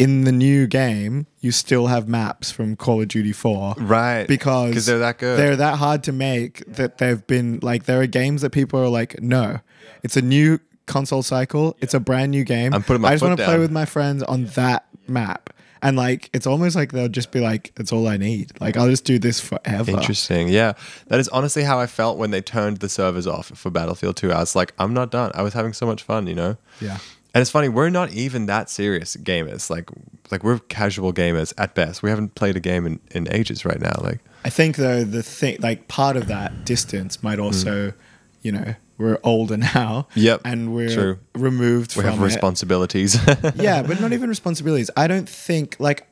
In 0.00 0.24
the 0.24 0.32
new 0.32 0.66
game, 0.66 1.26
you 1.40 1.52
still 1.52 1.88
have 1.88 2.08
maps 2.08 2.50
from 2.50 2.74
Call 2.74 3.02
of 3.02 3.08
Duty 3.08 3.32
4. 3.32 3.74
Right. 3.76 4.26
Because 4.26 4.86
they're 4.86 4.98
that 4.98 5.18
good. 5.18 5.38
They're 5.38 5.56
that 5.56 5.76
hard 5.76 6.02
to 6.04 6.12
make 6.12 6.64
that 6.66 6.96
they've 6.96 7.24
been 7.26 7.60
like 7.62 7.84
there 7.84 8.00
are 8.00 8.06
games 8.06 8.40
that 8.40 8.50
people 8.50 8.80
are 8.80 8.88
like 8.88 9.20
no 9.22 9.60
it's 10.02 10.16
a 10.16 10.22
new 10.22 10.58
console 10.86 11.22
cycle 11.22 11.76
it's 11.80 11.94
a 11.94 12.00
brand 12.00 12.32
new 12.32 12.42
game 12.42 12.74
I'm 12.74 12.82
putting 12.82 13.02
my 13.02 13.10
i 13.10 13.12
just 13.12 13.22
want 13.22 13.38
to 13.38 13.44
play 13.44 13.58
with 13.58 13.70
my 13.70 13.84
friends 13.84 14.24
on 14.24 14.46
that 14.46 14.86
map 15.06 15.50
and 15.82 15.96
like 15.96 16.30
it's 16.32 16.46
almost 16.46 16.76
like 16.76 16.92
they'll 16.92 17.08
just 17.08 17.30
be 17.30 17.40
like 17.40 17.72
"It's 17.76 17.92
all 17.92 18.06
i 18.08 18.16
need 18.16 18.52
like 18.60 18.76
i'll 18.76 18.88
just 18.88 19.04
do 19.04 19.18
this 19.18 19.40
forever 19.40 19.90
Interesting. 20.00 20.48
Yeah. 20.48 20.72
That 21.08 21.20
is 21.20 21.28
honestly 21.28 21.62
how 21.62 21.78
I 21.78 21.86
felt 21.86 22.18
when 22.18 22.30
they 22.30 22.40
turned 22.40 22.78
the 22.78 22.88
servers 22.88 23.26
off 23.26 23.48
for 23.48 23.70
Battlefield 23.70 24.16
2. 24.16 24.32
I 24.32 24.40
was 24.40 24.56
like, 24.56 24.74
I'm 24.78 24.94
not 24.94 25.10
done. 25.10 25.30
I 25.34 25.42
was 25.42 25.54
having 25.54 25.72
so 25.72 25.86
much 25.86 26.02
fun, 26.02 26.26
you 26.26 26.34
know? 26.34 26.56
yeah 26.80 26.98
And 27.34 27.42
it's 27.42 27.50
funny, 27.50 27.68
we're 27.68 27.90
not 27.90 28.12
even 28.12 28.46
that 28.46 28.70
serious 28.70 29.16
gamers. 29.16 29.70
Like 29.70 29.88
like 30.30 30.44
we're 30.44 30.58
casual 30.58 31.12
gamers 31.12 31.52
at 31.58 31.74
best. 31.74 32.02
We 32.02 32.10
haven't 32.10 32.34
played 32.34 32.56
a 32.56 32.60
game 32.60 32.86
in, 32.86 33.00
in 33.10 33.32
ages 33.32 33.64
right 33.64 33.80
now. 33.80 33.94
Like 34.00 34.20
i 34.44 34.48
think 34.50 34.76
though 34.76 35.04
the 35.04 35.22
thing 35.22 35.58
like 35.60 35.86
part 35.88 36.16
of 36.16 36.26
that 36.28 36.64
distance 36.64 37.22
might 37.22 37.38
also 37.38 37.90
mm. 37.90 37.94
you 38.40 38.50
know 38.50 38.74
we're 39.00 39.18
older 39.24 39.56
now 39.56 40.06
Mm. 40.14 40.22
Yep, 40.22 40.40
and 40.44 40.74
we're 40.74 40.94
true. 40.94 41.18
removed 41.34 41.96
we 41.96 42.02
from 42.02 42.12
have 42.12 42.20
it. 42.20 42.24
responsibilities. 42.24 43.18
yeah, 43.56 43.82
but 43.82 44.00
not 44.00 44.12
even 44.16 44.28
responsibilities. 44.28 44.90
I 44.96 45.06
don't 45.08 45.28
think 45.28 45.76
like 45.80 46.06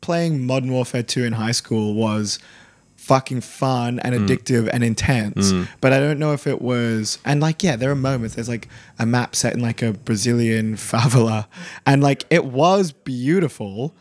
playing 0.00 0.46
Modern 0.46 0.70
Warfare 0.72 1.02
2 1.02 1.24
in 1.24 1.32
high 1.34 1.52
school 1.52 1.94
was 1.94 2.38
fucking 2.96 3.40
fun 3.40 3.98
and 4.00 4.14
Mm. 4.14 4.26
addictive 4.28 4.70
and 4.72 4.84
intense. 4.84 5.52
But 5.80 5.92
I 5.92 5.98
don't 5.98 6.18
know 6.20 6.32
if 6.32 6.46
it 6.46 6.62
was 6.62 7.18
and 7.24 7.40
like 7.40 7.62
yeah, 7.64 7.74
there 7.76 7.90
are 7.90 7.96
moments 7.96 8.36
there's 8.36 8.48
like 8.48 8.68
a 8.98 9.04
map 9.06 9.34
set 9.34 9.54
in 9.54 9.60
like 9.60 9.82
a 9.82 9.92
Brazilian 9.92 10.76
favela 10.90 11.46
and 11.84 12.02
like 12.02 12.24
it 12.30 12.44
was 12.44 12.92
beautiful. 12.92 13.94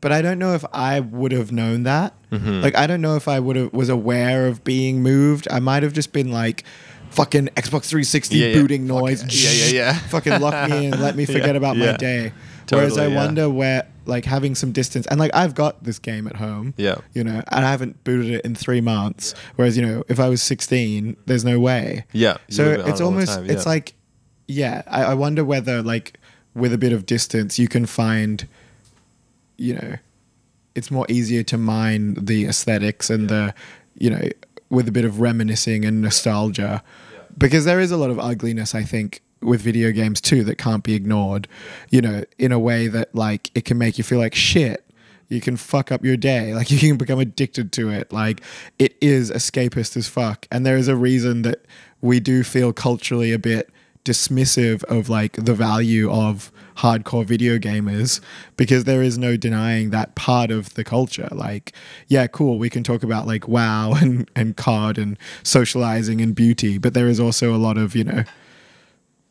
But 0.00 0.12
I 0.12 0.22
don't 0.22 0.38
know 0.38 0.54
if 0.54 0.64
I 0.72 1.00
would 1.00 1.32
have 1.32 1.50
known 1.50 1.82
that. 1.84 2.14
Mm-hmm. 2.30 2.60
Like 2.60 2.76
I 2.76 2.86
don't 2.86 3.00
know 3.00 3.16
if 3.16 3.26
I 3.26 3.40
would 3.40 3.56
have 3.56 3.72
was 3.72 3.88
aware 3.88 4.46
of 4.46 4.62
being 4.62 5.02
moved. 5.02 5.48
I 5.50 5.58
might 5.58 5.82
have 5.82 5.92
just 5.94 6.12
been 6.12 6.30
like 6.30 6.62
fucking 7.16 7.46
Xbox 7.56 7.86
360 7.86 8.36
Yeah, 8.36 8.46
yeah. 8.48 8.54
booting 8.60 8.86
noise. 8.86 9.22
Yeah, 9.24 9.50
yeah, 9.50 9.84
yeah. 9.92 9.98
Fucking 10.08 10.40
lock 10.40 10.70
me 10.70 10.86
in 10.86 10.92
and 10.92 11.02
let 11.02 11.16
me 11.16 11.24
forget 11.34 11.46
Yeah, 11.48 11.54
about 11.54 11.76
my 11.76 11.96
day. 11.96 12.32
Whereas 12.70 12.98
I 12.98 13.08
wonder 13.08 13.48
where, 13.50 13.86
like, 14.06 14.24
having 14.24 14.54
some 14.54 14.72
distance, 14.72 15.06
and 15.06 15.18
like, 15.20 15.30
I've 15.34 15.54
got 15.54 15.82
this 15.84 15.98
game 15.98 16.26
at 16.26 16.36
home. 16.36 16.74
Yeah. 16.76 16.96
You 17.14 17.24
know, 17.24 17.42
and 17.48 17.64
I 17.64 17.70
haven't 17.70 18.02
booted 18.04 18.30
it 18.32 18.44
in 18.44 18.54
three 18.54 18.80
months. 18.80 19.34
Whereas, 19.56 19.76
you 19.76 19.84
know, 19.86 20.04
if 20.08 20.18
I 20.20 20.28
was 20.28 20.42
16, 20.42 21.16
there's 21.26 21.44
no 21.44 21.58
way. 21.58 22.04
Yeah, 22.12 22.36
So 22.50 22.64
would've 22.64 22.76
been 22.78 22.84
on 22.86 22.90
it's 22.90 23.00
it 23.00 23.04
all 23.04 23.10
the 23.10 23.14
almost, 23.16 23.34
time, 23.34 23.50
it's 23.50 23.66
like, 23.66 23.94
yeah, 24.48 24.82
I, 24.86 25.04
I 25.04 25.14
wonder 25.14 25.44
whether, 25.44 25.82
like, 25.82 26.18
with 26.54 26.72
a 26.72 26.78
bit 26.78 26.92
of 26.92 27.06
distance, 27.06 27.58
you 27.58 27.68
can 27.68 27.86
find, 27.86 28.46
you 29.56 29.74
know, 29.74 29.96
it's 30.74 30.90
more 30.90 31.06
easier 31.08 31.42
to 31.44 31.56
mine 31.56 32.14
the 32.20 32.46
aesthetics 32.46 33.08
and 33.10 33.28
the 33.30 33.54
you 33.98 34.10
know, 34.10 34.28
with 34.68 34.86
a 34.88 34.92
bit 34.92 35.04
of 35.06 35.20
reminiscing 35.20 35.84
and 35.86 36.02
nostalgia, 36.02 36.82
because 37.38 37.64
there 37.64 37.80
is 37.80 37.90
a 37.90 37.96
lot 37.96 38.10
of 38.10 38.18
ugliness, 38.18 38.74
I 38.74 38.82
think, 38.82 39.22
with 39.40 39.60
video 39.60 39.92
games 39.92 40.20
too 40.20 40.44
that 40.44 40.56
can't 40.58 40.82
be 40.82 40.94
ignored. 40.94 41.48
You 41.90 42.00
know, 42.00 42.24
in 42.38 42.52
a 42.52 42.58
way 42.58 42.88
that 42.88 43.14
like 43.14 43.50
it 43.54 43.64
can 43.64 43.78
make 43.78 43.98
you 43.98 44.04
feel 44.04 44.18
like 44.18 44.34
shit. 44.34 44.82
You 45.28 45.40
can 45.40 45.56
fuck 45.56 45.90
up 45.90 46.04
your 46.04 46.16
day. 46.16 46.54
Like 46.54 46.70
you 46.70 46.78
can 46.78 46.96
become 46.96 47.18
addicted 47.18 47.72
to 47.72 47.90
it. 47.90 48.12
Like 48.12 48.40
it 48.78 48.96
is 49.00 49.30
escapist 49.30 49.96
as 49.96 50.08
fuck. 50.08 50.46
And 50.50 50.64
there 50.64 50.76
is 50.76 50.88
a 50.88 50.96
reason 50.96 51.42
that 51.42 51.64
we 52.00 52.20
do 52.20 52.44
feel 52.44 52.72
culturally 52.72 53.32
a 53.32 53.38
bit 53.38 53.70
dismissive 54.04 54.84
of 54.84 55.08
like 55.08 55.32
the 55.32 55.54
value 55.54 56.10
of 56.10 56.52
hardcore 56.78 57.24
video 57.24 57.58
gamers 57.58 58.20
because 58.56 58.84
there 58.84 59.02
is 59.02 59.16
no 59.18 59.36
denying 59.36 59.90
that 59.90 60.14
part 60.14 60.50
of 60.50 60.74
the 60.74 60.84
culture 60.84 61.28
like 61.32 61.72
yeah 62.08 62.26
cool 62.26 62.58
we 62.58 62.68
can 62.68 62.82
talk 62.82 63.02
about 63.02 63.26
like 63.26 63.48
wow 63.48 63.92
and 64.00 64.30
and 64.36 64.56
card 64.56 64.98
and 64.98 65.18
socializing 65.42 66.20
and 66.20 66.34
beauty 66.34 66.78
but 66.78 66.92
there 66.94 67.08
is 67.08 67.18
also 67.18 67.54
a 67.54 67.56
lot 67.56 67.78
of 67.78 67.96
you 67.96 68.04
know 68.04 68.24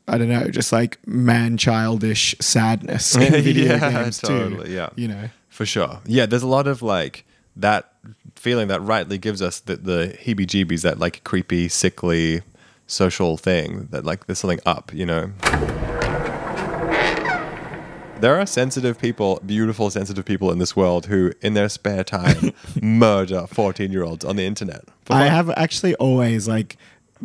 I 0.07 0.19
don't 0.19 0.29
know, 0.29 0.47
just 0.49 0.71
like 0.71 0.99
man 1.07 1.57
childish 1.57 2.35
sadness 2.39 3.15
in 3.15 3.33
video 3.41 3.75
Yeah, 3.75 3.89
games 4.03 4.19
totally, 4.19 4.65
too. 4.67 4.71
yeah. 4.71 4.89
You 4.95 5.07
know. 5.07 5.29
For 5.49 5.65
sure. 5.65 5.99
Yeah, 6.05 6.27
there's 6.27 6.43
a 6.43 6.47
lot 6.47 6.67
of 6.67 6.83
like 6.83 7.25
that 7.55 7.91
feeling 8.35 8.67
that 8.67 8.81
rightly 8.81 9.17
gives 9.17 9.41
us 9.41 9.61
the, 9.61 9.77
the 9.77 10.15
heebie 10.23 10.45
jeebies, 10.45 10.83
that 10.83 10.99
like 10.99 11.23
creepy, 11.23 11.69
sickly 11.69 12.43
social 12.85 13.35
thing 13.35 13.87
that 13.89 14.05
like 14.05 14.27
there's 14.27 14.37
something 14.37 14.59
up, 14.67 14.93
you 14.93 15.07
know? 15.07 15.31
There 18.21 18.39
are 18.39 18.45
sensitive 18.45 18.97
people, 18.97 19.39
beautiful, 19.45 19.89
sensitive 19.89 20.25
people 20.25 20.49
in 20.51 20.57
this 20.57 20.75
world 20.75 21.05
who, 21.07 21.31
in 21.41 21.53
their 21.53 21.69
spare 21.69 22.03
time, 22.03 22.53
murder 22.81 23.45
14 23.47 23.91
year 23.91 24.03
olds 24.03 24.23
on 24.25 24.35
the 24.35 24.45
internet. 24.45 24.83
I 25.09 25.25
have 25.25 25.49
actually 25.51 25.95
always 25.95 26.47
like 26.47 26.77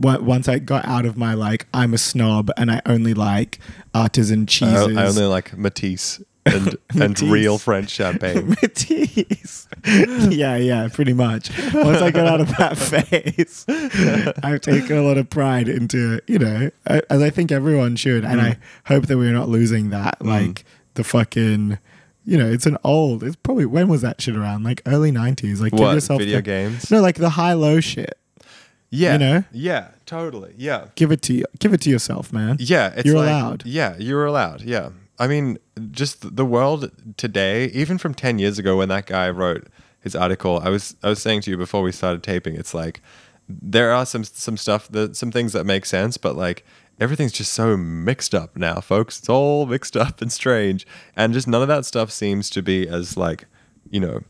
on- 0.05 0.25
once 0.27 0.49
I 0.49 0.59
got 0.59 0.85
out 0.87 1.07
of 1.07 1.17
my 1.17 1.33
like 1.35 1.67
I'm 1.73 1.95
a 1.95 1.99
snob 1.99 2.51
and 2.57 2.71
I 2.71 2.83
only 2.87 3.15
like 3.15 3.61
artisan 3.95 4.47
cheeses. 4.47 4.97
I 4.97 5.07
only 5.07 5.25
like 5.25 5.57
Matisse 5.57 6.21
and, 6.45 6.77
and 7.01 7.19
real 7.23 7.57
French 7.57 7.89
champagne. 7.91 8.49
Matisse. 8.63 9.69
yeah, 9.87 10.57
yeah, 10.57 10.89
pretty 10.93 11.13
much. 11.15 11.51
Once 11.73 12.03
I 12.03 12.11
got 12.11 12.27
out 12.27 12.41
of 12.41 12.49
that 12.59 12.77
phase, 12.77 13.65
I've 14.43 14.61
taken 14.61 14.99
a 14.99 15.03
lot 15.03 15.17
of 15.19 15.31
pride 15.31 15.69
into, 15.69 16.15
it, 16.17 16.25
you 16.27 16.39
know, 16.41 16.71
as 16.87 17.23
I 17.23 17.31
think 17.31 17.53
everyone 17.53 17.95
should. 17.97 18.25
And 18.25 18.41
Mm. 18.41 18.45
I 18.55 18.59
hope 18.93 19.07
that 19.07 19.17
we're 19.17 19.33
not 19.33 19.49
losing 19.49 19.91
that. 19.91 20.23
Like 20.25 20.65
the 21.01 21.05
fucking, 21.09 21.79
you 22.25 22.37
know, 22.39 22.51
it's 22.51 22.67
an 22.67 22.77
old, 22.85 23.23
it's 23.25 23.37
probably, 23.37 23.65
when 23.67 23.89
was 23.89 24.03
that 24.03 24.21
shit 24.21 24.37
around? 24.37 24.65
Like 24.65 24.83
early 24.87 25.11
90s. 25.11 25.61
Like 25.61 25.73
give 25.73 25.81
What, 25.81 25.95
yourself 25.95 26.19
video 26.21 26.37
the- 26.37 26.43
games? 26.43 26.91
No, 26.91 27.01
like 27.01 27.17
the 27.17 27.31
high 27.31 27.55
low 27.55 27.81
shit. 27.81 28.19
Yeah. 28.91 29.13
You 29.13 29.19
know? 29.19 29.45
Yeah, 29.53 29.89
totally. 30.05 30.53
Yeah. 30.59 30.87
Give 30.97 31.13
it 31.13 31.23
to 31.23 31.33
you. 31.33 31.45
Give 31.59 31.73
it 31.73 31.81
to 31.83 31.91
yourself, 31.91 32.33
man. 32.33 32.57
Yeah, 32.59 32.93
it's 32.97 33.07
You're 33.07 33.17
like- 33.17 33.29
allowed. 33.29 33.63
Yeah, 33.65 33.97
you're 33.99 34.27
allowed. 34.27 34.63
Yeah. 34.63 34.91
I 35.19 35.27
mean, 35.27 35.59
just 35.91 36.35
the 36.37 36.45
world 36.45 36.91
today, 37.17 37.67
even 37.67 37.99
from 37.99 38.15
10 38.15 38.39
years 38.39 38.59
ago 38.59 38.77
when 38.79 38.89
that 38.89 39.07
guy 39.07 39.29
wrote 39.31 39.69
his 40.01 40.17
article, 40.17 40.61
I 40.65 40.71
was 40.71 40.97
I 41.03 41.09
was 41.11 41.21
saying 41.23 41.43
to 41.43 41.51
you 41.51 41.57
before 41.59 41.83
we 41.83 41.93
started 41.93 42.23
taping, 42.23 42.57
it's 42.57 42.73
like 42.75 43.01
there 43.49 43.91
are 43.93 44.07
some 44.07 44.25
some 44.25 44.57
stuff 44.57 44.89
that 44.89 45.15
some 45.17 45.31
things 45.31 45.53
that 45.53 45.65
make 45.65 45.85
sense, 45.85 46.17
but 46.17 46.37
like 46.37 46.65
everything's 47.01 47.33
just 47.33 47.53
so 47.53 47.77
mixed 47.77 48.35
up 48.35 48.57
now, 48.57 48.81
folks. 48.81 49.19
It's 49.19 49.29
all 49.29 49.67
mixed 49.67 49.97
up 49.97 50.21
and 50.21 50.31
strange, 50.31 50.87
and 51.17 51.33
just 51.33 51.49
none 51.49 51.63
of 51.63 51.69
that 51.69 51.85
stuff 51.85 52.11
seems 52.11 52.51
to 52.51 52.63
be 52.63 52.87
as 52.87 53.17
like, 53.17 53.47
you 53.91 54.01
know, 54.01 54.21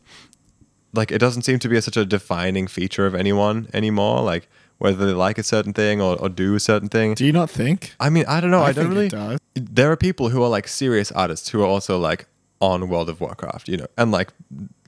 like 0.93 1.11
it 1.11 1.19
doesn't 1.19 1.43
seem 1.43 1.59
to 1.59 1.69
be 1.69 1.79
such 1.81 1.97
a 1.97 2.05
defining 2.05 2.67
feature 2.67 3.05
of 3.05 3.13
anyone 3.13 3.67
anymore, 3.73 4.21
like 4.21 4.49
whether 4.77 5.05
they 5.05 5.13
like 5.13 5.37
a 5.37 5.43
certain 5.43 5.73
thing 5.73 6.01
or, 6.01 6.19
or 6.19 6.29
do 6.29 6.55
a 6.55 6.59
certain 6.59 6.89
thing. 6.89 7.13
Do 7.13 7.25
you 7.25 7.31
not 7.31 7.49
think? 7.49 7.93
I 7.99 8.09
mean, 8.09 8.25
I 8.27 8.41
don't 8.41 8.51
know. 8.51 8.61
I, 8.61 8.69
I 8.69 8.71
don't 8.71 8.89
really. 8.89 9.07
it 9.07 9.11
does. 9.11 9.39
There 9.53 9.91
are 9.91 9.97
people 9.97 10.29
who 10.29 10.41
are 10.41 10.49
like 10.49 10.67
serious 10.67 11.11
artists 11.11 11.49
who 11.49 11.61
are 11.61 11.67
also 11.67 11.99
like 11.99 12.25
on 12.61 12.89
World 12.89 13.09
of 13.09 13.21
Warcraft, 13.21 13.67
you 13.67 13.77
know, 13.77 13.87
and 13.97 14.11
like 14.11 14.29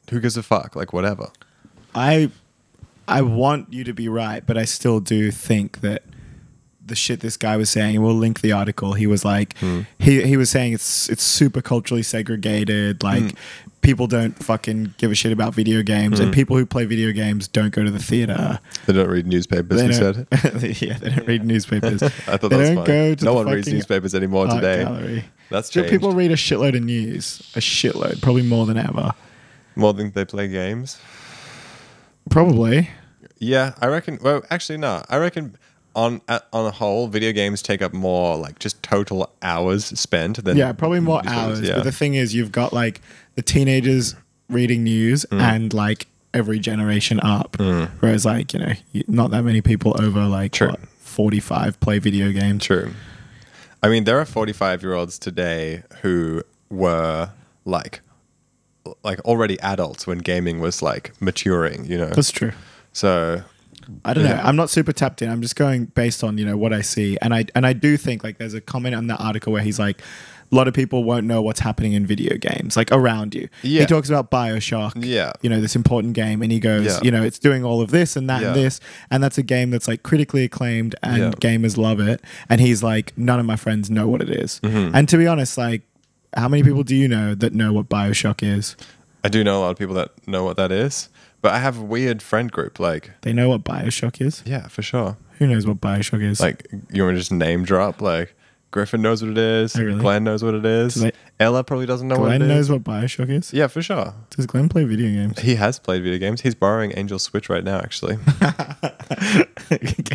who 0.10 0.20
gives 0.20 0.38
a 0.38 0.44
fuck, 0.44 0.76
like 0.76 0.94
whatever. 0.94 1.30
I 1.94 2.32
I 3.08 3.22
want 3.22 3.72
you 3.72 3.84
to 3.84 3.94
be 3.94 4.08
right, 4.08 4.46
but 4.46 4.58
I 4.58 4.66
still 4.66 5.00
do 5.00 5.30
think 5.32 5.82
that 5.82 6.04
the 6.86 6.96
shit 6.96 7.22
this 7.22 7.38
guy 7.38 7.56
was 7.58 7.70
saying, 7.70 8.02
we'll 8.02 8.14
link 8.14 8.42
the 8.42 8.52
article. 8.52 8.94
He 8.94 9.08
was 9.08 9.24
like, 9.24 9.58
hmm. 9.58 9.82
he 10.00 10.24
he 10.24 10.38
was 10.38 10.50
saying 10.50 10.74
it's 10.74 11.10
it's 11.10 11.24
super 11.24 11.62
culturally 11.62 12.04
segregated. 12.04 13.04
Like 13.04 13.24
hmm. 13.24 13.38
people 13.82 14.08
don't 14.08 14.32
fucking 14.44 14.96
give 14.98 15.12
a 15.12 15.16
shit 15.16 15.32
about 15.32 15.54
video 15.54 15.82
games, 15.82 16.20
and 16.20 16.30
hmm. 16.30 16.34
people 16.34 16.58
who 16.58 16.66
play 16.66 16.86
video 16.86 17.12
games 17.12 17.48
don't 17.48 17.74
go 17.74 17.84
to 17.84 17.92
the 17.92 18.00
theater. 18.00 18.60
They 18.86 18.94
don't 18.94 19.10
read 19.10 19.28
newspapers. 19.28 19.80
They 19.80 19.88
He 19.88 19.94
said. 19.94 20.28
yeah, 20.82 20.98
they 20.98 21.10
don't 21.10 21.28
read 21.28 21.46
newspapers. 21.46 22.04
I 22.04 22.10
thought 22.10 22.42
they 22.42 22.48
that 22.50 22.58
was 22.58 22.70
don't 22.70 22.76
funny. 22.78 22.88
go 22.88 23.16
to 23.16 23.26
no 23.26 23.32
the 23.32 23.46
one 23.46 23.54
reads 23.54 23.72
newspapers 23.72 24.14
anymore 24.14 24.48
today. 24.48 24.84
gallery. 24.84 25.26
That's 25.50 25.70
true. 25.70 25.84
people 25.84 26.12
read 26.12 26.32
a 26.32 26.36
shitload 26.36 26.76
of 26.76 26.84
news? 26.84 27.40
A 27.56 27.60
shitload, 27.60 28.22
probably 28.22 28.42
more 28.42 28.66
than 28.66 28.78
ever. 28.78 29.12
more 29.76 29.94
than 29.94 30.12
they 30.12 30.26
play 30.26 30.48
games. 30.48 31.00
Probably. 32.30 32.90
Yeah, 33.38 33.74
I 33.82 33.88
reckon. 33.88 34.20
Well, 34.22 34.44
actually, 34.50 34.78
no. 34.78 35.04
I 35.10 35.18
reckon 35.18 35.58
on 35.96 36.22
at, 36.28 36.48
on 36.52 36.66
a 36.66 36.72
whole, 36.72 37.08
video 37.08 37.32
games 37.32 37.62
take 37.62 37.82
up 37.82 37.94
more 37.94 38.36
like 38.38 38.60
just 38.60 38.82
total 38.84 39.30
hours 39.42 39.86
spent 40.00 40.44
than 40.44 40.58
Yeah, 40.58 40.72
probably 40.74 41.00
more 41.00 41.22
hours. 41.26 41.62
Yeah. 41.62 41.76
But 41.76 41.84
the 41.84 41.92
thing 41.92 42.16
is, 42.16 42.34
you've 42.34 42.52
got 42.52 42.74
like 42.74 43.02
the 43.36 43.42
teenagers 43.42 44.16
reading 44.50 44.84
news 44.84 45.26
Mm. 45.32 45.42
and 45.42 45.74
like 45.74 46.08
every 46.34 46.58
generation 46.60 47.20
up. 47.20 47.58
Whereas, 48.00 48.26
like, 48.26 48.54
you 48.54 48.60
know, 48.60 48.74
not 49.08 49.32
that 49.32 49.44
many 49.44 49.62
people 49.62 49.96
over 50.02 50.26
like 50.26 50.58
what, 50.58 50.80
45 51.00 51.80
play 51.80 52.00
video 52.00 52.32
games. 52.32 52.64
True. 52.66 52.92
I 53.84 53.90
mean, 53.90 54.06
there 54.06 54.20
are 54.20 54.26
45 54.26 54.82
year 54.82 54.94
olds 54.94 55.20
today 55.20 55.84
who 56.02 56.42
were 56.70 57.30
like, 57.66 58.02
like 59.04 59.20
already 59.22 59.60
adults 59.62 60.08
when 60.08 60.18
gaming 60.18 60.60
was 60.60 60.82
like 60.82 61.12
maturing, 61.22 61.86
you 61.86 61.98
know? 61.98 62.10
That's 62.10 62.32
true. 62.32 62.52
So, 62.94 63.44
I 64.06 64.14
don't 64.14 64.24
know. 64.24 64.40
I'm 64.44 64.56
not 64.56 64.70
super 64.70 64.94
tapped 64.94 65.22
in. 65.22 65.30
I'm 65.30 65.42
just 65.42 65.56
going 65.56 65.86
based 65.86 66.24
on 66.24 66.38
you 66.38 66.46
know 66.46 66.58
what 66.58 66.74
I 66.74 66.82
see, 66.82 67.18
and 67.22 67.34
I 67.34 67.46
and 67.56 67.66
I 67.66 67.74
do 67.74 67.98
think 67.98 68.24
like 68.24 68.38
there's 68.38 68.54
a 68.54 68.62
comment 68.62 68.96
on 68.96 69.08
that 69.08 69.20
article 69.20 69.54
where 69.54 69.62
he's 69.62 69.80
like, 69.80 70.02
a 70.52 70.56
lot 70.56 70.68
of 70.68 70.74
people 70.74 71.04
won't 71.04 71.26
know 71.26 71.42
what's 71.42 71.60
happening 71.62 71.94
in 71.94 72.06
video 72.06 72.38
games, 72.38 72.78
like 72.78 72.92
around 72.92 73.34
you. 73.34 73.50
Yeah. 73.64 73.82
He 73.82 73.86
talks 73.88 74.08
about 74.10 74.30
Bioshock. 74.30 75.04
Yeah. 75.04 75.32
You 75.42 75.50
know 75.50 75.60
this 75.60 75.76
important 75.76 76.14
game, 76.14 76.42
and 76.42 76.52
he 76.52 76.60
goes, 76.60 76.86
Yeah. 76.86 77.00
you 77.02 77.12
know, 77.12 77.24
it's 77.24 77.40
doing 77.40 77.64
all 77.66 77.82
of 77.82 77.92
this 77.92 78.16
and 78.16 78.30
that 78.30 78.44
and 78.44 78.56
this, 78.56 78.80
and 79.10 79.24
that's 79.24 79.38
a 79.38 79.44
game 79.44 79.72
that's 79.72 79.88
like 79.88 80.04
critically 80.04 80.44
acclaimed, 80.44 80.96
and 81.02 81.18
Yeah. 81.18 81.30
gamers 81.32 81.78
love 81.78 82.00
it. 82.00 82.22
And 82.50 82.62
he's 82.62 82.84
like, 82.84 83.18
none 83.18 83.40
of 83.40 83.46
my 83.46 83.56
friends 83.56 83.90
know 83.90 84.08
what 84.08 84.22
it 84.22 84.30
is. 84.30 84.60
Mm-hmm. 84.64 84.96
And 84.96 85.10
to 85.10 85.18
be 85.18 85.26
honest, 85.28 85.58
like, 85.58 85.82
how 86.36 86.48
many 86.48 86.64
people 86.64 86.84
do 86.84 86.96
you 86.96 87.08
know 87.08 87.36
that 87.36 87.54
know 87.54 87.74
what 87.74 87.90
Bioshock 87.90 88.44
is? 88.44 88.76
I 89.24 89.30
do 89.30 89.44
know 89.44 89.58
a 89.58 89.62
lot 89.62 89.70
of 89.72 89.78
people 89.78 89.96
that 89.96 90.12
know 90.28 90.44
what 90.44 90.58
that 90.58 90.72
is, 90.72 91.10
but 91.44 91.52
I 91.52 91.60
have 91.60 91.78
a 91.78 91.84
weird 91.84 92.24
friend 92.24 92.52
group. 92.52 92.80
Like, 92.80 93.12
They 93.22 93.34
know 93.34 93.50
what 93.50 93.64
Bioshock 93.64 94.20
is. 94.20 94.42
yeah, 94.46 94.68
for 94.68 94.82
sure. 94.82 95.18
Who 95.38 95.46
knows 95.48 95.68
what 95.68 95.80
Bioshock 95.80 96.24
is? 96.24 96.40
Like, 96.40 96.66
you 96.92 97.04
want 97.04 97.14
to 97.16 97.20
just 97.20 97.32
name 97.32 97.64
drop? 97.66 98.02
Like, 98.02 98.34
Griffin 98.72 99.04
knows 99.04 99.22
what 99.22 99.30
it 99.32 99.38
is. 99.38 99.76
Oh, 99.76 99.84
really? 99.84 100.00
Glenn 100.00 100.24
knows 100.24 100.44
what 100.44 100.56
it 100.56 100.66
is. 100.66 100.96
They- 100.96 101.12
Ella 101.40 101.64
probably 101.64 101.86
doesn't 101.86 102.08
know 102.08 102.16
Glenn 102.16 102.26
what 102.26 102.36
it 102.36 102.42
is. 102.42 102.48
Glenn 102.48 102.58
knows 102.58 102.70
what 102.72 102.84
Bioshock 102.84 103.30
is. 103.30 103.54
Yeah, 103.54 103.68
for 103.68 103.82
sure. 103.84 104.14
Does 104.32 104.46
Glenn 104.48 104.70
play 104.70 104.84
video 104.86 105.10
games? 105.10 105.40
He 105.40 105.56
has 105.56 105.78
played 105.78 106.02
video 106.02 106.18
games. 106.18 106.42
He's 106.42 106.56
borrowing 106.56 106.92
Angel's 106.94 107.22
Switch 107.24 107.50
right 107.50 107.64
now, 107.64 107.78
actually. 107.80 108.18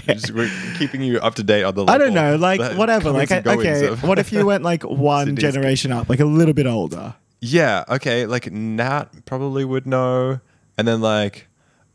Just, 0.07 0.31
we're 0.33 0.51
keeping 0.79 1.03
you 1.03 1.19
up 1.19 1.35
to 1.37 1.43
date 1.43 1.63
on 1.65 1.75
the. 1.75 1.85
I 1.85 1.99
don't 1.99 2.15
level- 2.15 2.33
know, 2.33 2.37
like 2.37 2.61
the 2.61 2.75
whatever. 2.77 3.11
Like, 3.11 3.29
comings 3.29 3.47
I- 3.47 3.55
goings 3.55 3.67
okay, 3.67 3.87
of- 3.89 4.03
what 4.03 4.19
if 4.19 4.33
you 4.33 4.47
went 4.47 4.63
like 4.65 4.83
one 4.85 5.27
Cities. 5.37 5.43
generation 5.43 5.93
up, 5.93 6.09
like 6.09 6.21
a 6.21 6.25
little 6.25 6.55
bit 6.55 6.67
older? 6.67 7.15
Yeah, 7.41 7.85
okay. 7.89 8.27
Like 8.27 8.51
Nat 8.53 9.07
probably 9.27 9.65
would 9.65 9.87
know, 9.87 10.41
and 10.79 10.89
then 10.89 11.03
like, 11.03 11.49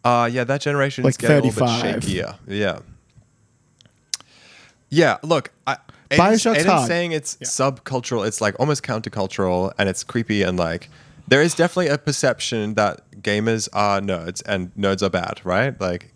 uh 0.03 0.29
yeah, 0.31 0.43
that 0.43 0.61
generation 0.61 1.03
Like 1.03 1.17
getting 1.17 1.37
a 1.37 1.41
little 1.49 1.65
bit 1.65 2.03
shakier. 2.03 2.37
Yeah. 2.47 2.79
Yeah. 4.89 5.17
Look, 5.23 5.51
I, 5.65 5.77
Aiden's, 6.11 6.43
Bioshock's 6.43 6.59
Aiden's 6.59 6.65
hard. 6.65 6.87
saying 6.87 7.11
it's 7.13 7.37
subcultural. 7.37 8.27
It's 8.27 8.41
like 8.41 8.59
almost 8.59 8.83
countercultural, 8.83 9.73
and 9.79 9.89
it's 9.89 10.03
creepy, 10.03 10.43
and 10.43 10.59
like 10.59 10.89
there 11.27 11.41
is 11.41 11.55
definitely 11.55 11.87
a 11.87 11.97
perception 11.97 12.75
that 12.75 13.09
gamers 13.21 13.67
are 13.73 13.99
nerds 14.01 14.43
and 14.45 14.71
nerds 14.75 15.01
are 15.01 15.09
bad, 15.09 15.41
right? 15.43 15.79
Like. 15.81 16.11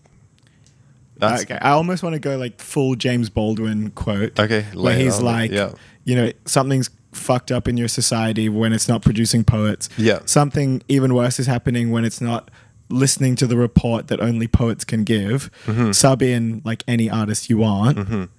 That's, 1.20 1.42
okay, 1.42 1.58
I 1.60 1.72
almost 1.72 2.04
want 2.04 2.14
to 2.14 2.20
go 2.20 2.38
like 2.38 2.62
full 2.62 2.94
James 2.94 3.32
Baldwin 3.32 3.90
quote. 3.90 4.40
Okay, 4.40 4.68
where 4.76 4.96
he's 4.96 5.18
on 5.18 5.26
like, 5.26 5.50
yeah. 5.50 5.72
you 6.04 6.16
know, 6.16 6.32
something's 6.46 6.92
fucked 7.18 7.52
up 7.52 7.68
in 7.68 7.78
your 7.78 7.88
society 7.88 8.48
when 8.50 8.74
it's 8.74 8.88
not 8.88 9.02
producing 9.02 9.44
poets. 9.44 9.90
Yeah. 9.98 10.20
something 10.26 10.82
even 10.88 11.14
worse 11.14 11.40
is 11.40 11.48
happening 11.48 11.92
when 11.92 12.06
it's 12.06 12.22
not 12.22 12.50
listening 12.90 13.36
to 13.36 13.46
the 13.48 13.58
report 13.58 14.08
that 14.08 14.22
only 14.22 14.48
poets 14.48 14.86
can 14.86 15.04
give. 15.04 15.50
Mm-hmm. 15.66 15.92
Sub 15.92 16.22
in 16.22 16.62
like 16.64 16.84
any 16.88 17.10
artist 17.10 17.50
you 17.50 17.58
want. 17.58 18.30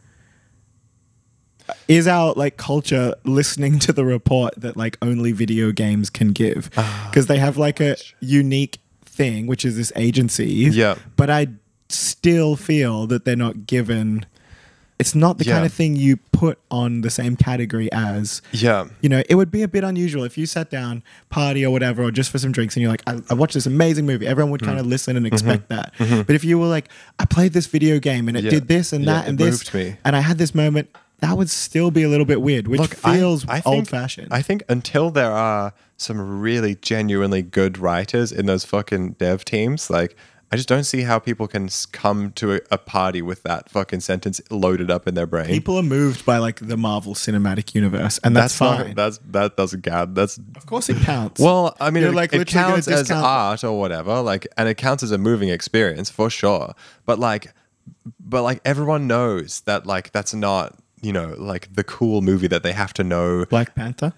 Is 1.87 2.07
our 2.09 2.33
like 2.33 2.57
culture 2.57 3.15
listening 3.25 3.79
to 3.81 3.93
the 3.93 4.05
report 4.05 4.55
that 4.57 4.77
like 4.77 4.97
only 5.03 5.33
video 5.33 5.71
games 5.71 6.09
can 6.09 6.29
give? 6.33 6.71
Ah, 6.79 7.09
Because 7.11 7.27
they 7.27 7.39
have 7.39 7.59
like 7.59 7.79
a 7.81 7.97
unique 8.21 8.79
thing, 9.05 9.47
which 9.47 9.65
is 9.67 9.77
this 9.77 9.93
agency. 9.95 10.47
Yeah. 10.73 10.95
But 11.17 11.29
I 11.29 11.49
still 11.91 12.57
feel 12.57 13.07
that 13.09 13.25
they're 13.27 13.37
not 13.37 13.67
given. 13.67 14.25
It's 14.99 15.15
not 15.15 15.39
the 15.39 15.45
Yeah. 15.45 15.55
kind 15.55 15.65
of 15.67 15.73
thing 15.73 15.95
you 15.95 16.17
put 16.33 16.59
on 16.73 17.03
the 17.03 17.11
same 17.11 17.37
category 17.37 17.89
as. 17.93 18.43
Yeah. 18.53 18.87
You 19.01 19.09
know, 19.09 19.23
it 19.29 19.37
would 19.37 19.51
be 19.51 19.63
a 19.63 19.69
bit 19.69 19.85
unusual 19.85 20.25
if 20.25 20.37
you 20.37 20.45
sat 20.45 20.71
down, 20.71 21.05
party 21.31 21.65
or 21.65 21.71
whatever, 21.71 22.03
or 22.03 22.11
just 22.11 22.31
for 22.31 22.39
some 22.39 22.51
drinks, 22.51 22.75
and 22.75 22.83
you're 22.83 22.91
like, 22.91 23.03
I, 23.07 23.21
I 23.31 23.35
watched 23.35 23.55
this 23.55 23.67
amazing 23.67 24.07
movie. 24.07 24.27
Everyone 24.27 24.51
would 24.51 24.63
Mm. 24.63 24.67
kind 24.67 24.81
of 24.81 24.87
listen 24.87 25.17
and 25.17 25.25
expect 25.27 25.69
that. 25.69 25.93
But 25.99 26.31
if 26.31 26.45
you 26.45 26.59
were 26.59 26.67
like, 26.67 26.89
I 27.19 27.27
played 27.27 27.53
this 27.53 27.67
video 27.67 27.99
game 28.01 28.27
and 28.29 28.37
it 28.37 28.41
Mm-hmm. 28.41 28.47
Yeah. 28.47 28.51
did 28.61 28.69
this 28.69 28.93
and 28.93 29.07
that 29.07 29.29
and 29.29 29.39
this, 29.39 29.63
and 30.05 30.17
I 30.17 30.21
had 30.21 30.39
this 30.39 30.55
moment, 30.55 30.89
that 31.21 31.37
would 31.37 31.51
still 31.51 31.91
be 31.91 32.03
a 32.03 32.09
little 32.09 32.27
bit 32.27 32.41
weird, 32.43 32.67
which 32.69 32.81
Look, 32.81 32.95
feels 32.95 33.45
I 33.49 33.61
think- 33.61 33.67
old 33.67 33.89
fashioned. 33.89 34.29
I 34.33 34.43
think 34.43 34.63
until 34.69 35.11
there 35.11 35.31
are 35.33 35.73
some 35.97 36.41
really 36.41 36.77
genuinely 36.81 37.43
good 37.43 37.77
writers 37.79 38.31
in 38.33 38.47
those 38.47 38.65
fucking 38.65 39.13
dev 39.19 39.45
teams, 39.45 39.91
like 39.91 40.17
I 40.51 40.57
just 40.57 40.69
don't 40.69 40.85
see 40.85 41.03
how 41.03 41.19
people 41.19 41.47
can 41.47 41.69
come 41.93 42.33
to 42.33 42.55
a, 42.55 42.61
a 42.71 42.79
party 42.79 43.21
with 43.21 43.43
that 43.43 43.69
fucking 43.69 44.01
sentence 44.01 44.41
loaded 44.51 44.91
up 44.91 45.07
in 45.07 45.15
their 45.15 45.27
brain. 45.27 45.47
People 45.47 45.77
are 45.77 45.83
moved 45.83 46.25
by 46.25 46.39
like 46.39 46.67
the 46.67 46.77
Marvel 46.77 47.13
Cinematic 47.15 47.75
Universe, 47.75 48.19
and 48.25 48.35
that's, 48.35 48.59
not- 48.59 48.81
fine. 48.81 48.95
that's 48.95 49.19
that 49.31 49.57
doesn't 49.59 49.83
count. 49.83 50.15
That's 50.15 50.39
of 50.39 50.65
course, 50.65 50.89
it 50.89 50.97
counts. 50.99 51.41
well, 51.41 51.77
I 51.81 51.91
mean, 51.91 52.03
You're 52.03 52.13
it, 52.13 52.17
like 52.17 52.33
it 52.33 52.47
counts 52.47 52.89
as 52.89 53.11
art 53.11 53.63
or 53.63 53.79
whatever, 53.79 54.23
like, 54.23 54.47
and 54.57 54.69
it 54.69 54.77
counts 54.77 55.03
as 55.03 55.11
a 55.11 55.19
moving 55.19 55.51
experience 55.51 56.09
for 56.09 56.31
sure. 56.31 56.75
But 57.05 57.19
like, 57.19 57.53
but 58.19 58.43
like 58.43 58.63
everyone 58.65 59.07
knows 59.07 59.61
that 59.63 59.85
like 59.87 60.13
that's 60.13 60.33
not 60.33 60.79
you 61.03 61.13
know 61.13 61.35
like 61.37 61.75
the 61.75 61.85
cool 61.85 62.23
movie 62.23 62.49
that 62.49 62.63
they 62.63 62.73
have 62.73 62.95
to 62.95 63.05
know 63.05 63.45
Black 63.45 63.75
Panther. 63.75 64.15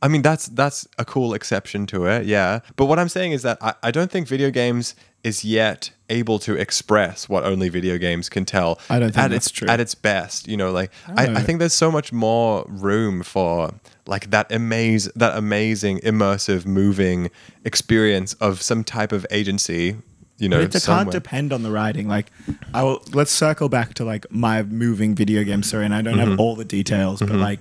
I 0.00 0.08
mean, 0.08 0.22
that's 0.22 0.46
that's 0.46 0.88
a 0.98 1.04
cool 1.04 1.32
exception 1.34 1.86
to 1.88 2.06
it, 2.06 2.26
yeah. 2.26 2.60
But 2.76 2.86
what 2.86 2.98
I'm 2.98 3.08
saying 3.08 3.32
is 3.32 3.42
that 3.42 3.58
I, 3.60 3.74
I 3.84 3.90
don't 3.92 4.10
think 4.10 4.26
video 4.26 4.50
games 4.50 4.96
is 5.24 5.44
yet 5.44 5.90
able 6.10 6.38
to 6.40 6.54
express 6.56 7.28
what 7.28 7.44
only 7.44 7.68
video 7.68 7.96
games 7.96 8.28
can 8.28 8.44
tell. 8.44 8.78
I 8.90 8.98
don't 8.98 9.12
think 9.12 9.24
at 9.24 9.30
that's 9.30 9.46
its, 9.46 9.50
true. 9.52 9.68
At 9.68 9.80
its 9.80 9.94
best, 9.94 10.48
you 10.48 10.56
know, 10.56 10.70
like 10.72 10.90
I, 11.16 11.26
know. 11.26 11.34
I 11.38 11.42
think 11.42 11.58
there's 11.58 11.72
so 11.74 11.90
much 11.90 12.12
more 12.12 12.64
room 12.68 13.22
for 13.22 13.72
like 14.06 14.30
that 14.30 14.50
amaze 14.52 15.04
that 15.14 15.36
amazing, 15.36 16.00
immersive, 16.00 16.66
moving 16.66 17.30
experience 17.64 18.34
of 18.34 18.60
some 18.62 18.84
type 18.84 19.12
of 19.12 19.26
agency. 19.30 19.96
You 20.38 20.48
know, 20.48 20.66
But 20.66 20.74
it 20.74 20.82
can't 20.82 21.10
depend 21.12 21.52
on 21.52 21.62
the 21.62 21.70
writing. 21.70 22.08
Like, 22.08 22.32
I 22.74 22.82
will. 22.82 23.00
Let's 23.12 23.30
circle 23.30 23.68
back 23.68 23.94
to 23.94 24.04
like 24.04 24.26
my 24.32 24.64
moving 24.64 25.14
video 25.14 25.44
game 25.44 25.62
story, 25.62 25.84
and 25.84 25.94
I 25.94 26.02
don't 26.02 26.16
Mm-hmm. 26.16 26.30
have 26.30 26.40
all 26.40 26.56
the 26.56 26.64
details, 26.64 27.20
but 27.20 27.30
like, 27.36 27.60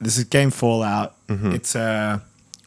this 0.00 0.18
is 0.18 0.24
game 0.24 0.50
Fallout. 0.50 1.14
Mm-hmm. 1.28 1.52
It's 1.52 1.76
a 1.76 2.20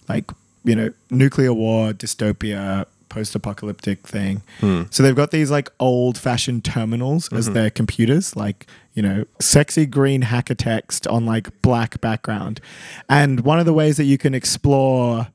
like 0.07 0.31
you 0.63 0.75
know 0.75 0.93
nuclear 1.09 1.53
war 1.53 1.91
dystopia 1.91 2.85
post-apocalyptic 3.18 4.07
thing. 4.07 4.43
Hmm. 4.59 4.84
So 4.89 5.01
they've 5.03 5.15
got 5.15 5.32
these 5.32 5.49
like 5.51 5.70
old-fashioned 5.80 6.63
terminals 6.63 7.18
Mm-hmm. 7.28 7.38
as 7.38 7.51
their 7.51 7.70
computers, 7.70 8.36
like 8.36 8.68
you 8.93 9.01
know, 9.01 9.26
sexy 9.39 9.86
green 9.86 10.22
hacker 10.24 10.55
text 10.55 11.07
on 11.07 11.26
like 11.26 11.61
black 11.61 11.99
background. 12.01 12.59
And 13.09 13.41
one 13.41 13.59
of 13.59 13.65
the 13.65 13.74
ways 13.74 13.97
that 13.97 14.05
you 14.05 14.18
can 14.18 14.34
explore 14.34 15.28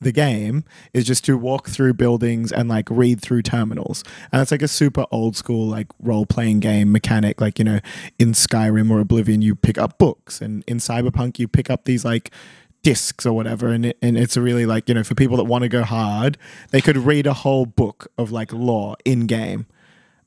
the 0.00 0.12
game 0.12 0.64
is 0.94 1.04
just 1.04 1.24
to 1.26 1.36
walk 1.36 1.68
through 1.68 1.92
buildings 1.92 2.50
and 2.52 2.68
like 2.68 2.88
read 2.90 3.20
through 3.20 3.42
terminals. 3.42 4.02
And 4.32 4.40
it's 4.40 4.50
like 4.50 4.62
a 4.62 4.68
super 4.68 5.04
old 5.10 5.36
school 5.36 5.66
like 5.66 5.88
role 6.00 6.24
playing 6.24 6.60
game 6.60 6.90
mechanic. 6.92 7.40
Like, 7.40 7.58
you 7.58 7.64
know, 7.66 7.80
in 8.18 8.32
Skyrim 8.32 8.90
or 8.90 9.00
Oblivion, 9.00 9.42
you 9.42 9.54
pick 9.54 9.76
up 9.76 9.98
books, 9.98 10.40
and 10.40 10.64
in 10.66 10.78
Cyberpunk, 10.78 11.38
you 11.38 11.46
pick 11.48 11.68
up 11.68 11.84
these 11.84 12.04
like 12.04 12.30
discs 12.82 13.26
or 13.26 13.32
whatever. 13.32 13.68
And, 13.68 13.86
it, 13.86 13.98
and 14.00 14.16
it's 14.16 14.36
really 14.36 14.66
like, 14.66 14.88
you 14.88 14.94
know, 14.94 15.04
for 15.04 15.14
people 15.14 15.36
that 15.36 15.44
want 15.44 15.62
to 15.62 15.68
go 15.68 15.82
hard, 15.82 16.38
they 16.70 16.80
could 16.80 16.96
read 16.96 17.26
a 17.26 17.34
whole 17.34 17.66
book 17.66 18.10
of 18.16 18.32
like 18.32 18.52
lore 18.52 18.96
in 19.04 19.26
game 19.26 19.66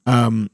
Um 0.06 0.50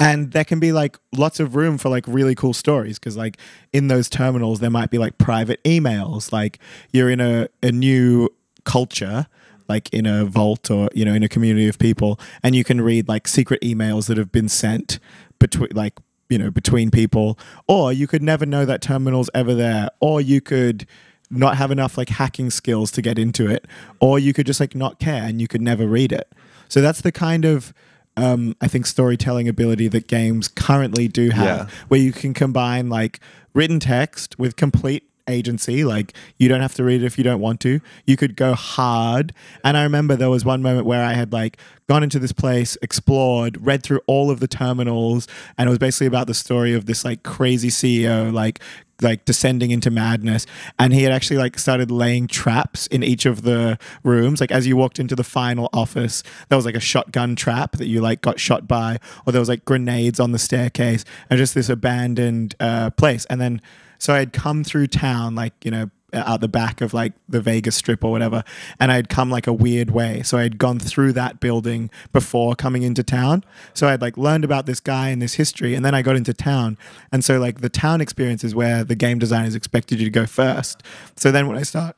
and 0.00 0.32
there 0.32 0.44
can 0.44 0.58
be 0.58 0.72
like 0.72 0.98
lots 1.12 1.38
of 1.38 1.54
room 1.54 1.76
for 1.76 1.90
like 1.90 2.04
really 2.08 2.34
cool 2.34 2.54
stories 2.54 2.98
because 2.98 3.16
like 3.16 3.36
in 3.72 3.88
those 3.88 4.08
terminals 4.08 4.58
there 4.58 4.70
might 4.70 4.90
be 4.90 4.98
like 4.98 5.18
private 5.18 5.62
emails 5.62 6.32
like 6.32 6.58
you're 6.90 7.10
in 7.10 7.20
a, 7.20 7.48
a 7.62 7.70
new 7.70 8.28
culture 8.64 9.26
like 9.68 9.92
in 9.92 10.06
a 10.06 10.24
vault 10.24 10.70
or 10.70 10.88
you 10.94 11.04
know 11.04 11.12
in 11.12 11.22
a 11.22 11.28
community 11.28 11.68
of 11.68 11.78
people 11.78 12.18
and 12.42 12.56
you 12.56 12.64
can 12.64 12.80
read 12.80 13.06
like 13.06 13.28
secret 13.28 13.60
emails 13.60 14.08
that 14.08 14.16
have 14.16 14.32
been 14.32 14.48
sent 14.48 14.98
between 15.38 15.68
like 15.74 15.94
you 16.30 16.38
know 16.38 16.50
between 16.50 16.90
people 16.90 17.38
or 17.68 17.92
you 17.92 18.06
could 18.06 18.22
never 18.22 18.46
know 18.46 18.64
that 18.64 18.80
terminal's 18.80 19.30
ever 19.34 19.54
there 19.54 19.90
or 20.00 20.20
you 20.20 20.40
could 20.40 20.86
not 21.30 21.56
have 21.56 21.70
enough 21.70 21.96
like 21.96 22.08
hacking 22.08 22.50
skills 22.50 22.90
to 22.90 23.00
get 23.02 23.18
into 23.18 23.48
it 23.48 23.66
or 24.00 24.18
you 24.18 24.32
could 24.32 24.46
just 24.46 24.60
like 24.60 24.74
not 24.74 24.98
care 24.98 25.22
and 25.22 25.40
you 25.40 25.46
could 25.48 25.62
never 25.62 25.86
read 25.86 26.10
it 26.12 26.30
so 26.68 26.80
that's 26.80 27.00
the 27.00 27.12
kind 27.12 27.44
of 27.44 27.72
um, 28.16 28.56
I 28.60 28.66
think 28.68 28.86
storytelling 28.86 29.48
ability 29.48 29.88
that 29.88 30.06
games 30.08 30.48
currently 30.48 31.06
do 31.08 31.30
have, 31.30 31.46
Yeah. 31.46 31.66
where 31.88 32.00
you 32.00 32.12
can 32.12 32.34
combine 32.34 32.88
like 32.90 33.20
written 33.54 33.78
text 33.80 34.38
with 34.38 34.56
complete 34.56 35.04
agency. 35.28 35.84
Like 35.84 36.12
you 36.36 36.48
don't 36.48 36.60
have 36.60 36.74
to 36.74 36.84
read 36.84 37.02
it 37.02 37.06
if 37.06 37.16
you 37.16 37.24
don't 37.24 37.40
want 37.40 37.60
to. 37.60 37.80
You 38.04 38.16
could 38.16 38.34
go 38.36 38.54
hard. 38.54 39.32
And 39.64 39.76
I 39.76 39.84
remember 39.84 40.16
there 40.16 40.28
was 40.28 40.44
one 40.44 40.60
moment 40.60 40.86
where 40.86 41.04
I 41.04 41.12
had 41.14 41.32
like 41.32 41.56
gone 41.88 42.02
into 42.02 42.18
this 42.18 42.32
place, 42.32 42.76
explored, 42.82 43.64
read 43.64 43.82
through 43.84 44.00
all 44.06 44.30
of 44.30 44.40
the 44.40 44.48
terminals, 44.48 45.26
and 45.56 45.68
it 45.68 45.70
was 45.70 45.78
basically 45.78 46.08
about 46.08 46.26
the 46.26 46.34
story 46.34 46.74
of 46.74 46.86
this 46.86 47.04
like 47.04 47.22
crazy 47.22 47.68
CEO, 47.68 48.32
like 48.32 48.60
like 49.02 49.24
descending 49.24 49.70
into 49.70 49.90
madness. 49.90 50.46
And 50.78 50.92
he 50.92 51.02
had 51.02 51.12
actually 51.12 51.38
like 51.38 51.58
started 51.58 51.90
laying 51.90 52.26
traps 52.26 52.86
in 52.88 53.02
each 53.02 53.26
of 53.26 53.42
the 53.42 53.78
rooms. 54.02 54.40
Like 54.40 54.52
as 54.52 54.66
you 54.66 54.76
walked 54.76 54.98
into 54.98 55.16
the 55.16 55.24
final 55.24 55.68
office 55.72 56.22
there 56.48 56.56
was 56.56 56.64
like 56.64 56.74
a 56.74 56.80
shotgun 56.80 57.36
trap 57.36 57.76
that 57.76 57.86
you 57.86 58.00
like 58.00 58.20
got 58.20 58.40
shot 58.40 58.66
by 58.66 58.98
or 59.26 59.32
there 59.32 59.40
was 59.40 59.48
like 59.48 59.64
grenades 59.64 60.20
on 60.20 60.32
the 60.32 60.38
staircase 60.38 61.04
and 61.28 61.38
just 61.38 61.54
this 61.54 61.68
abandoned 61.68 62.54
uh, 62.60 62.90
place. 62.90 63.26
And 63.26 63.40
then 63.40 63.60
so 64.00 64.14
i'd 64.14 64.32
come 64.32 64.64
through 64.64 64.86
town 64.86 65.34
like 65.34 65.52
you 65.62 65.70
know 65.70 65.90
out 66.12 66.40
the 66.40 66.48
back 66.48 66.80
of 66.80 66.94
like 66.94 67.12
the 67.28 67.40
Vegas 67.40 67.76
strip 67.76 68.04
or 68.04 68.10
whatever 68.10 68.44
and 68.78 68.90
I'd 68.90 69.08
come 69.08 69.30
like 69.30 69.46
a 69.46 69.52
weird 69.52 69.90
way. 69.90 70.22
So 70.22 70.38
I'd 70.38 70.58
gone 70.58 70.78
through 70.78 71.12
that 71.14 71.40
building 71.40 71.90
before 72.12 72.54
coming 72.54 72.82
into 72.82 73.02
town. 73.02 73.44
So 73.74 73.88
I'd 73.88 74.00
like 74.00 74.16
learned 74.16 74.44
about 74.44 74.66
this 74.66 74.80
guy 74.80 75.08
and 75.08 75.20
this 75.20 75.34
history 75.34 75.74
and 75.74 75.84
then 75.84 75.94
I 75.94 76.02
got 76.02 76.16
into 76.16 76.34
town. 76.34 76.78
And 77.12 77.24
so 77.24 77.38
like 77.38 77.60
the 77.60 77.68
town 77.68 78.00
experience 78.00 78.44
is 78.44 78.54
where 78.54 78.84
the 78.84 78.94
game 78.94 79.18
designers 79.18 79.54
expected 79.54 80.00
you 80.00 80.06
to 80.06 80.10
go 80.10 80.26
first. 80.26 80.82
So 81.16 81.30
then 81.30 81.46
when 81.46 81.56
I 81.56 81.62
start 81.62 81.96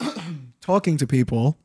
talking 0.60 0.96
to 0.96 1.06
people 1.06 1.56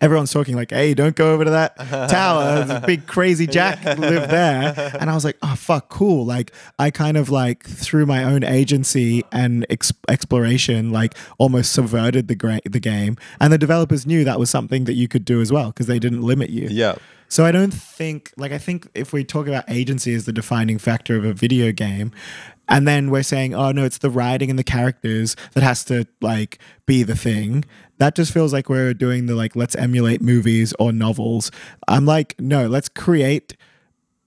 everyone's 0.00 0.32
talking 0.32 0.56
like, 0.56 0.70
"Hey, 0.70 0.94
don't 0.94 1.16
go 1.16 1.32
over 1.34 1.44
to 1.44 1.50
that 1.50 1.76
tower. 2.10 2.64
This 2.64 2.84
big 2.86 3.06
crazy 3.06 3.46
Jack 3.46 3.84
lived 3.98 4.30
there." 4.30 4.92
And 5.00 5.10
I 5.10 5.14
was 5.14 5.24
like, 5.24 5.36
"Oh 5.42 5.54
fuck, 5.56 5.88
cool!" 5.88 6.24
Like 6.24 6.52
I 6.78 6.90
kind 6.90 7.16
of 7.16 7.30
like 7.30 7.64
through 7.64 8.06
my 8.06 8.24
own 8.24 8.44
agency 8.44 9.24
and 9.32 9.66
ex- 9.70 9.92
exploration, 10.08 10.90
like 10.90 11.14
almost 11.38 11.72
subverted 11.72 12.28
the 12.28 12.34
gra- 12.34 12.60
the 12.64 12.80
game. 12.80 13.16
And 13.40 13.52
the 13.52 13.58
developers 13.58 14.06
knew 14.06 14.24
that 14.24 14.38
was 14.38 14.50
something 14.50 14.84
that 14.84 14.94
you 14.94 15.08
could 15.08 15.24
do 15.24 15.40
as 15.40 15.52
well 15.52 15.68
because 15.68 15.86
they 15.86 15.98
didn't 15.98 16.22
limit 16.22 16.50
you. 16.50 16.68
Yeah. 16.70 16.96
So 17.30 17.44
I 17.44 17.52
don't 17.52 17.72
think 17.72 18.32
like 18.36 18.50
I 18.50 18.58
think 18.58 18.88
if 18.92 19.12
we 19.12 19.22
talk 19.22 19.46
about 19.46 19.64
agency 19.68 20.14
as 20.14 20.24
the 20.24 20.32
defining 20.32 20.78
factor 20.78 21.16
of 21.16 21.24
a 21.24 21.32
video 21.32 21.70
game, 21.70 22.10
and 22.68 22.88
then 22.88 23.10
we're 23.10 23.22
saying, 23.22 23.54
oh 23.54 23.70
no, 23.70 23.84
it's 23.84 23.98
the 23.98 24.10
writing 24.10 24.50
and 24.50 24.58
the 24.58 24.64
characters 24.64 25.36
that 25.52 25.62
has 25.62 25.84
to 25.84 26.06
like 26.20 26.58
be 26.86 27.04
the 27.04 27.14
thing. 27.16 27.64
That 28.00 28.16
just 28.16 28.32
feels 28.32 28.52
like 28.52 28.68
we're 28.68 28.92
doing 28.94 29.26
the 29.26 29.34
like 29.36 29.54
let's 29.54 29.76
emulate 29.76 30.20
movies 30.20 30.74
or 30.80 30.92
novels. 30.92 31.50
I'm 31.86 32.04
like, 32.06 32.34
no, 32.40 32.66
let's 32.66 32.88
create 32.88 33.56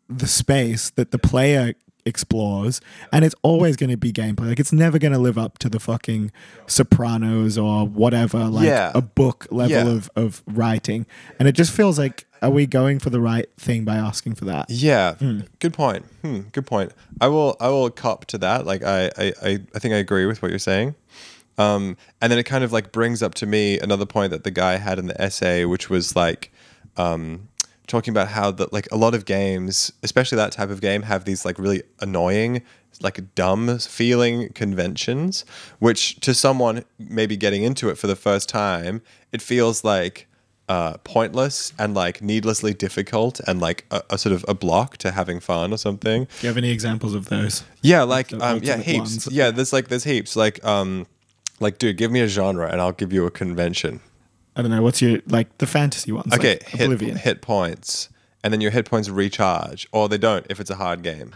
the 0.08 0.28
space 0.28 0.90
that 0.92 1.12
the 1.12 1.18
player 1.20 1.74
explores 2.06 2.82
and 3.14 3.24
it's 3.24 3.34
always 3.44 3.78
going 3.78 3.90
to 3.90 3.96
be 3.96 4.12
gameplay 4.12 4.50
like 4.50 4.60
it's 4.60 4.74
never 4.74 5.00
going 5.00 5.14
to 5.14 5.18
live 5.18 5.38
up 5.38 5.58
to 5.58 5.70
the 5.70 5.80
fucking 5.80 6.30
sopranos 6.68 7.58
or 7.58 7.88
whatever 7.88 8.40
like 8.50 8.66
Yeah. 8.68 8.92
a 8.94 9.02
book 9.02 9.48
level 9.52 9.72
Yeah. 9.72 9.88
of 9.96 10.10
of 10.18 10.44
writing 10.46 11.06
and 11.40 11.48
it 11.48 11.54
just 11.54 11.72
feels 11.72 11.98
like 11.98 12.26
are 12.42 12.50
we 12.50 12.66
going 12.66 13.00
for 13.00 13.10
the 13.10 13.22
right 13.22 13.48
thing 13.58 13.86
by 13.86 13.96
asking 13.96 14.36
for 14.36 14.44
that 14.46 14.66
Yeah, 14.70 15.16
good 15.60 15.74
point. 15.74 16.04
Hmm, 16.22 16.42
good 16.52 16.66
point. 16.66 16.92
I 17.22 17.28
will 17.30 17.56
I 17.62 17.70
will 17.70 17.90
cop 17.90 18.26
to 18.26 18.38
that. 18.40 18.66
Like 18.66 18.84
I 18.84 19.06
I, 19.18 19.34
I, 19.42 19.60
I 19.74 19.80
think 19.80 19.94
I 19.94 19.98
agree 19.98 20.26
with 20.26 20.42
what 20.42 20.52
you're 20.52 20.60
saying. 20.60 20.96
Um, 21.58 21.98
and 22.22 22.32
then 22.32 22.40
it 22.40 22.44
kind 22.44 22.64
of 22.64 22.72
like 22.72 22.92
brings 22.92 23.22
up 23.22 23.36
to 23.36 23.46
me 23.46 23.80
another 23.80 24.06
point 24.06 24.32
that 24.32 24.44
the 24.44 24.52
guy 24.52 24.78
had 24.78 24.98
in 25.00 25.06
the 25.08 25.22
essay, 25.22 25.66
which 25.66 25.90
was 25.90 26.16
like 26.16 26.52
um, 26.98 27.48
talking 27.88 28.12
about 28.12 28.30
how 28.30 28.52
that 28.52 28.74
like 28.74 28.88
a 28.92 28.98
lot 28.98 29.14
of 29.14 29.26
games, 29.26 29.92
especially 30.02 30.36
that 30.38 30.52
type 30.52 30.70
of 30.70 30.82
game, 30.82 31.04
have 31.04 31.26
these 31.26 31.46
like 31.46 31.60
really 31.60 31.84
annoying, 32.00 32.64
like 33.02 33.36
dumb 33.36 33.78
feeling 33.80 34.50
conventions, 34.54 35.46
which 35.80 36.20
to 36.22 36.34
someone 36.34 36.84
maybe 36.98 37.38
getting 37.38 37.64
into 37.64 37.90
it 37.90 37.98
for 37.98 38.08
the 38.08 38.16
first 38.16 38.50
time, 38.50 39.02
it 39.32 39.42
feels 39.42 39.84
like 39.84 40.28
uh, 40.70 40.96
pointless 41.04 41.74
and 41.78 41.94
like 41.94 42.22
needlessly 42.22 42.74
difficult 42.74 43.40
and 43.48 43.60
like 43.60 43.86
a, 43.92 44.02
a 44.12 44.18
sort 44.18 44.34
of 44.34 44.46
a 44.48 44.54
block 44.54 44.96
to 44.98 45.12
having 45.12 45.40
fun 45.40 45.74
or 45.74 45.78
something. 45.78 46.24
do 46.24 46.30
you 46.42 46.48
have 46.48 46.58
any 46.58 46.72
examples 46.72 47.14
of 47.14 47.26
those 47.30 47.64
Yeah, 47.82 48.04
like 48.04 48.32
um, 48.34 48.62
yeah, 48.64 48.78
heaps. 48.78 48.98
ones. 49.00 49.28
Yeah, 49.32 49.52
there's 49.52 49.74
like 49.74 49.90
there's 49.90 50.06
heaps. 50.06 50.36
Like 50.38 50.64
um, 50.64 51.06
like 51.60 51.78
dude, 51.78 51.98
give 51.98 52.12
me 52.12 52.20
a 52.22 52.28
genre 52.28 52.68
and 52.70 52.82
I'll 52.82 52.92
give 52.92 53.14
you 53.14 53.26
a 53.26 53.32
convention. 53.32 54.02
I 54.56 54.62
don't 54.62 54.72
know. 54.72 54.82
What's 54.82 55.02
your 55.02 55.20
like 55.28 55.58
the 55.58 55.68
fantasy 55.68 56.12
ones? 56.12 56.34
Okay, 56.34 56.54
like 56.54 56.64
hit, 56.68 56.86
Oblivion. 56.86 57.16
hit 57.18 57.42
points, 57.42 58.10
and 58.44 58.54
then 58.54 58.62
your 58.62 58.72
hit 58.72 58.86
points 58.86 59.10
recharge, 59.10 59.88
or 59.92 60.08
they 60.08 60.18
don't 60.18 60.46
if 60.50 60.60
it's 60.60 60.70
a 60.70 60.76
hard 60.76 61.02
game. 61.02 61.36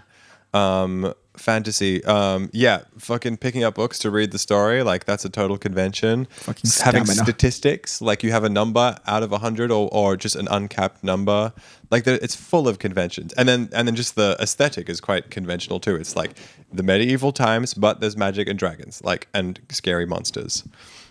Um, 0.53 1.13
fantasy, 1.37 2.03
um, 2.05 2.49
yeah, 2.53 2.81
fucking 2.97 3.37
picking 3.37 3.63
up 3.63 3.75
books 3.75 3.99
to 3.99 4.11
read 4.11 4.31
the 4.31 4.39
story, 4.39 4.83
like 4.83 5.05
that's 5.05 5.25
a 5.25 5.29
total 5.29 5.57
convention. 5.57 6.25
Fucking 6.31 6.69
having 6.83 7.05
stamina. 7.05 7.23
statistics, 7.23 8.01
like 8.01 8.23
you 8.23 8.31
have 8.31 8.43
a 8.43 8.49
number 8.49 8.97
out 9.07 9.23
of 9.23 9.31
a 9.31 9.37
hundred, 9.39 9.71
or 9.71 9.89
or 9.91 10.17
just 10.17 10.35
an 10.35 10.47
uncapped 10.49 11.03
number, 11.03 11.53
like 11.91 12.03
there, 12.03 12.19
it's 12.21 12.35
full 12.35 12.67
of 12.67 12.79
conventions. 12.79 13.33
And 13.33 13.47
then 13.47 13.69
and 13.73 13.87
then 13.87 13.95
just 13.95 14.15
the 14.15 14.35
aesthetic 14.39 14.89
is 14.89 14.99
quite 15.01 15.29
conventional 15.31 15.79
too. 15.79 15.95
It's 15.95 16.15
like 16.15 16.31
the 16.73 16.83
medieval 16.83 17.31
times, 17.31 17.73
but 17.73 17.99
there's 18.01 18.17
magic 18.17 18.47
and 18.47 18.57
dragons, 18.59 19.01
like 19.03 19.27
and 19.33 19.59
scary 19.69 20.05
monsters. 20.05 20.63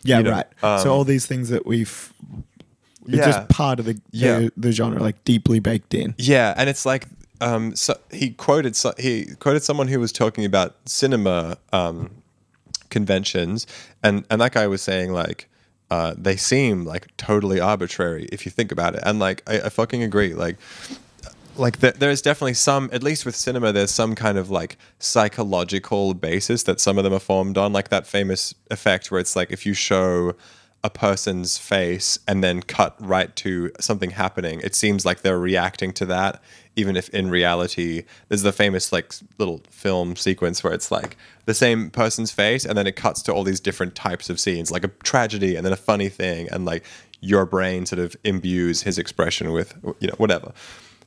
Yeah, 0.03 0.19
you 0.19 0.25
know, 0.25 0.31
right. 0.33 0.47
um, 0.63 0.81
so 0.81 0.93
all 0.93 1.05
these 1.05 1.27
things 1.27 1.49
that 1.49 1.67
we've 1.67 2.13
it's 3.09 3.19
Yeah. 3.19 3.27
just 3.27 3.49
part 3.49 3.79
of 3.79 3.85
the, 3.87 4.01
Yeah. 4.11 4.39
the 4.41 4.53
the 4.57 4.73
genre, 4.73 5.01
like 5.01 5.23
deeply 5.25 5.61
baked 5.61 5.95
in. 5.95 6.15
Yeah, 6.19 6.55
and 6.57 6.69
it's 6.69 6.85
like 6.85 7.07
um, 7.41 7.75
so 7.77 7.99
he 8.11 8.31
quoted 8.31 8.77
he 8.99 9.27
quoted 9.39 9.63
someone 9.63 9.89
who 9.89 10.01
was 10.01 10.13
talking 10.13 10.45
about 10.45 10.77
cinema 10.87 11.59
um, 11.73 12.11
conventions, 12.91 13.67
and 14.03 14.25
and 14.31 14.41
that 14.41 14.53
guy 14.53 14.67
was 14.67 14.83
saying 14.83 15.13
like 15.13 15.49
uh, 15.91 16.15
they 16.17 16.37
seem 16.37 16.85
like 16.85 17.15
totally 17.17 17.61
arbitrary 17.61 18.29
if 18.33 18.45
you 18.47 18.51
think 18.51 18.73
about 18.73 18.95
it, 18.95 19.03
and 19.05 19.19
like 19.19 19.43
I, 19.47 19.61
I 19.63 19.69
fucking 19.69 20.03
agree, 20.03 20.35
like. 20.35 20.57
Like 21.59 21.81
th- 21.81 21.95
there's 21.95 22.21
definitely 22.21 22.53
some, 22.53 22.91
at 22.93 23.03
least 23.03 23.25
with 23.25 23.35
cinema, 23.35 23.73
there's 23.73 23.91
some 23.91 24.15
kind 24.15 24.37
of 24.37 24.51
like 24.51 24.77
psychological 24.99 26.13
basis 26.13 26.65
that 26.65 26.81
some 26.81 26.99
of 26.99 27.05
them 27.05 27.15
are 27.15 27.19
formed 27.19 27.57
on, 27.57 27.73
like 27.73 27.89
that 27.89 28.07
famous 28.07 28.55
effect 28.71 29.11
where 29.11 29.19
it's 29.19 29.35
like 29.35 29.51
if 29.51 29.65
you 29.65 29.73
show 29.73 30.35
a 30.87 30.91
person's 30.91 31.59
face 31.59 32.17
and 32.29 32.45
then 32.45 32.63
cut 32.63 32.95
right 33.01 33.35
to 33.35 33.73
something 33.81 34.11
happening, 34.11 34.61
it 34.63 34.75
seems 34.75 35.05
like 35.05 35.23
they're 35.23 35.39
reacting 35.39 35.93
to 35.95 36.07
that, 36.07 36.41
even 36.77 36.97
if 36.97 37.09
in 37.09 37.29
reality, 37.29 38.05
there's 38.29 38.43
the 38.43 38.53
famous 38.53 38.93
like 38.93 39.13
little 39.37 39.61
film 39.69 40.15
sequence 40.15 40.63
where 40.63 40.73
it's 40.73 40.93
like 40.93 41.17
the 41.45 41.55
same 41.55 41.91
person's 41.91 42.31
face 42.31 42.65
and 42.65 42.79
then 42.79 42.87
it 42.87 42.95
cuts 42.95 43.21
to 43.23 43.35
all 43.35 43.43
these 43.43 43.59
different 43.59 43.97
types 43.97 44.31
of 44.31 44.39
scenes, 44.39 44.71
like 44.71 44.85
a 44.85 44.89
tragedy 45.03 45.57
and 45.57 45.67
then 45.67 45.73
a 45.73 45.77
funny 45.77 46.09
thing, 46.09 46.49
and 46.53 46.65
like 46.65 46.85
your 47.21 47.45
brain 47.45 47.85
sort 47.85 47.99
of 47.99 48.17
imbues 48.23 48.83
his 48.83 48.97
expression 48.97 49.51
with, 49.51 49.75
you 49.99 50.07
know, 50.07 50.15
whatever. 50.19 50.53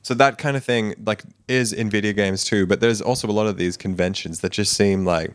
So 0.02 0.12
that 0.14 0.36
kind 0.36 0.58
of 0.58 0.64
thing 0.64 0.94
like 1.06 1.22
is 1.48 1.72
in 1.72 1.88
video 1.88 2.12
games 2.12 2.44
too, 2.44 2.66
but 2.66 2.80
there's 2.80 3.00
also 3.00 3.28
a 3.28 3.32
lot 3.32 3.46
of 3.46 3.56
these 3.56 3.78
conventions 3.78 4.40
that 4.40 4.52
just 4.52 4.74
seem 4.74 5.06
like 5.06 5.32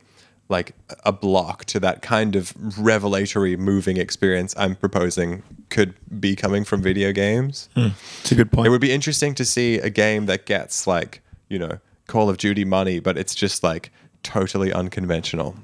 like 0.47 0.73
a 1.03 1.11
block 1.11 1.65
to 1.65 1.79
that 1.79 2.01
kind 2.01 2.35
of 2.35 2.53
revelatory 2.77 3.57
moving 3.57 3.97
experience 3.97 4.53
I'm 4.57 4.75
proposing 4.75 5.41
could 5.69 5.95
be 6.19 6.35
coming 6.35 6.63
from 6.63 6.81
video 6.81 7.11
games. 7.11 7.67
Hmm. 7.75 7.87
It's 8.21 8.31
a 8.31 8.35
good 8.35 8.51
point. 8.51 8.67
It 8.67 8.69
would 8.69 8.81
be 8.81 8.91
interesting 8.91 9.33
to 9.35 9.45
see 9.45 9.79
a 9.79 9.89
game 9.89 10.27
that 10.27 10.45
gets 10.45 10.85
like, 10.85 11.21
you 11.49 11.57
know, 11.57 11.79
Call 12.07 12.29
of 12.29 12.37
Duty 12.37 12.63
money, 12.65 12.99
but 12.99 13.17
it's 13.17 13.33
just 13.33 13.63
like 13.63 13.91
totally 14.21 14.71
unconventional. 14.71 15.55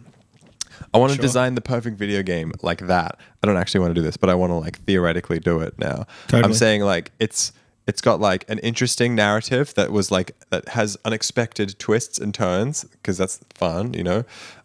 I 0.93 0.97
want 0.97 1.11
to 1.11 1.15
Sure. 1.17 1.21
design 1.21 1.55
the 1.55 1.61
perfect 1.61 1.97
video 1.97 2.23
game 2.23 2.51
like 2.63 2.87
that. 2.87 3.17
I 3.43 3.47
don't 3.47 3.57
actually 3.57 3.81
want 3.81 3.91
to 3.91 4.01
do 4.01 4.03
this, 4.03 4.17
but 4.17 4.29
I 4.29 4.33
want 4.35 4.49
to 4.51 4.55
like 4.55 4.79
theoretically 4.79 5.39
do 5.39 5.59
it 5.61 5.77
now. 5.77 6.05
I'm 6.33 6.53
saying 6.53 6.81
like 6.81 7.11
it's 7.19 7.51
it's 7.87 8.01
got 8.01 8.19
like 8.19 8.45
an 8.49 8.59
interesting 8.59 9.15
narrative 9.15 9.73
that 9.75 9.91
was 9.91 10.11
like 10.11 10.35
that 10.49 10.69
has 10.69 10.97
unexpected 11.05 11.77
twists 11.79 12.17
and 12.19 12.33
turns 12.33 12.83
because 12.83 13.17
that's 13.17 13.39
fun, 13.53 13.93
you 13.93 14.03
know. 14.03 14.23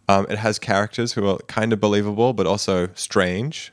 Um, 0.09 0.25
it 0.29 0.37
has 0.37 0.57
characters 0.59 1.13
who 1.13 1.27
are 1.27 1.37
kind 1.47 1.73
of 1.73 1.79
believable 1.81 2.31
but 2.33 2.47
also 2.47 2.87
strange, 2.95 3.71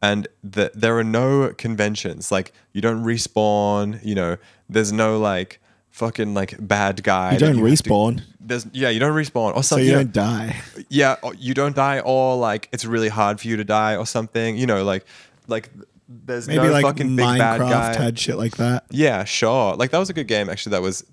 and 0.00 0.26
the, 0.42 0.70
there 0.74 0.96
are 0.98 1.04
no 1.04 1.52
conventions. 1.58 2.32
Like 2.32 2.52
you 2.72 2.80
don't 2.80 3.04
respawn. 3.04 4.02
You 4.04 4.14
know, 4.14 4.36
there's 4.68 4.92
no 4.92 5.18
like 5.18 5.60
fucking 5.90 6.32
like 6.32 6.54
bad 6.66 7.02
guy. 7.02 7.32
you 7.32 7.38
don't 7.38 7.56
to- 7.56 7.62
respawn, 7.62 8.22
there's 8.40 8.66
yeah, 8.72 8.88
you 8.88 8.98
don't 9.00 9.12
respawn 9.14 9.54
or 9.56 9.62
something. 9.62 9.86
so 9.86 9.90
you 9.90 9.92
don't 9.92 10.12
die. 10.12 10.56
yeah, 10.88 11.16
you 11.36 11.52
don't 11.54 11.76
die, 11.76 12.00
or 12.00 12.36
like 12.36 12.68
it's 12.72 12.84
really 12.86 13.08
hard 13.10 13.40
for 13.40 13.48
you 13.48 13.56
to 13.56 13.64
die, 13.64 13.96
or 13.96 14.06
something. 14.06 14.56
You 14.56 14.66
know, 14.66 14.84
like 14.84 15.04
like 15.48 15.70
there's 16.08 16.48
Maybe 16.48 16.62
no 16.62 16.70
like 16.72 16.84
fucking 16.84 17.14
big 17.16 17.26
bad 17.26 17.60
Minecraft 17.60 17.94
guy. 17.96 18.02
had 18.02 18.18
shit 18.18 18.36
like 18.38 18.56
that. 18.56 18.84
Yeah, 18.90 19.24
sure. 19.24 19.74
Like 19.76 19.90
that 19.90 19.98
was 19.98 20.08
a 20.08 20.14
good 20.14 20.28
game 20.28 20.48
actually. 20.48 20.70
That 20.70 20.80
was 20.82 21.04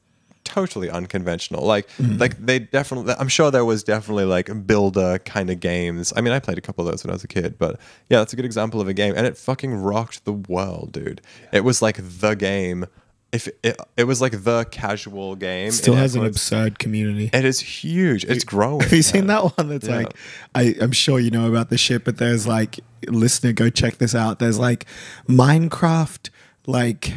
totally 0.45 0.89
unconventional. 0.89 1.65
Like 1.65 1.87
Mm-hmm. 1.97 2.17
like 2.17 2.37
they 2.45 2.59
definitely. 2.59 3.13
I'm 3.19 3.27
sure 3.27 3.51
there 3.51 3.65
was 3.65 3.83
definitely 3.83 4.25
like 4.25 4.49
builder 4.65 5.19
kind 5.19 5.49
of 5.49 5.59
games. 5.59 6.13
I 6.15 6.21
mean, 6.21 6.31
I 6.33 6.39
played 6.39 6.57
a 6.57 6.61
couple 6.61 6.85
of 6.87 6.91
those 6.91 7.03
when 7.03 7.11
I 7.11 7.15
was 7.15 7.23
a 7.23 7.27
kid, 7.27 7.57
but 7.57 7.79
yeah, 8.09 8.19
that's 8.19 8.31
a 8.33 8.35
good 8.35 8.45
example 8.45 8.79
of 8.79 8.87
a 8.87 8.93
game, 8.93 9.13
and 9.17 9.27
it 9.27 9.37
fucking 9.37 9.73
rocked 9.75 10.23
the 10.25 10.33
world, 10.33 10.91
dude. 10.93 11.21
It 11.51 11.63
was 11.65 11.81
like 11.81 11.97
the 12.01 12.35
game. 12.35 12.85
If 13.31 13.49
it, 13.63 13.75
it 13.97 14.05
was 14.05 14.21
like 14.21 14.43
the 14.45 14.63
casual 14.71 15.35
game. 15.35 15.67
It 15.67 15.73
still 15.73 15.95
has 15.95 16.15
an 16.15 16.23
absurd 16.25 16.79
community. 16.79 17.29
It 17.33 17.43
is 17.43 17.59
huge. 17.59 18.23
It's 18.23 18.45
growing. 18.45 18.79
Have 18.81 18.93
you 18.93 19.01
seen 19.01 19.27
man. 19.27 19.43
that 19.43 19.57
one 19.57 19.67
that's 19.67 19.87
Yeah. 19.89 19.95
like 19.97 20.13
I, 20.53 20.75
I'm 20.79 20.93
sure 20.93 21.19
you 21.19 21.31
know 21.31 21.49
about 21.49 21.69
the 21.69 21.77
shit, 21.77 22.05
but 22.05 22.15
there's 22.17 22.47
like 22.47 22.79
listener, 23.09 23.51
go 23.51 23.69
check 23.69 23.97
this 23.97 24.15
out. 24.15 24.39
There's 24.39 24.57
like 24.59 24.85
Minecraft, 25.27 26.29
like 26.65 27.11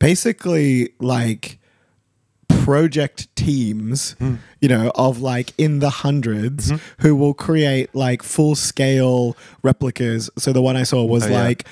basically 0.00 0.90
like 0.98 1.58
project 2.66 3.28
teams, 3.36 4.16
Hmm. 4.18 4.34
you 4.60 4.68
know, 4.68 4.90
of 4.96 5.20
like 5.20 5.52
in 5.56 5.78
the 5.78 5.90
100s 5.90 6.66
Mm-hmm. 6.70 6.76
who 7.06 7.14
will 7.14 7.32
create 7.34 7.94
like 7.94 8.22
full 8.24 8.56
scale 8.56 9.36
replicas. 9.62 10.28
So 10.36 10.52
the 10.52 10.60
one 10.62 10.76
I 10.76 10.82
saw 10.82 11.04
was 11.04 11.26
Oh, 11.26 11.30
yeah. 11.30 11.42
like 11.44 11.64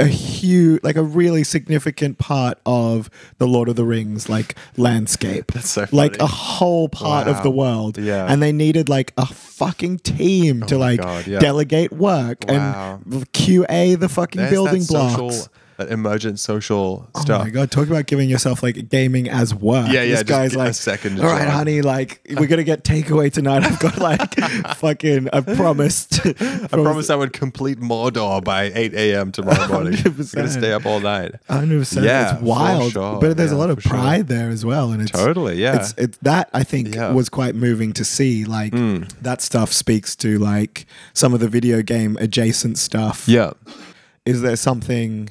a 0.00 0.06
huge, 0.06 0.80
like 0.82 0.96
a 0.96 1.02
really 1.04 1.44
significant 1.44 2.18
part 2.18 2.58
of 2.66 3.08
the 3.38 3.46
Lord 3.46 3.68
of 3.68 3.76
the 3.76 3.84
Rings, 3.84 4.28
like 4.28 4.56
landscape. 4.76 5.52
That's 5.54 5.70
so 5.70 5.86
Like 5.92 6.18
a 6.18 6.26
whole 6.26 6.88
part 6.88 7.28
of 7.28 7.44
the 7.44 7.50
world. 7.50 7.96
Yeah. 7.98 8.26
And 8.28 8.42
they 8.42 8.50
needed 8.50 8.88
like 8.88 9.12
a 9.16 9.26
fucking 9.26 9.98
team 10.00 10.62
to 10.62 10.76
like 10.76 11.00
God, 11.00 11.26
yeah. 11.28 11.38
delegate 11.38 11.92
work 11.92 12.38
Wow. 12.48 12.98
and 13.06 13.32
QA 13.32 13.94
the 14.00 14.08
fucking 14.08 14.40
There's 14.40 14.50
building 14.52 14.84
blocks. 14.86 15.12
social, 15.36 15.52
emergent 15.78 16.38
social 16.38 17.08
Oh 17.14 17.20
stuff. 17.20 17.40
Oh 17.40 17.44
my 17.44 17.50
god! 17.50 17.70
Talk 17.70 17.88
about 17.88 18.06
giving 18.06 18.28
yourself 18.28 18.62
like 18.62 18.88
gaming 18.88 19.28
as 19.28 19.54
work. 19.54 19.88
Yeah, 19.88 20.02
yeah, 20.02 20.16
This 20.16 20.22
guy's 20.24 20.56
like, 20.56 20.74
second 20.74 21.20
All 21.20 21.26
right, 21.26 21.44
job." 21.44 21.52
honey, 21.52 21.82
like 21.82 22.20
we're 22.30 22.46
gonna 22.46 22.64
get 22.64 22.84
takeaway 22.84 23.32
tonight. 23.32 23.64
I've 23.64 23.78
got 23.78 23.98
like 23.98 24.34
fucking. 24.76 25.28
I 25.32 25.40
promised. 25.40 26.26
I 26.26 26.66
promised 26.68 27.10
I 27.10 27.16
would 27.16 27.32
complete 27.32 27.80
Mordor 27.80 28.42
by 28.42 28.72
8 28.74 28.94
a.m. 28.94 29.32
tomorrow 29.32 29.68
morning. 29.68 29.98
I'm 30.04 30.12
gonna 30.14 30.48
stay 30.48 30.72
up 30.72 30.86
all 30.86 31.00
night. 31.00 31.34
Hundred 31.48 31.78
percent. 31.80 32.06
Yeah, 32.06 32.34
it's 32.34 32.42
wild, 32.42 32.92
sure. 32.92 33.20
but 33.20 33.36
there's 33.36 33.52
a 33.52 33.56
lot 33.56 33.70
of 33.70 33.76
for 33.76 33.88
sure. 33.88 33.90
pride 33.92 34.28
there 34.28 34.50
as 34.50 34.64
well, 34.64 34.92
and 34.92 35.02
it's 35.02 35.10
Totally, 35.10 35.56
yeah. 35.56 35.76
It's, 35.76 35.94
it's 35.96 36.18
that 36.18 36.50
I 36.52 36.64
think 36.64 36.94
Yeah. 36.94 37.12
Was 37.12 37.28
quite 37.28 37.54
moving 37.54 37.92
to 37.94 38.04
see. 38.04 38.44
Like 38.44 38.72
hmm. 38.72 39.04
that 39.20 39.40
stuff 39.40 39.72
speaks 39.72 40.16
to 40.16 40.38
like 40.38 40.86
some 41.12 41.34
of 41.34 41.40
the 41.40 41.48
video 41.48 41.82
game 41.82 42.16
adjacent 42.20 42.78
stuff. 42.78 43.28
Yeah. 43.28 43.52
is 44.24 44.42
there 44.42 44.56
something 44.56 45.30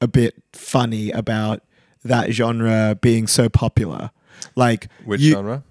a 0.00 0.08
bit 0.08 0.34
funny 0.52 1.10
about 1.10 1.62
that 2.04 2.32
genre 2.32 2.98
being 3.00 3.26
so 3.26 3.48
popular? 3.48 4.10
Like 4.56 4.88
Which 5.04 5.20
you- 5.20 5.32
genre? 5.32 5.62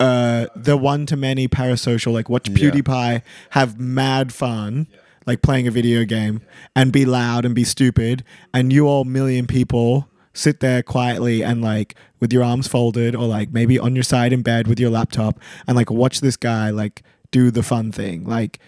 uh, 0.00 0.46
the 0.56 0.76
one 0.76 1.06
to 1.06 1.16
many 1.16 1.46
parasocial, 1.48 2.12
like 2.12 2.28
watch 2.28 2.48
Yeah. 2.48 2.70
PewDiePie 2.70 3.22
have 3.50 3.78
mad 3.78 4.32
fun, 4.32 4.88
like 5.26 5.42
playing 5.42 5.68
a 5.68 5.70
video 5.70 6.04
game, 6.04 6.40
and 6.74 6.92
be 6.92 7.04
loud 7.04 7.44
and 7.44 7.54
be 7.54 7.64
stupid, 7.64 8.24
and 8.52 8.72
you 8.72 8.88
all 8.88 9.04
million 9.04 9.46
people 9.46 10.08
sit 10.34 10.60
there 10.60 10.82
quietly 10.82 11.42
and 11.44 11.60
like 11.62 11.94
with 12.18 12.32
your 12.32 12.42
arms 12.42 12.66
folded 12.66 13.14
or 13.14 13.26
like 13.26 13.52
maybe 13.52 13.78
on 13.78 13.94
your 13.94 14.02
side 14.02 14.32
in 14.32 14.40
bed 14.42 14.66
with 14.66 14.80
your 14.80 14.88
laptop 14.88 15.38
and 15.68 15.76
like 15.76 15.90
watch 15.90 16.22
this 16.22 16.38
guy 16.38 16.70
like 16.70 17.02
do 17.30 17.50
the 17.50 17.62
fun 17.62 17.92
thing 17.92 18.24
like 18.24 18.58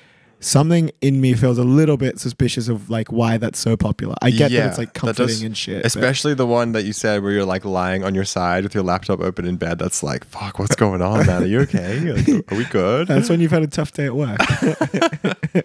something 0.40 0.90
in 1.00 1.20
me 1.20 1.32
feels 1.34 1.56
a 1.58 1.64
little 1.64 1.96
bit 1.96 2.18
suspicious 2.20 2.68
of 2.68 2.90
like 2.90 3.10
why 3.10 3.36
that's 3.38 3.58
so 3.58 3.76
popular 3.76 4.14
i 4.20 4.30
get 4.30 4.50
that 4.50 4.68
it's 4.68 4.78
like 4.78 4.92
comforting 4.92 5.26
does- 5.26 5.42
and 5.42 5.56
shit 5.56 5.82
but- 5.82 5.86
Especially 5.86 6.34
the 6.34 6.46
one 6.46 6.72
that 6.72 6.84
you 6.84 6.92
said 6.92 7.22
where 7.22 7.32
you're 7.32 7.44
like 7.46 7.64
lying 7.64 8.04
on 8.04 8.14
your 8.14 8.24
side 8.26 8.62
with 8.64 8.74
your 8.74 8.84
laptop 8.84 9.20
open 9.20 9.46
in 9.46 9.56
bed. 9.56 9.78
That's 9.78 10.02
like, 10.02 10.24
fuck, 10.24 10.58
what's 10.58 10.76
going 10.76 11.00
on, 11.02 11.26
man? 11.26 11.42
Are 11.42 11.46
you 11.46 11.60
okay? 11.60 11.98
Like, 12.12 12.52
Are 12.52 12.56
we 12.56 12.64
good? 12.66 13.08
that's 13.08 13.28
when 13.30 13.40
you've 13.40 13.50
had 13.52 13.62
a 13.62 13.66
tough 13.66 13.92
day 13.92 14.06
at 14.06 14.14
work 14.14 14.38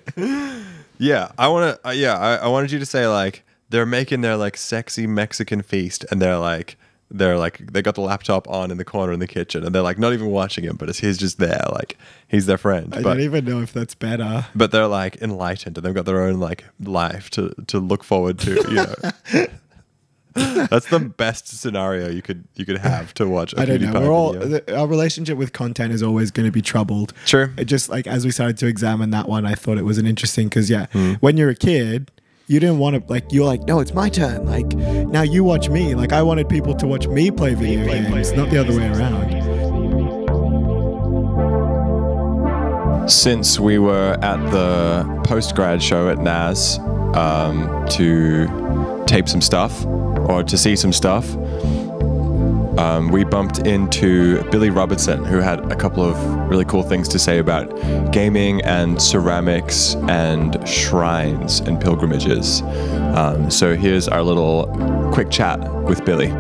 Yeah, 0.98 1.32
I 1.38 1.48
want 1.48 1.76
to. 1.82 1.88
Uh, 1.88 1.92
yeah, 1.92 2.18
I, 2.18 2.36
I 2.36 2.48
wanted 2.50 2.72
you 2.72 2.80
to 2.80 2.86
say 2.86 3.08
like 3.08 3.44
they're 3.70 3.86
making 3.86 4.22
their 4.22 4.36
like 4.36 4.58
sexy 4.58 5.08
Mexican 5.08 5.62
feast, 5.62 6.06
and 6.12 6.22
they're 6.22 6.38
like 6.38 6.78
they're 7.12 7.38
like 7.38 7.72
they 7.72 7.82
got 7.82 7.96
the 7.96 8.02
laptop 8.02 8.48
on 8.50 8.70
in 8.72 8.78
the 8.78 8.86
corner 8.86 9.12
in 9.14 9.20
the 9.20 9.28
kitchen, 9.28 9.64
and 9.66 9.74
they're 9.74 9.82
like 9.82 9.98
not 9.98 10.14
even 10.14 10.28
watching 10.28 10.64
him, 10.64 10.76
but 10.76 10.90
it's, 10.90 11.00
he's 11.00 11.18
just 11.18 11.38
there, 11.40 11.64
like 11.72 11.98
he's 12.28 12.46
their 12.46 12.58
friend. 12.58 12.94
i 12.94 13.02
but 13.02 13.16
don't 13.16 13.22
even 13.22 13.46
know 13.46 13.62
if 13.62 13.74
that's 13.74 13.96
better 13.96 14.46
but 14.56 14.72
they're 14.72 14.88
like 14.88 15.22
enlightened, 15.22 15.78
and 15.78 15.86
they've 15.86 15.96
got 15.96 16.06
their 16.06 16.22
own 16.22 16.40
like 16.40 16.66
life 16.80 17.30
to 17.32 17.54
to 17.68 17.80
look 17.80 18.04
forward 18.04 18.38
to. 18.40 18.52
You 18.54 18.76
know, 18.76 19.48
that's 20.70 20.90
the 20.90 21.00
best 21.00 21.48
scenario 21.48 22.10
you 22.10 22.22
could 22.22 22.44
you 22.56 22.66
could 22.66 22.78
have 22.78 23.14
to 23.16 23.28
watch. 23.28 23.54
I 23.58 23.64
I 23.64 23.66
don't 23.66 23.82
know. 23.82 24.00
We're 24.00 24.12
all 24.12 24.34
the, 24.34 24.78
our 24.78 24.88
relationship 24.88 25.38
with 25.38 25.52
content 25.54 25.92
is 25.92 26.04
always 26.04 26.30
going 26.32 26.46
to 26.46 26.52
be 26.52 26.62
troubled. 26.62 27.14
Sure. 27.26 27.52
It 27.58 27.66
just 27.66 27.90
like 27.90 28.06
as 28.08 28.24
we 28.26 28.32
started 28.32 28.58
to 28.60 28.68
examine 28.68 29.10
that 29.10 29.28
one, 29.28 29.46
I 29.46 29.56
thought 29.56 29.78
it 29.78 29.86
was 29.86 29.98
an 29.98 30.06
interesting 30.06 30.48
because 30.48 30.70
yeah, 30.70 30.86
Hmm. 30.92 31.14
when 31.16 31.36
you're 31.38 31.50
a 31.50 31.56
kid, 31.56 32.12
you 32.50 32.60
didn't 32.60 32.80
want 32.80 32.96
to 32.96 33.14
like 33.14 33.32
you're 33.32 33.46
like 33.46 33.62
no 33.66 33.80
it's 33.80 33.94
my 33.94 34.10
turn. 34.10 34.44
Like 34.48 34.74
now 35.08 35.22
you 35.22 35.44
watch 35.44 35.70
me. 35.70 35.94
Like 35.94 36.12
i 36.12 36.24
wanted 36.24 36.50
people 36.50 36.74
to 36.78 36.88
watch 36.88 37.08
me 37.08 37.30
play 37.30 37.54
video 37.54 37.86
games 37.86 38.32
not 38.34 38.50
the 38.50 38.58
other 38.58 38.76
way 38.76 38.88
around. 38.88 39.48
Since 43.08 43.60
we 43.60 43.78
were 43.78 44.18
at 44.24 44.52
the 44.52 45.22
post 45.26 45.56
grad 45.56 45.82
show 45.82 46.10
at 46.10 46.18
NAS 46.18 46.80
um, 47.14 47.86
to 47.92 49.04
tape 49.06 49.30
some 49.30 49.42
stuff 49.42 49.86
or 49.86 50.44
to 50.44 50.58
see 50.58 50.76
some 50.76 50.92
stuff, 50.94 51.36
um, 52.78 53.10
we 53.10 53.24
bumped 53.24 53.60
into 53.60 54.44
Billy 54.52 54.70
Robertson, 54.70 55.24
who 55.24 55.38
had 55.38 55.72
a 55.72 55.76
couple 55.76 56.04
of 56.04 56.18
really 56.50 56.66
cool 56.66 56.84
things 56.84 57.08
to 57.10 57.20
say 57.20 57.40
about 57.40 57.70
gaming 58.12 58.62
and 58.62 59.02
ceramics 59.02 59.96
and 60.08 60.68
shrines 60.68 61.60
and 61.62 61.82
pilgrimages. 61.82 62.62
Um, 63.16 63.50
so 63.50 63.76
here's 63.76 64.08
our 64.08 64.24
little 64.24 64.68
quick 65.14 65.30
chat 65.30 65.60
with 65.84 66.06
Billy. 66.06 66.32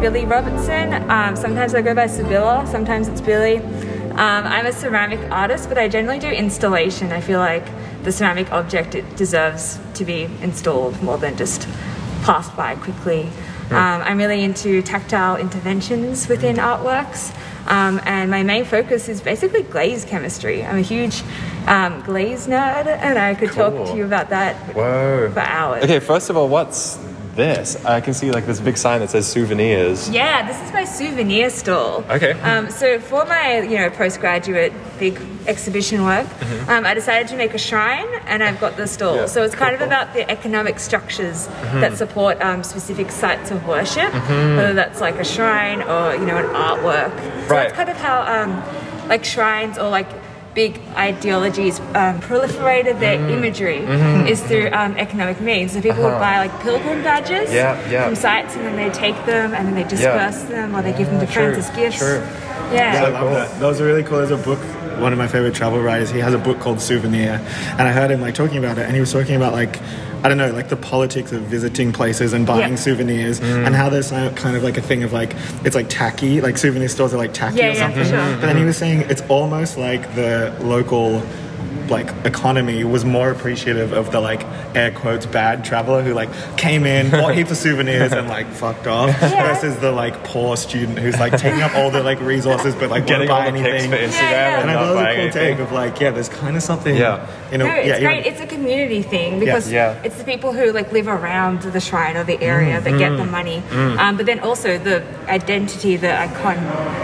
Billy 0.00 0.24
Robertson. 0.24 1.10
Um, 1.10 1.36
sometimes 1.36 1.74
I 1.74 1.82
go 1.82 1.94
by 1.94 2.06
Sibylla, 2.06 2.66
sometimes 2.66 3.06
it's 3.06 3.20
Billy. 3.20 3.58
Um, 3.58 4.46
I'm 4.46 4.64
a 4.64 4.72
ceramic 4.72 5.20
artist, 5.30 5.68
but 5.68 5.76
I 5.76 5.88
generally 5.88 6.18
do 6.18 6.28
installation. 6.28 7.12
I 7.12 7.20
feel 7.20 7.38
like 7.38 7.66
the 8.02 8.10
ceramic 8.10 8.50
object 8.50 8.94
it 8.94 9.16
deserves 9.16 9.78
to 9.94 10.06
be 10.06 10.24
installed 10.40 11.02
more 11.02 11.18
than 11.18 11.36
just 11.36 11.68
passed 12.22 12.56
by 12.56 12.76
quickly. 12.76 13.28
Um, 13.70 14.02
I'm 14.02 14.16
really 14.16 14.42
into 14.42 14.80
tactile 14.80 15.36
interventions 15.36 16.28
within 16.28 16.56
artworks, 16.56 17.32
um, 17.66 18.00
and 18.04 18.30
my 18.30 18.42
main 18.42 18.64
focus 18.64 19.08
is 19.08 19.20
basically 19.20 19.62
glaze 19.62 20.06
chemistry. 20.06 20.64
I'm 20.64 20.78
a 20.78 20.82
huge 20.82 21.22
um, 21.66 22.00
glaze 22.00 22.46
nerd, 22.46 22.86
and 22.86 23.18
I 23.18 23.34
could 23.34 23.52
talk 23.52 23.74
to 23.88 23.96
you 23.96 24.06
about 24.06 24.30
that 24.30 24.56
Whoa. 24.74 25.30
for 25.30 25.40
hours. 25.40 25.84
Okay, 25.84 26.00
first 26.00 26.30
of 26.30 26.38
all, 26.38 26.48
what's 26.48 26.98
this? 27.36 27.82
I 27.84 28.00
can 28.00 28.14
see 28.14 28.30
like 28.30 28.46
this 28.46 28.60
big 28.60 28.76
sign 28.76 29.00
that 29.00 29.10
says 29.10 29.26
souvenirs. 29.26 30.08
Yeah, 30.10 30.46
this 30.46 30.60
is 30.62 30.72
my 30.72 30.84
souvenir 30.84 31.50
stall. 31.50 32.04
Okay. 32.10 32.32
Um, 32.40 32.70
so 32.70 32.98
for 33.00 33.24
my, 33.26 33.60
you 33.60 33.76
know, 33.78 33.90
postgraduate 33.90 34.72
big 34.98 35.20
exhibition 35.46 36.04
work, 36.04 36.26
um, 36.68 36.84
I 36.84 36.94
decided 36.94 37.28
to 37.28 37.36
make 37.36 37.54
a 37.54 37.58
shrine, 37.58 38.06
and 38.26 38.42
I've 38.42 38.60
got 38.60 38.76
the 38.76 38.86
stall. 38.86 39.12
Mm-hmm. 39.12 39.20
Yeah, 39.22 39.26
So 39.26 39.42
it's 39.44 39.54
kind 39.54 39.76
cool, 39.76 39.84
of 39.86 39.88
about 39.88 40.12
the 40.14 40.28
economic 40.30 40.78
structures 40.78 41.48
Mm-hmm. 41.48 41.80
that 41.80 41.96
support 41.96 42.40
um, 42.42 42.62
specific 42.64 43.10
sites 43.10 43.50
of 43.50 43.66
worship, 43.66 44.12
whether 44.12 44.72
that's 44.74 45.00
like 45.00 45.16
a 45.16 45.24
shrine 45.24 45.82
or 45.82 46.14
you 46.14 46.24
know 46.26 46.36
an 46.36 46.46
artwork. 46.46 47.10
So 47.48 47.54
Right. 47.54 47.62
that's 47.68 47.72
kind 47.74 47.88
of 47.88 47.96
how 47.96 48.22
um, 48.22 49.08
like 49.08 49.24
shrines 49.24 49.78
or 49.78 49.88
like 49.88 50.08
big 50.54 50.80
ideologies 50.96 51.78
um, 51.94 52.20
proliferated 52.20 52.98
their 52.98 53.18
Mm-hmm. 53.18 53.30
imagery 53.38 53.78
is 54.30 54.40
through 54.42 54.68
um, 54.72 54.96
economic 54.96 55.40
means. 55.40 55.72
So 55.72 55.80
people 55.80 56.02
would 56.02 56.18
buy 56.18 56.38
like 56.38 56.52
pilgrim 56.62 57.02
badges 57.02 57.48
Uh-huh. 57.48 57.54
Yeah, 57.54 57.90
yeah. 57.90 58.04
from 58.06 58.14
sites 58.16 58.56
and 58.56 58.64
then 58.66 58.76
they 58.76 58.90
take 58.90 59.14
them 59.26 59.54
and 59.54 59.66
then 59.68 59.74
they 59.74 59.84
disperse 59.84 60.42
them 60.44 60.74
or 60.74 60.82
they 60.82 60.92
give 60.92 61.08
them 61.08 61.20
to 61.20 61.26
friends 61.26 61.58
as 61.58 61.70
gifts. 61.76 61.98
true. 61.98 62.20
Yeah. 62.72 63.04
I 63.06 63.10
love 63.10 63.30
that. 63.32 63.60
That 63.60 63.66
was 63.66 63.80
really 63.80 64.02
cool. 64.02 64.18
There's 64.18 64.30
a 64.30 64.36
book. 64.36 64.58
One 65.00 65.12
of 65.12 65.18
my 65.18 65.28
favorite 65.28 65.54
travel 65.54 65.80
writers. 65.80 66.10
He 66.10 66.18
has 66.18 66.34
a 66.34 66.38
book 66.38 66.60
called 66.60 66.78
Souvenir, 66.80 67.40
and 67.78 67.82
I 67.88 67.90
heard 67.92 68.10
him 68.10 68.20
like 68.20 68.34
talking 68.34 68.58
about 68.58 68.76
it, 68.76 68.84
and 68.86 68.94
he 68.94 69.00
was 69.00 69.12
talking 69.12 69.34
about 69.36 69.52
like. 69.54 69.78
I 70.22 70.28
don't 70.28 70.38
know, 70.38 70.50
like 70.52 70.68
the 70.68 70.76
politics 70.76 71.32
of 71.32 71.42
visiting 71.42 71.92
places 71.92 72.32
and 72.32 72.46
buying 72.46 72.72
Yeah. 72.72 72.76
souvenirs, 72.76 73.40
mm. 73.40 73.66
and 73.66 73.74
how 73.74 73.88
there's 73.88 74.10
kind 74.10 74.56
of 74.56 74.62
like 74.62 74.76
a 74.76 74.82
thing 74.82 75.02
of 75.02 75.12
like 75.12 75.34
it's 75.64 75.74
like 75.74 75.88
tacky, 75.88 76.40
like 76.40 76.58
souvenir 76.58 76.88
stores 76.88 77.14
are 77.14 77.18
like 77.18 77.32
tacky 77.32 77.56
Yeah, 77.58 77.68
or 77.68 77.72
yeah, 77.72 77.78
something. 77.78 78.04
for 78.04 78.08
sure. 78.10 78.18
But 78.36 78.42
then 78.42 78.56
he 78.56 78.64
was 78.64 78.76
saying 78.76 79.02
it's 79.08 79.22
almost 79.28 79.78
like 79.78 80.02
the 80.14 80.54
local 80.60 81.22
like 81.90 82.08
economy 82.24 82.84
was 82.84 83.04
more 83.04 83.30
appreciative 83.30 83.92
of 83.92 84.12
the 84.12 84.20
like 84.20 84.44
air 84.76 84.90
quotes 84.92 85.26
bad 85.26 85.64
traveler 85.64 86.02
who 86.02 86.14
like 86.14 86.28
came 86.56 86.86
in, 86.86 87.10
bought 87.10 87.34
heaps 87.34 87.50
of 87.50 87.56
souvenirs 87.66 88.12
and 88.12 88.28
like 88.28 88.46
fucked 88.46 88.86
off 88.86 89.08
Yeah. 89.20 89.52
versus 89.54 89.76
the 89.78 89.90
like 89.90 90.22
poor 90.24 90.56
student 90.56 90.98
who's 90.98 91.18
like 91.18 91.36
taking 91.36 91.62
up 91.62 91.74
all 91.74 91.90
the 91.90 92.02
like 92.02 92.20
resources 92.20 92.74
but 92.74 92.90
like 92.90 93.06
Getting 93.06 93.28
won't 93.28 93.40
buy 93.40 93.46
all 93.46 93.52
the 93.52 93.58
anything. 93.58 93.90
for 93.90 93.96
Instagram 93.96 94.12
Yeah, 94.20 94.30
yeah. 94.30 94.60
and 94.60 94.62
and 94.62 94.70
I 94.70 94.74
not 94.74 94.80
thought 94.80 94.90
it 94.90 94.94
was 94.94 95.00
a 95.00 95.04
cool 95.04 95.20
anything. 95.22 95.56
take 95.56 95.58
of 95.66 95.72
like, 95.72 96.00
yeah, 96.00 96.10
there's 96.10 96.28
kind 96.28 96.56
of 96.56 96.62
something, 96.62 96.96
Yeah. 96.96 97.26
you 97.50 97.58
know, 97.58 97.66
No, 97.66 97.74
it's 97.74 97.86
yeah, 97.88 98.00
great. 98.00 98.18
even- 98.20 98.32
It's 98.32 98.40
a 98.40 98.46
community 98.46 99.02
thing 99.02 99.40
because 99.40 99.70
Yeah. 99.70 100.00
it's 100.04 100.16
the 100.16 100.24
people 100.24 100.52
who 100.52 100.70
like 100.72 100.92
live 100.92 101.08
around 101.08 101.62
the 101.62 101.80
shrine 101.80 102.16
or 102.16 102.24
the 102.24 102.40
area 102.40 102.80
that 102.80 102.98
get 102.98 103.16
the 103.16 103.24
money. 103.26 103.62
Um, 103.72 104.16
but 104.16 104.26
then 104.26 104.38
also 104.40 104.78
the 104.78 105.02
identity, 105.28 105.96
the 105.96 106.16
icon 106.18 106.58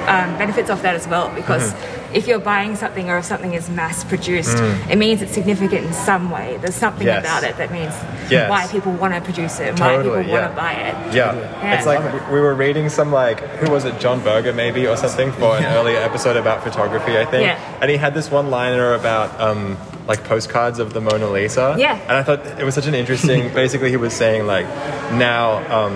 um, 0.07 0.39
benefits 0.39 0.71
off 0.71 0.83
that 0.83 0.95
as 0.95 1.09
well 1.09 1.29
because 1.35 1.75
if 2.13 2.27
you're 2.27 2.39
buying 2.39 2.77
something 2.77 3.09
or 3.11 3.19
if 3.19 3.25
something 3.25 3.55
is 3.55 3.69
mass 3.71 4.05
produced, 4.05 4.57
it 4.91 4.97
means 4.99 5.23
it's 5.23 5.33
significant 5.33 5.85
in 5.87 5.93
some 5.93 6.31
way. 6.31 6.59
There's 6.61 6.75
something 6.75 7.07
Yes. 7.07 7.25
about 7.25 7.45
it 7.45 7.57
that 7.59 7.71
means 7.73 7.95
Yes. 8.31 8.51
why 8.51 8.67
people 8.67 8.93
want 8.93 9.15
to 9.15 9.21
produce 9.21 9.61
it 9.61 9.69
and 9.69 9.79
why 9.81 9.97
Totally, 9.97 10.25
people 10.25 10.33
want 10.41 10.51
to 10.51 10.57
buy 10.57 10.73
it. 10.73 10.95
Yeah. 11.15 11.35
Yeah. 11.35 11.75
It's 11.75 11.87
like 11.87 12.01
we- 12.13 12.35
we 12.37 12.41
were 12.41 12.55
reading 12.55 12.89
some 12.89 13.13
like 13.13 13.41
who 13.61 13.71
was 13.71 13.85
it, 13.85 13.99
John 14.01 14.21
Berger 14.21 14.53
maybe 14.53 14.87
or 14.87 14.97
something 14.97 15.33
for 15.33 15.57
an 15.57 15.65
earlier 15.65 15.99
episode 15.99 16.37
about 16.37 16.63
photography, 16.65 17.19
I 17.19 17.25
think. 17.25 17.45
Yeah. 17.47 17.59
And 17.81 17.91
he 17.91 17.97
had 17.97 18.15
this 18.15 18.31
one 18.31 18.51
liner 18.51 18.95
about 18.95 19.41
um 19.41 19.77
like 20.09 20.23
postcards 20.25 20.79
of 20.79 20.93
the 20.93 21.01
Mona 21.01 21.29
Lisa. 21.29 21.75
Yeah. 21.79 21.99
And 22.09 22.17
I 22.17 22.23
thought 22.23 22.41
it 22.61 22.65
was 22.65 22.75
such 22.75 22.87
an 22.87 22.95
interesting 22.95 23.49
basically 23.55 23.91
he 23.91 23.97
was 23.97 24.13
saying 24.15 24.47
like 24.47 24.67
now 25.13 25.63
um 25.71 25.95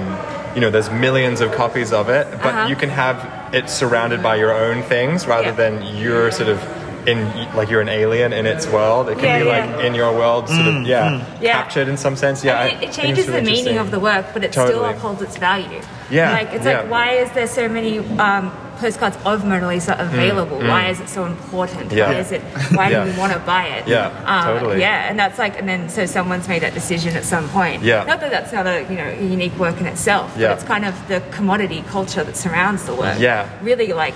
you 0.55 0.61
know, 0.61 0.71
there's 0.71 0.91
millions 0.91 1.41
of 1.41 1.53
copies 1.53 1.93
of 1.93 2.09
it, 2.09 2.27
but 2.43 2.47
Uh-huh. 2.55 2.69
you 2.69 2.77
can 2.77 2.91
have 2.91 3.17
it 3.53 3.69
surrounded 3.71 4.23
by 4.23 4.37
your 4.37 4.53
own 4.53 4.83
things 4.83 5.27
rather 5.27 5.49
Yeah. 5.49 5.53
than 5.63 5.83
you're 5.97 6.31
sort 6.31 6.49
of 6.49 6.59
in 7.07 7.19
like 7.57 7.71
you're 7.71 7.81
an 7.81 7.89
alien 7.89 8.33
in 8.33 8.45
its 8.47 8.67
world. 8.67 9.09
It 9.09 9.17
can 9.19 9.25
Yeah, 9.25 9.39
be 9.39 9.45
yeah. 9.47 9.65
like 9.77 9.85
in 9.87 9.95
your 9.95 10.13
world, 10.13 10.49
sort 10.49 10.67
of 10.67 10.83
yeah, 10.87 11.21
Yeah. 11.41 11.53
captured 11.53 11.89
in 11.89 11.97
some 11.97 12.15
sense. 12.15 12.45
Yeah, 12.45 12.61
I 12.61 12.65
it, 12.67 12.83
it 12.83 12.93
changes 12.93 13.27
really 13.27 13.41
the 13.41 13.51
meaning 13.51 13.79
of 13.79 13.91
the 13.91 13.99
work, 14.01 14.27
but 14.35 14.45
it 14.45 14.53
still 14.53 14.85
upholds 14.85 15.23
its 15.23 15.37
value. 15.39 15.81
Yeah, 16.11 16.33
Like 16.33 16.53
it's 16.53 16.67
yeah. 16.67 16.81
like 16.81 16.91
why 16.91 17.09
is 17.23 17.31
there 17.33 17.47
so 17.47 17.69
many 17.69 18.01
um, 18.19 18.51
postcards 18.81 19.17
of 19.25 19.45
Mona 19.45 19.69
Lisa 19.69 19.95
available? 19.99 20.59
Why 20.59 20.89
is 20.89 21.01
it 21.01 21.09
so 21.09 21.25
important? 21.27 21.91
Mm, 21.91 21.97
Yeah. 21.97 22.09
Why 22.09 22.19
is 22.25 22.33
it? 22.33 22.43
Why 22.79 22.89
Yeah. 22.91 23.05
do 23.05 23.11
we 23.13 23.19
want 23.19 23.33
to 23.33 23.39
buy 23.41 23.65
it? 23.77 23.87
Yeah, 23.87 24.11
Um, 24.27 24.45
totally. 24.47 24.81
Yeah, 24.81 25.09
and 25.09 25.19
that's 25.19 25.39
like, 25.39 25.59
and 25.61 25.69
then 25.69 25.89
so 25.89 26.07
someone's 26.07 26.49
made 26.49 26.63
that 26.63 26.75
decision 26.75 27.17
at 27.17 27.25
some 27.25 27.47
point. 27.51 27.83
Yeah. 27.83 28.05
Not 28.05 28.21
that 28.21 28.31
that's 28.31 28.53
not 28.53 28.67
a 28.67 28.77
you 28.91 28.97
know 28.97 29.09
a 29.21 29.23
unique 29.37 29.57
work 29.59 29.81
in 29.81 29.87
itself, 29.87 30.29
Yeah. 30.37 30.49
but 30.49 30.55
it's 30.59 30.65
kind 30.75 30.85
of 30.85 30.95
the 31.09 31.21
commodity 31.37 31.85
culture 31.91 32.25
that 32.25 32.37
surrounds 32.37 32.85
the 32.85 32.95
work. 32.95 33.19
Yeah. 33.19 33.47
Really 33.63 33.93
like 33.93 34.15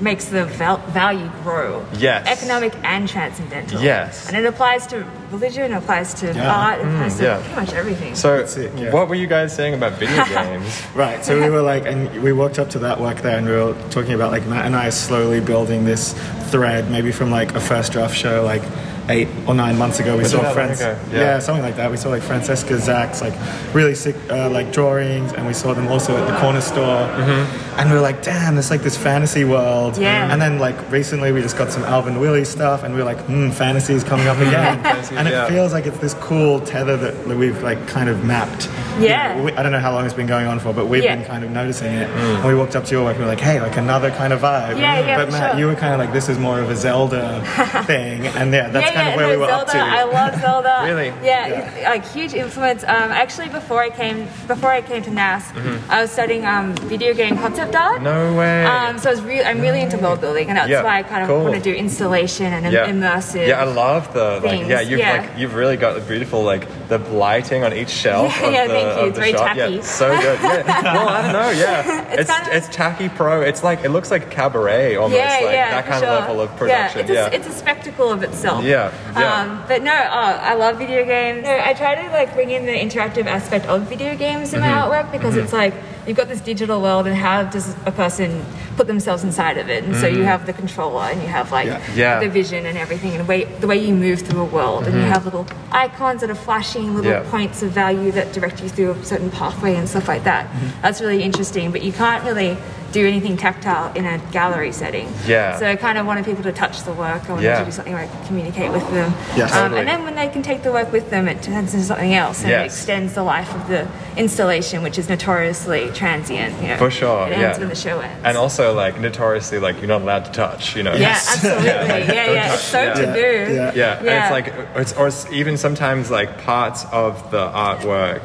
makes 0.00 0.24
the 0.26 0.44
val- 0.44 0.82
value 0.88 1.30
grow. 1.44 1.84
Yes. 1.92 2.26
Economic 2.26 2.72
and 2.82 3.08
transcendental. 3.08 3.80
Yes. 3.80 4.26
And 4.28 4.36
it 4.36 4.44
applies 4.44 4.86
to 4.88 5.04
religion, 5.30 5.70
it 5.72 5.76
applies 5.76 6.14
to 6.14 6.26
Yeah. 6.32 6.50
art, 6.52 6.80
it 6.80 6.86
applies 6.86 7.14
to 7.18 7.22
Mm, 7.22 7.26
yeah. 7.26 7.36
pretty 7.38 7.54
much 7.60 7.72
everything. 7.74 8.14
So, 8.16 8.28
it, 8.42 8.48
yeah. 8.76 8.90
what 8.90 9.08
were 9.08 9.14
you 9.14 9.28
guys 9.28 9.54
saying 9.54 9.74
about 9.74 9.92
video 9.92 10.24
games? 10.36 10.82
Right. 10.96 11.24
So 11.24 11.40
we 11.40 11.48
were 11.48 11.62
like, 11.62 11.86
and 11.86 12.10
we 12.26 12.32
walked 12.32 12.58
up 12.58 12.70
to 12.70 12.78
that 12.80 12.98
work 13.00 13.18
there, 13.22 13.36
and 13.38 13.46
we 13.46 13.52
were 13.52 13.74
talking 13.90 14.14
about 14.14 14.30
like 14.30 14.46
Matt 14.46 14.66
and 14.66 14.76
I 14.76 14.90
slowly 14.90 15.40
building 15.40 15.84
this 15.84 16.12
thread, 16.50 16.90
maybe 16.90 17.12
from 17.12 17.30
like 17.30 17.54
a 17.54 17.60
first 17.60 17.92
draft 17.92 18.16
show, 18.16 18.44
like 18.44 18.62
eight 19.08 19.28
or 19.46 19.54
nine 19.54 19.78
months 19.78 20.00
ago. 20.00 20.12
We 20.16 20.22
Was 20.22 20.34
it 20.34 20.36
saw 20.36 20.52
friends, 20.52 20.80
ago? 20.80 20.98
yeah. 21.10 21.18
Yeah. 21.18 21.38
something 21.38 21.62
like 21.64 21.76
that. 21.76 21.90
We 21.90 21.96
saw 21.96 22.08
like 22.10 22.22
Francesca 22.22 22.78
Zach's 22.78 23.20
like 23.20 23.34
really 23.74 23.94
sick 23.94 24.16
uh, 24.30 24.50
like 24.50 24.72
drawings, 24.72 25.32
and 25.32 25.46
we 25.46 25.52
saw 25.54 25.72
them 25.74 25.88
also 25.88 26.16
at 26.16 26.26
the 26.30 26.38
corner 26.40 26.60
store, 26.60 26.78
Mm-hmm. 27.08 27.78
and 27.80 27.90
we 27.90 27.96
were 27.96 28.02
like, 28.02 28.22
damn, 28.22 28.54
this 28.56 28.70
like 28.70 28.82
this 28.82 28.96
fantasy 28.96 29.44
world. 29.44 29.96
Yeah. 29.98 30.30
And 30.32 30.40
then 30.40 30.58
like 30.58 30.76
recently, 30.90 31.32
we 31.32 31.40
just 31.42 31.56
got 31.56 31.70
some 31.72 31.84
Alvin 31.84 32.20
Willie 32.20 32.44
stuff, 32.44 32.82
and 32.84 32.94
we 32.94 33.00
were 33.00 33.06
like, 33.06 33.20
hmm, 33.26 33.50
fantasy 33.50 33.94
is 33.94 34.04
coming 34.04 34.26
up 34.28 34.38
again, 34.38 34.78
and 35.12 35.26
it 35.28 35.32
yeah. 35.32 35.48
feels 35.48 35.72
like 35.72 35.86
it's 35.86 35.98
this 35.98 36.14
cool 36.14 36.60
tether 36.60 36.96
that 36.96 37.26
we've 37.36 37.62
like 37.62 37.86
kind 37.88 38.08
of 38.08 38.24
mapped. 38.24 38.68
Yeah. 39.00 39.32
You 39.34 39.38
know, 39.38 39.44
we- 39.46 39.52
I 39.52 39.62
don't 39.62 39.72
know 39.72 39.78
how 39.80 39.92
long 39.92 40.04
it's 40.04 40.14
been 40.14 40.26
going 40.26 40.46
on 40.46 40.58
for, 40.58 40.72
but 40.72 40.86
we've 40.86 41.02
Yeah. 41.04 41.16
been 41.16 41.24
kind 41.24 41.44
of 41.44 41.50
noticing 41.50 41.92
it. 41.94 42.08
And 42.10 42.44
we 42.46 42.54
walked 42.54 42.74
up 42.76 42.84
to 42.86 42.90
your 42.92 43.04
work 43.04 43.14
and 43.14 43.20
we 43.20 43.24
were 43.26 43.30
like, 43.30 43.40
hey, 43.40 43.60
like 43.60 43.76
another 43.76 44.10
kind 44.10 44.32
of 44.32 44.40
vibe. 44.40 44.78
Yeah, 44.78 44.98
yeah, 45.00 45.16
But 45.16 45.30
Matt, 45.30 45.52
sure. 45.52 45.60
you 45.60 45.66
were 45.66 45.74
kind 45.76 45.92
of 45.94 46.00
like, 46.00 46.12
this 46.12 46.28
is 46.28 46.38
more 46.38 46.58
of 46.60 46.68
a 46.70 46.76
Zelda 46.76 47.40
thing. 47.86 48.26
And 48.26 48.52
yeah, 48.52 48.68
that's 48.68 48.86
yeah, 48.90 48.97
kind 48.98 49.08
yeah, 49.08 49.12
of 49.14 49.16
where 49.16 49.26
no, 49.26 49.32
we 49.32 49.36
were 49.38 49.46
Zelda, 49.46 49.62
up 49.62 49.72
to. 49.72 49.78
I 49.78 50.02
love 50.04 50.40
Zelda. 50.40 50.74
Really? 50.88 51.08
Yeah, 51.24 51.88
like 51.92 52.04
huge 52.06 52.32
influence. 52.34 52.82
Um, 52.84 53.10
actually, 53.22 53.48
before 53.48 53.82
I 53.82 53.90
came, 53.90 54.26
before 54.46 54.70
I 54.70 54.80
came 54.80 55.02
to 55.02 55.10
NAS, 55.10 55.44
I 55.88 56.00
was 56.02 56.10
studying 56.10 56.44
um, 56.46 56.74
video 56.88 57.12
game 57.14 57.36
concept 57.36 57.74
art. 57.74 57.96
Mm-hmm. 57.96 58.04
No 58.04 58.36
way. 58.36 58.64
Um, 58.64 58.98
so 58.98 59.10
I 59.10 59.12
was 59.12 59.22
re- 59.22 59.44
I'm 59.44 59.60
really 59.60 59.80
into 59.80 59.98
world 59.98 60.20
building, 60.20 60.48
and 60.48 60.56
that's 60.58 60.70
Yeah, 60.70 60.82
why 60.82 60.98
I 60.98 61.02
kind 61.02 61.22
of 61.22 61.28
cool. 61.28 61.42
want 61.44 61.54
to 61.56 61.60
do 61.60 61.74
installation 61.74 62.46
and 62.52 62.66
im- 62.66 62.72
yeah. 62.72 62.86
immersive. 62.90 63.46
Yeah, 63.46 63.60
I 63.60 63.64
love 63.64 64.12
the 64.14 64.40
like. 64.40 64.50
things, 64.50 64.68
Yeah, 64.68 64.80
you've 64.80 64.98
yeah. 65.00 65.12
like 65.28 65.38
you've 65.38 65.54
really 65.54 65.76
got 65.76 65.94
the 65.94 66.00
beautiful 66.00 66.42
like 66.42 66.66
the 66.88 66.98
lighting 66.98 67.64
on 67.64 67.74
each 67.74 67.90
shelf. 67.90 68.34
Yeah, 68.40 68.46
of 68.48 68.52
yeah, 68.54 68.66
the, 68.66 68.72
thank 68.72 68.86
you. 68.96 69.02
of 69.02 69.08
It's 69.08 69.18
very 69.18 69.32
shop. 69.32 69.46
tacky. 69.46 69.74
Yeah, 69.74 69.82
so 69.82 70.08
good. 70.20 70.40
Yeah. 70.42 70.82
well, 70.94 71.08
I 71.08 71.22
don't 71.22 71.32
know. 71.32 71.50
Yeah, 71.50 72.02
it's 72.12 72.20
It's 72.20 72.30
it's, 72.30 72.66
kinda- 72.66 72.72
tacky 72.72 73.08
pro. 73.10 73.42
It's 73.42 73.62
like 73.62 73.84
it 73.84 73.90
looks 73.90 74.10
like 74.10 74.30
cabaret 74.30 74.96
almost. 74.96 75.18
yeah, 75.18 75.28
like 75.42 75.42
yeah, 75.52 75.70
that 75.70 75.84
for 75.84 75.90
kind 75.90 76.04
sure. 76.04 76.08
of 76.14 76.20
level 76.20 76.40
of 76.40 76.56
production. 76.56 77.06
Yeah, 77.06 77.26
it's 77.26 77.34
a, 77.34 77.36
it's 77.36 77.56
a 77.56 77.58
spectacle 77.58 78.10
of 78.10 78.22
itself. 78.22 78.64
Yeah. 78.64 78.90
Yeah, 79.12 79.20
yeah. 79.20 79.42
Um, 79.42 79.64
but 79.68 79.82
no, 79.82 79.92
oh, 79.92 80.38
I 80.50 80.54
love 80.54 80.78
video 80.78 81.04
games. 81.04 81.44
No, 81.44 81.50
I 81.62 81.74
try 81.74 81.94
to 82.02 82.08
like 82.10 82.32
bring 82.34 82.50
in 82.50 82.64
the 82.64 82.72
interactive 82.72 83.26
aspect 83.26 83.66
of 83.66 83.82
video 83.82 84.16
games 84.16 84.54
in 84.54 84.60
my 84.60 84.68
Mm-hmm. 84.68 84.90
artwork 84.90 85.12
because 85.12 85.36
it's 85.36 85.52
like 85.52 85.74
you've 86.06 86.16
got 86.16 86.28
this 86.28 86.40
digital 86.40 86.80
world, 86.80 87.06
and 87.06 87.14
how 87.16 87.42
does 87.44 87.74
a 87.84 87.92
person 87.92 88.44
put 88.78 88.86
themselves 88.86 89.22
inside 89.28 89.56
of 89.62 89.66
it? 89.68 89.80
And 89.84 89.94
so 90.02 90.06
you 90.18 90.22
have 90.32 90.40
the 90.50 90.54
controller, 90.62 91.04
and 91.12 91.18
you 91.24 91.28
have 91.38 91.46
like 91.58 91.66
Yeah. 91.66 91.80
Mm-hmm. 91.80 91.98
Yeah. 91.98 92.20
the 92.24 92.30
vision 92.40 92.60
and 92.70 92.76
everything, 92.84 93.10
and 93.14 93.20
the 93.24 93.28
way 93.32 93.40
the 93.64 93.66
way 93.72 93.78
you 93.86 93.94
move 94.06 94.18
through 94.26 94.42
a 94.48 94.50
world, 94.58 94.82
and 94.86 94.94
you 95.00 95.06
have 95.14 95.22
little 95.28 95.46
icons 95.86 96.18
that 96.22 96.30
are 96.34 96.42
flashing, 96.48 96.86
little 96.94 97.10
Mm-hmm. 97.12 97.24
Yeah. 97.24 97.30
points 97.36 97.58
of 97.64 97.70
value 97.84 98.10
that 98.18 98.26
direct 98.36 98.56
you 98.62 98.68
through 98.74 98.90
a 98.92 99.04
certain 99.12 99.30
pathway 99.40 99.72
and 99.80 99.86
stuff 99.94 100.06
like 100.14 100.24
that. 100.30 100.44
Mm-hmm. 100.46 100.82
That's 100.82 101.00
really 101.04 101.22
interesting, 101.28 101.66
but 101.74 101.82
you 101.88 101.92
can't 102.02 102.22
really 102.30 102.52
do 102.92 103.06
anything 103.06 103.36
tactile 103.36 103.92
in 103.94 104.06
a 104.06 104.18
gallery 104.32 104.72
setting. 104.72 105.08
Yeah. 105.26 105.58
So 105.58 105.66
I 105.68 105.76
kind 105.76 105.98
of 105.98 106.06
wanted 106.06 106.24
people 106.24 106.42
to 106.44 106.52
touch 106.52 106.82
the 106.84 106.92
work. 106.92 107.28
I 107.28 107.32
wanted 107.34 107.44
Yeah. 107.44 107.58
to 107.60 107.64
do 107.66 107.70
something 107.70 107.92
where 107.92 108.02
I 108.02 108.06
could 108.06 108.26
communicate 108.26 108.72
with 108.72 108.88
them. 108.92 109.12
Yes. 109.36 109.52
Um, 109.52 109.58
Totally. 109.64 109.80
and 109.80 109.88
then 109.88 110.04
when 110.04 110.14
they 110.14 110.28
can 110.28 110.42
take 110.42 110.62
the 110.62 110.72
work 110.72 110.90
with 110.90 111.10
them, 111.10 111.28
it 111.28 111.42
turns 111.42 111.74
into 111.74 111.84
something 111.84 112.14
else 112.14 112.42
and 112.42 112.50
it 112.50 112.64
extends 112.64 113.12
the 113.12 113.22
life 113.22 113.54
of 113.54 113.68
the 113.68 113.86
installation, 114.16 114.82
which 114.82 114.98
is 114.98 115.08
notoriously 115.08 115.90
transient. 115.92 116.54
You 116.62 116.68
know, 116.68 116.76
For 116.78 116.90
sure, 116.90 117.26
It 117.28 117.32
ends 117.32 117.40
yeah. 117.42 117.58
when 117.58 117.68
the 117.68 117.74
show 117.74 118.00
ends. 118.00 118.20
And 118.24 118.36
also, 118.38 118.72
like, 118.74 118.98
notoriously, 118.98 119.58
like, 119.58 119.78
you're 119.78 119.86
not 119.88 120.00
allowed 120.02 120.24
to 120.24 120.32
touch, 120.32 120.74
you 120.74 120.82
know? 120.82 120.94
yeah, 120.94 121.08
absolutely. 121.32 121.66
Yeah, 122.14 122.30
yeah. 122.32 122.52
It's 122.54 122.62
so 122.62 122.82
Yeah. 122.82 122.94
taboo. 122.94 123.20
Yeah. 123.20 123.72
Yeah, 123.74 123.96
and 123.98 124.06
Yeah. 124.06 124.22
it's 124.22 124.30
like, 124.32 124.54
it's, 124.76 124.92
or 124.94 125.08
it's 125.08 125.26
even 125.30 125.56
sometimes 125.58 126.10
like 126.10 126.42
parts 126.44 126.86
of 126.90 127.30
the 127.30 127.48
artwork 127.50 128.22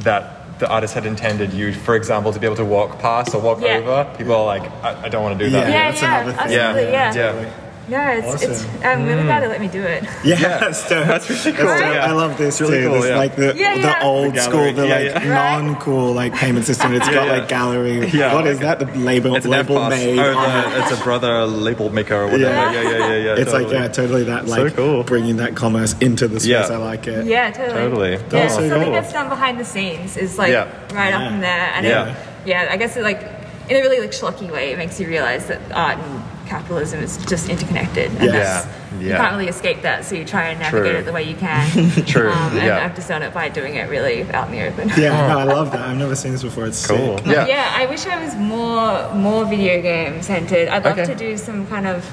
that 0.00 0.37
the 0.58 0.68
artist 0.68 0.94
had 0.94 1.06
intended 1.06 1.52
you, 1.52 1.72
for 1.72 1.94
example, 1.94 2.32
to 2.32 2.38
be 2.40 2.46
able 2.46 2.56
to 2.56 2.64
walk 2.64 2.98
past 2.98 3.34
or 3.34 3.40
walk 3.40 3.60
Yeah. 3.60 3.76
over. 3.78 4.14
People 4.16 4.34
are 4.34 4.44
like, 4.44 4.70
I, 4.82 5.04
I 5.04 5.08
don't 5.08 5.22
want 5.22 5.38
to 5.38 5.44
do 5.44 5.50
that. 5.50 5.68
Yeah, 5.68 5.74
Yeah, 5.74 5.90
that's 5.90 6.02
yeah, 6.02 6.20
another 6.20 6.32
thing. 6.32 6.58
absolutely. 6.58 6.92
Yeah. 6.92 7.67
Yeah. 7.88 8.20
No, 8.20 8.28
it's, 8.32 8.42
it's 8.42 8.84
I'm 8.84 9.04
really 9.06 9.22
glad 9.22 9.42
they 9.42 9.48
let 9.48 9.60
me 9.60 9.68
do 9.68 9.82
it. 9.82 10.04
Yeah, 10.24 10.38
Yeah. 10.40 10.58
that's. 10.58 10.82
That's 10.88 11.28
really 11.30 11.56
cool, 11.56 11.66
dope. 11.66 11.80
yeah. 11.94 12.06
I 12.06 12.12
love 12.12 12.36
this 12.38 12.60
really 12.60 12.78
too. 12.82 12.88
cool, 12.88 12.94
this 13.00 13.06
yeah. 13.10 13.16
like 13.16 13.36
the 13.36 13.54
Yeah, 13.56 13.74
the 13.76 13.80
yeah. 13.80 14.00
old 14.02 14.34
The 14.34 14.40
school, 14.40 14.72
the 14.72 14.86
Yeah, 14.86 14.94
like 15.14 15.24
yeah. 15.24 15.34
Non-cool 15.62 16.12
like 16.12 16.34
payment 16.34 16.66
system. 16.66 16.92
It's 16.94 17.06
Yeah, 17.06 17.14
got 17.14 17.26
yeah. 17.26 17.32
like 17.32 17.48
gallery. 17.48 18.08
Yeah, 18.12 18.34
what 18.34 18.46
is 18.46 18.60
like 18.60 18.78
that? 18.78 18.92
The 18.92 18.98
label 18.98 19.34
It's 19.36 19.46
label 19.46 19.78
F-pass. 19.78 19.90
made. 20.00 20.18
Oh, 20.18 20.32
the, 20.70 20.78
it's 20.82 21.00
a 21.00 21.02
brother 21.04 21.46
label 21.46 21.90
maker 21.90 22.14
or 22.16 22.26
whatever. 22.26 22.42
Yeah. 22.42 22.72
Yeah, 22.72 22.82
yeah, 22.82 22.98
yeah, 22.98 23.14
yeah. 23.16 23.34
It's 23.36 23.52
like 23.52 23.62
totally. 23.64 23.76
yeah, 23.82 23.88
totally 23.88 24.24
that 24.24 24.48
So 24.48 24.62
like 24.64 24.74
cool. 24.76 25.02
bringing 25.04 25.36
that 25.38 25.54
commerce 25.56 25.94
into 26.00 26.28
the 26.28 26.40
space. 26.40 26.50
Yeah. 26.50 26.74
I 26.74 26.76
like 26.76 27.06
it. 27.06 27.26
Yeah, 27.26 27.50
totally. 27.50 27.78
Totally. 27.78 28.10
Yeah, 28.32 28.48
so 28.48 28.56
so 28.60 28.68
something 28.68 28.82
cool. 28.84 28.92
that's 28.92 29.12
done 29.12 29.28
behind 29.28 29.58
the 29.58 29.64
scenes 29.64 30.16
is 30.16 30.36
like 30.38 30.50
Yeah. 30.52 30.68
right 30.94 31.12
up 31.14 31.32
in 31.32 31.40
there, 31.40 31.70
and 31.74 31.86
Yeah. 31.86 32.14
yeah, 32.44 32.68
I 32.70 32.76
guess 32.76 32.96
it 32.96 33.02
like 33.02 33.20
in 33.68 33.76
a 33.76 33.80
really 33.80 34.00
like 34.00 34.10
schlocky 34.12 34.50
way, 34.50 34.72
it 34.72 34.78
makes 34.78 34.98
you 34.98 35.06
realize 35.06 35.46
that 35.48 35.60
art 35.72 35.98
and 35.98 36.17
capitalism 36.48 37.00
is 37.00 37.16
just 37.26 37.48
interconnected. 37.48 38.10
And 38.16 38.24
Yeah. 38.24 38.66
Yeah, 38.98 39.00
You 39.00 39.12
can't 39.16 39.32
really 39.32 39.48
escape 39.48 39.82
that, 39.82 40.04
so 40.06 40.14
you 40.14 40.24
try 40.24 40.44
and 40.48 40.58
navigate 40.60 40.90
True. 40.92 41.00
it 41.00 41.04
the 41.04 41.12
way 41.12 41.22
you 41.22 41.34
can. 41.36 41.68
True, 42.06 42.30
Um, 42.30 42.56
and 42.56 42.66
yeah. 42.66 42.84
I've 42.84 42.94
just 42.96 43.06
done 43.08 43.22
it 43.22 43.34
by 43.34 43.48
doing 43.50 43.74
it 43.74 43.88
really 43.90 44.22
out 44.32 44.46
in 44.48 44.52
the 44.52 44.66
open. 44.66 44.88
Yeah, 44.96 45.10
no, 45.28 45.38
I 45.44 45.44
love 45.44 45.70
that. 45.72 45.82
I've 45.82 45.96
never 45.98 46.16
seen 46.16 46.32
this 46.32 46.42
before. 46.42 46.66
It's 46.66 46.84
Cool. 46.86 47.18
sick. 47.18 47.26
Yeah. 47.26 47.46
yeah, 47.46 47.72
I 47.76 47.84
wish 47.86 48.06
I 48.06 48.22
was 48.24 48.34
more 48.34 49.12
more 49.14 49.44
video 49.44 49.82
game 49.82 50.22
centered. 50.22 50.68
I'd 50.68 50.84
love 50.84 50.98
Okay. 50.98 51.06
to 51.06 51.14
do 51.14 51.36
some 51.36 51.66
kind 51.66 51.86
of 51.86 52.04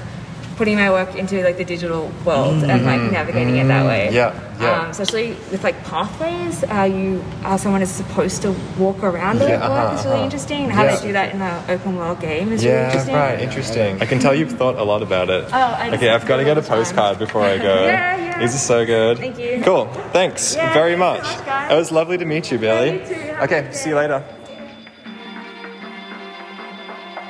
putting 0.56 0.76
my 0.76 0.90
work 0.90 1.14
into 1.14 1.42
like 1.44 1.58
the 1.58 1.64
digital 1.64 2.10
world 2.24 2.64
and 2.64 2.84
like 2.84 3.00
navigating 3.12 3.56
it 3.56 3.68
that 3.68 3.84
way. 3.86 4.06
Mm-hmm. 4.06 4.14
Yeah, 4.14 4.60
yeah. 4.60 4.80
Um, 4.82 4.90
especially 4.90 5.30
with 5.52 5.62
like 5.62 5.76
pathways, 5.84 6.64
how 6.64 6.84
you 6.84 7.20
how 7.42 7.56
someone 7.58 7.82
is 7.82 7.90
supposed 7.90 8.40
to 8.42 8.54
walk 8.78 9.02
around 9.02 9.38
the 9.38 9.48
Yeah, 9.48 9.60
work 9.60 9.70
uh-huh, 9.70 9.94
is 9.98 10.04
really 10.04 10.14
uh-huh. 10.16 10.24
interesting. 10.24 10.70
How 10.70 10.84
Yeah. 10.84 10.96
they 10.96 11.06
do 11.08 11.12
that 11.12 11.34
in 11.34 11.42
an 11.42 11.70
open 11.70 11.96
world 11.96 12.20
game 12.20 12.52
is 12.52 12.64
really 12.64 12.74
Yeah, 12.76 12.86
interesting. 12.86 13.14
right. 13.14 13.40
Interesting. 13.40 14.02
I 14.02 14.06
can 14.06 14.18
tell 14.18 14.34
you've 14.34 14.52
thought 14.52 14.76
a 14.76 14.82
lot 14.84 15.02
about 15.02 15.28
it. 15.30 15.44
Oh, 15.44 15.50
I 15.52 15.90
okay, 15.94 16.08
I've 16.10 16.26
got 16.26 16.38
to 16.38 16.44
get 16.44 16.56
a 16.56 16.60
all 16.62 16.66
time. 16.66 16.78
postcard 16.78 17.18
before 17.18 17.42
I 17.42 17.58
go. 17.58 17.76
Yeah, 17.86 18.16
yeah. 18.16 18.38
These 18.40 18.54
are 18.54 18.58
so 18.58 18.84
good. 18.86 19.18
Thank 19.18 19.38
you. 19.38 19.60
Cool. 19.62 19.86
Thanks 20.12 20.54
Yeah, 20.56 20.72
very 20.74 20.96
thanks 20.96 21.26
much. 21.28 21.36
so 21.38 21.44
much, 21.44 21.72
it 21.72 21.74
was 21.74 21.92
lovely 21.92 22.18
to 22.18 22.24
meet 22.24 22.50
you, 22.50 22.58
Billy. 22.58 22.92
you 23.00 23.06
too. 23.06 23.36
Okay, 23.44 23.62
good 23.62 23.74
see 23.74 23.90
you 23.90 23.96
later. 23.96 24.20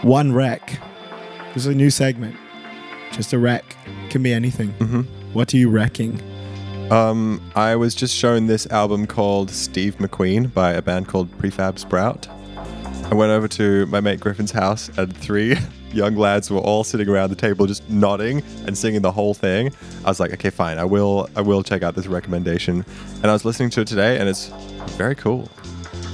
One 0.03 0.33
wreck. 0.33 0.79
This 1.55 1.64
is 1.64 1.66
a 1.66 1.74
new 1.74 1.91
segment. 1.91 2.37
Just 3.17 3.33
a 3.33 3.39
wreck. 3.39 3.64
Can 4.11 4.23
be 4.23 4.35
anything. 4.35 4.75
Mm-hmm. 4.75 5.01
What 5.33 5.55
are 5.55 5.57
you 5.57 5.71
wrecking? 5.71 6.21
Um, 6.91 7.41
I 7.57 7.75
was 7.75 7.95
just 7.95 8.14
shown 8.14 8.47
this 8.47 8.67
album 8.67 9.07
called 9.07 9.51
Steve 9.51 9.97
McQueen 9.97 10.53
by 10.53 10.73
a 10.73 10.83
band 10.83 11.09
called 11.09 11.31
Prefab 11.39 11.79
Sprout. 11.79 12.29
I 13.11 13.14
went 13.14 13.33
over 13.33 13.49
to 13.49 13.87
my 13.87 14.01
mate 14.01 14.21
Griffin's 14.21 14.51
house, 14.53 14.91
and 14.99 15.17
three 15.17 15.57
young 15.93 16.14
lads 16.14 16.51
were 16.51 16.59
all 16.59 16.85
sitting 16.85 17.09
around 17.09 17.31
the 17.31 17.37
table, 17.37 17.67
just 17.67 17.89
nodding 17.89 18.43
and 18.67 18.77
singing 18.77 19.01
the 19.01 19.12
whole 19.12 19.33
thing. 19.33 19.73
I 20.05 20.09
was 20.09 20.21
like, 20.21 20.35
okay, 20.35 20.51
fine, 20.51 20.77
I 20.77 20.85
will, 20.85 21.31
I 21.35 21.41
will 21.41 21.62
check 21.62 21.83
out 21.83 21.95
this 21.95 22.07
recommendation. 22.07 22.85
And 23.17 23.27
I 23.27 23.33
was 23.33 23.47
listening 23.47 23.71
to 23.71 23.81
it 23.81 23.89
today, 23.89 24.19
and 24.19 24.29
it's 24.29 24.49
very 24.99 25.14
cool. 25.14 25.49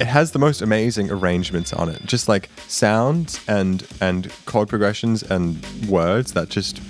It 0.00 0.06
has 0.06 0.30
the 0.30 0.38
most 0.38 0.62
amazing 0.62 1.10
arrangements 1.10 1.72
on 1.72 1.88
it, 1.88 2.04
just 2.06 2.28
like 2.28 2.48
sounds 2.68 3.40
and 3.48 3.86
and 4.00 4.32
chord 4.46 4.68
progressions 4.68 5.22
and 5.22 5.64
words 5.88 6.32
that 6.32 6.48
just 6.48 6.80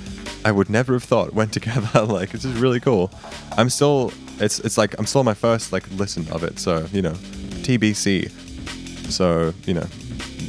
I 0.44 0.52
would 0.52 0.68
never 0.70 0.92
have 0.94 1.04
thought 1.04 1.32
went 1.34 1.52
together. 1.58 2.02
like 2.02 2.34
it's 2.34 2.42
just 2.42 2.58
really 2.60 2.80
cool. 2.80 3.10
I'm 3.56 3.70
still 3.70 4.12
it's 4.38 4.58
it's 4.60 4.78
like 4.78 4.98
I'm 4.98 5.06
still 5.06 5.24
my 5.24 5.34
first 5.34 5.72
like 5.72 5.90
listen 5.92 6.26
of 6.30 6.42
it, 6.44 6.58
so 6.58 6.86
you 6.92 7.02
know, 7.02 7.12
TBC. 7.62 8.30
So 9.10 9.52
you 9.66 9.74
know, 9.74 9.86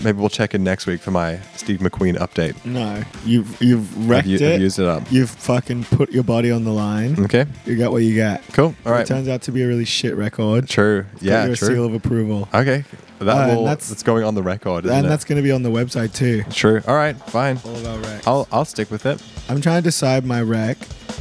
maybe 0.03 0.19
we'll 0.19 0.29
check 0.29 0.53
in 0.53 0.63
next 0.63 0.85
week 0.85 1.01
for 1.01 1.11
my 1.11 1.39
Steve 1.55 1.79
McQueen 1.79 2.17
update. 2.17 2.63
No, 2.65 3.03
you've 3.25 3.61
you've 3.61 4.09
wrecked 4.09 4.27
u- 4.27 4.35
it. 4.37 4.55
I've 4.55 4.61
used 4.61 4.79
it 4.79 4.85
up. 4.85 5.03
You've 5.11 5.29
fucking 5.29 5.85
put 5.85 6.11
your 6.11 6.23
body 6.23 6.51
on 6.51 6.63
the 6.63 6.71
line. 6.71 7.19
Okay, 7.19 7.45
You 7.65 7.75
got 7.77 7.91
what 7.91 8.03
you 8.03 8.15
got. 8.15 8.41
cool. 8.53 8.75
All 8.85 8.91
It 8.93 8.95
right, 8.95 9.07
turns 9.07 9.27
out 9.27 9.41
to 9.43 9.51
be 9.51 9.63
a 9.63 9.67
really 9.67 9.85
shit 9.85 10.15
record. 10.15 10.67
true. 10.67 11.05
Got 11.13 11.21
Yeah, 11.23 11.45
your 11.45 11.55
true. 11.55 11.67
seal 11.69 11.85
of 11.85 11.93
approval. 11.93 12.47
okay, 12.53 12.83
that 13.19 13.27
Uh, 13.51 13.55
will 13.55 13.63
that's- 13.65 13.89
that's 13.89 14.03
going 14.03 14.23
on 14.23 14.35
the 14.35 14.43
record. 14.43 14.85
Isn't 14.85 14.97
and 14.97 15.05
it? 15.05 15.09
that's 15.09 15.23
going 15.25 15.37
to 15.37 15.43
be 15.43 15.51
on 15.51 15.63
the 15.63 15.71
website 15.71 16.13
too. 16.13 16.43
true. 16.51 16.81
All 16.87 16.95
right, 16.95 17.15
fine. 17.29 17.59
All 17.65 17.75
of 17.75 17.85
our 17.87 17.97
wrecks. 17.99 18.27
I'll 18.27 18.47
I'll 18.51 18.65
stick 18.65 18.91
with 18.91 19.05
it. 19.05 19.21
I'm 19.49 19.61
trying 19.61 19.77
to 19.77 19.83
decide 19.83 20.25
my 20.25 20.41
wreck. 20.41 20.77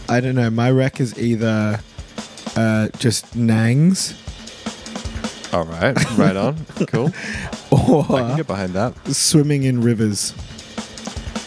I 0.08 0.20
don't 0.20 0.34
know. 0.34 0.50
My 0.50 0.70
wreck 0.70 1.00
is 1.00 1.16
either 1.18 1.80
uh, 2.56 2.88
just 2.98 3.36
Nangs 3.36 4.14
All 5.52 5.64
right, 5.64 5.94
right 6.18 6.36
on. 6.36 6.56
Cool. 6.86 7.10
I 7.72 7.76
can 8.20 8.32
or 8.32 8.36
get 8.36 8.46
behind 8.46 8.72
that. 8.74 8.94
swimming 9.08 9.64
in 9.64 9.82
rivers. 9.82 10.34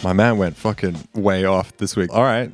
My 0.02 0.12
man 0.12 0.38
went 0.38 0.56
fucking 0.56 0.96
way 1.14 1.44
off 1.44 1.76
this 1.78 1.96
week. 1.96 2.12
All 2.12 2.22
right, 2.22 2.50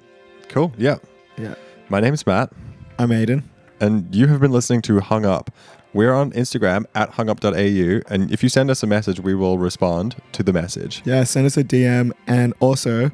cool. 0.49 0.73
Yeah. 0.79 0.97
Yeah. 1.39 1.55
My 1.89 2.01
name's 2.01 2.27
Matt, 2.27 2.53
I'm 2.99 3.11
Aiden. 3.11 3.43
and 3.81 4.15
you 4.15 4.27
have 4.29 4.41
been 4.41 4.53
listening 4.53 4.83
to 4.83 5.01
Hung 5.01 5.25
Up. 5.27 5.51
We're 5.95 6.15
on 6.15 6.33
Instagram 6.33 6.87
at 6.95 7.11
hungup.au, 7.13 8.01
and 8.15 8.31
if 8.31 8.43
you 8.43 8.49
send 8.49 8.71
us 8.71 8.83
a 8.83 8.87
message, 8.87 9.21
we 9.21 9.35
will 9.35 9.59
respond 9.59 10.17
to 10.33 10.43
the 10.43 10.53
message. 10.53 11.03
Yeah, 11.05 11.25
send 11.25 11.45
us 11.47 11.57
a 11.59 11.65
DM 11.65 12.13
and 12.27 12.55
also 12.61 13.11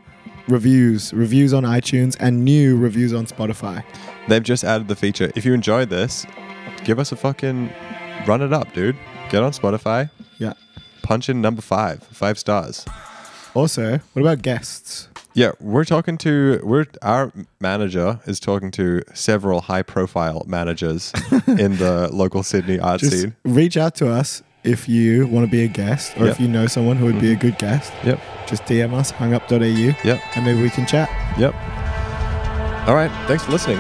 reviews, 0.47 1.13
reviews 1.13 1.53
on 1.53 1.65
iTunes 1.65 2.17
and 2.21 2.45
new 2.45 2.77
reviews 2.77 3.13
on 3.13 3.27
Spotify. 3.27 3.83
They've 4.29 4.43
just 4.43 4.63
added 4.63 4.87
the 4.89 4.97
feature. 4.97 5.33
If 5.35 5.45
you 5.45 5.55
enjoyed 5.55 5.91
this, 5.91 6.25
give 6.85 6.99
us 7.01 7.11
a 7.11 7.17
fucking 7.17 7.73
run 8.27 8.43
it 8.43 8.53
up, 8.53 8.73
dude. 8.75 8.97
Get 9.31 9.43
on 9.43 9.53
Spotify, 9.53 10.11
Yeah. 10.39 10.55
punch 11.03 11.29
in 11.29 11.41
number 11.41 11.63
five, 11.63 12.03
five 12.13 12.39
stars. 12.39 12.85
Also, 13.55 13.99
what 14.13 14.23
about 14.23 14.43
guests? 14.43 15.09
Yeah, 15.35 15.53
we're 15.61 15.85
talking 15.85 16.19
to 16.19 16.61
we're 16.65 16.87
our 17.03 17.33
manager 17.61 18.19
is 18.27 18.41
talking 18.41 18.71
to 18.73 19.03
several 19.15 19.61
high 19.63 19.83
profile 19.83 20.45
managers 20.47 21.13
in 21.47 21.77
the 21.77 22.09
local 22.13 22.43
Sydney 22.43 22.81
art 22.81 23.01
Just 23.01 23.13
scene. 23.13 23.37
reach 23.45 23.77
out 23.77 23.95
to 23.97 24.11
us 24.11 24.43
if 24.65 24.89
you 24.89 25.27
want 25.29 25.47
to 25.47 25.51
be 25.51 25.63
a 25.63 25.69
guest 25.69 26.17
or 26.17 26.25
Yep. 26.25 26.33
if 26.33 26.41
you 26.41 26.49
know 26.49 26.67
someone 26.67 26.97
who 26.97 27.05
would 27.07 27.21
be 27.21 27.33
a 27.33 27.37
good 27.37 27.57
guest. 27.59 27.93
Yep. 28.05 28.21
Just 28.49 28.65
DM 28.65 28.93
us, 28.95 29.13
hungup.au, 29.13 29.59
Yep. 30.05 30.21
and 30.35 30.45
maybe 30.45 30.61
we 30.63 30.71
can 30.71 30.87
chat. 30.87 31.09
Yep. 31.39 31.55
All 32.89 32.95
right. 32.95 33.11
Thanks 33.29 33.45
for 33.45 33.53
listening. 33.53 33.79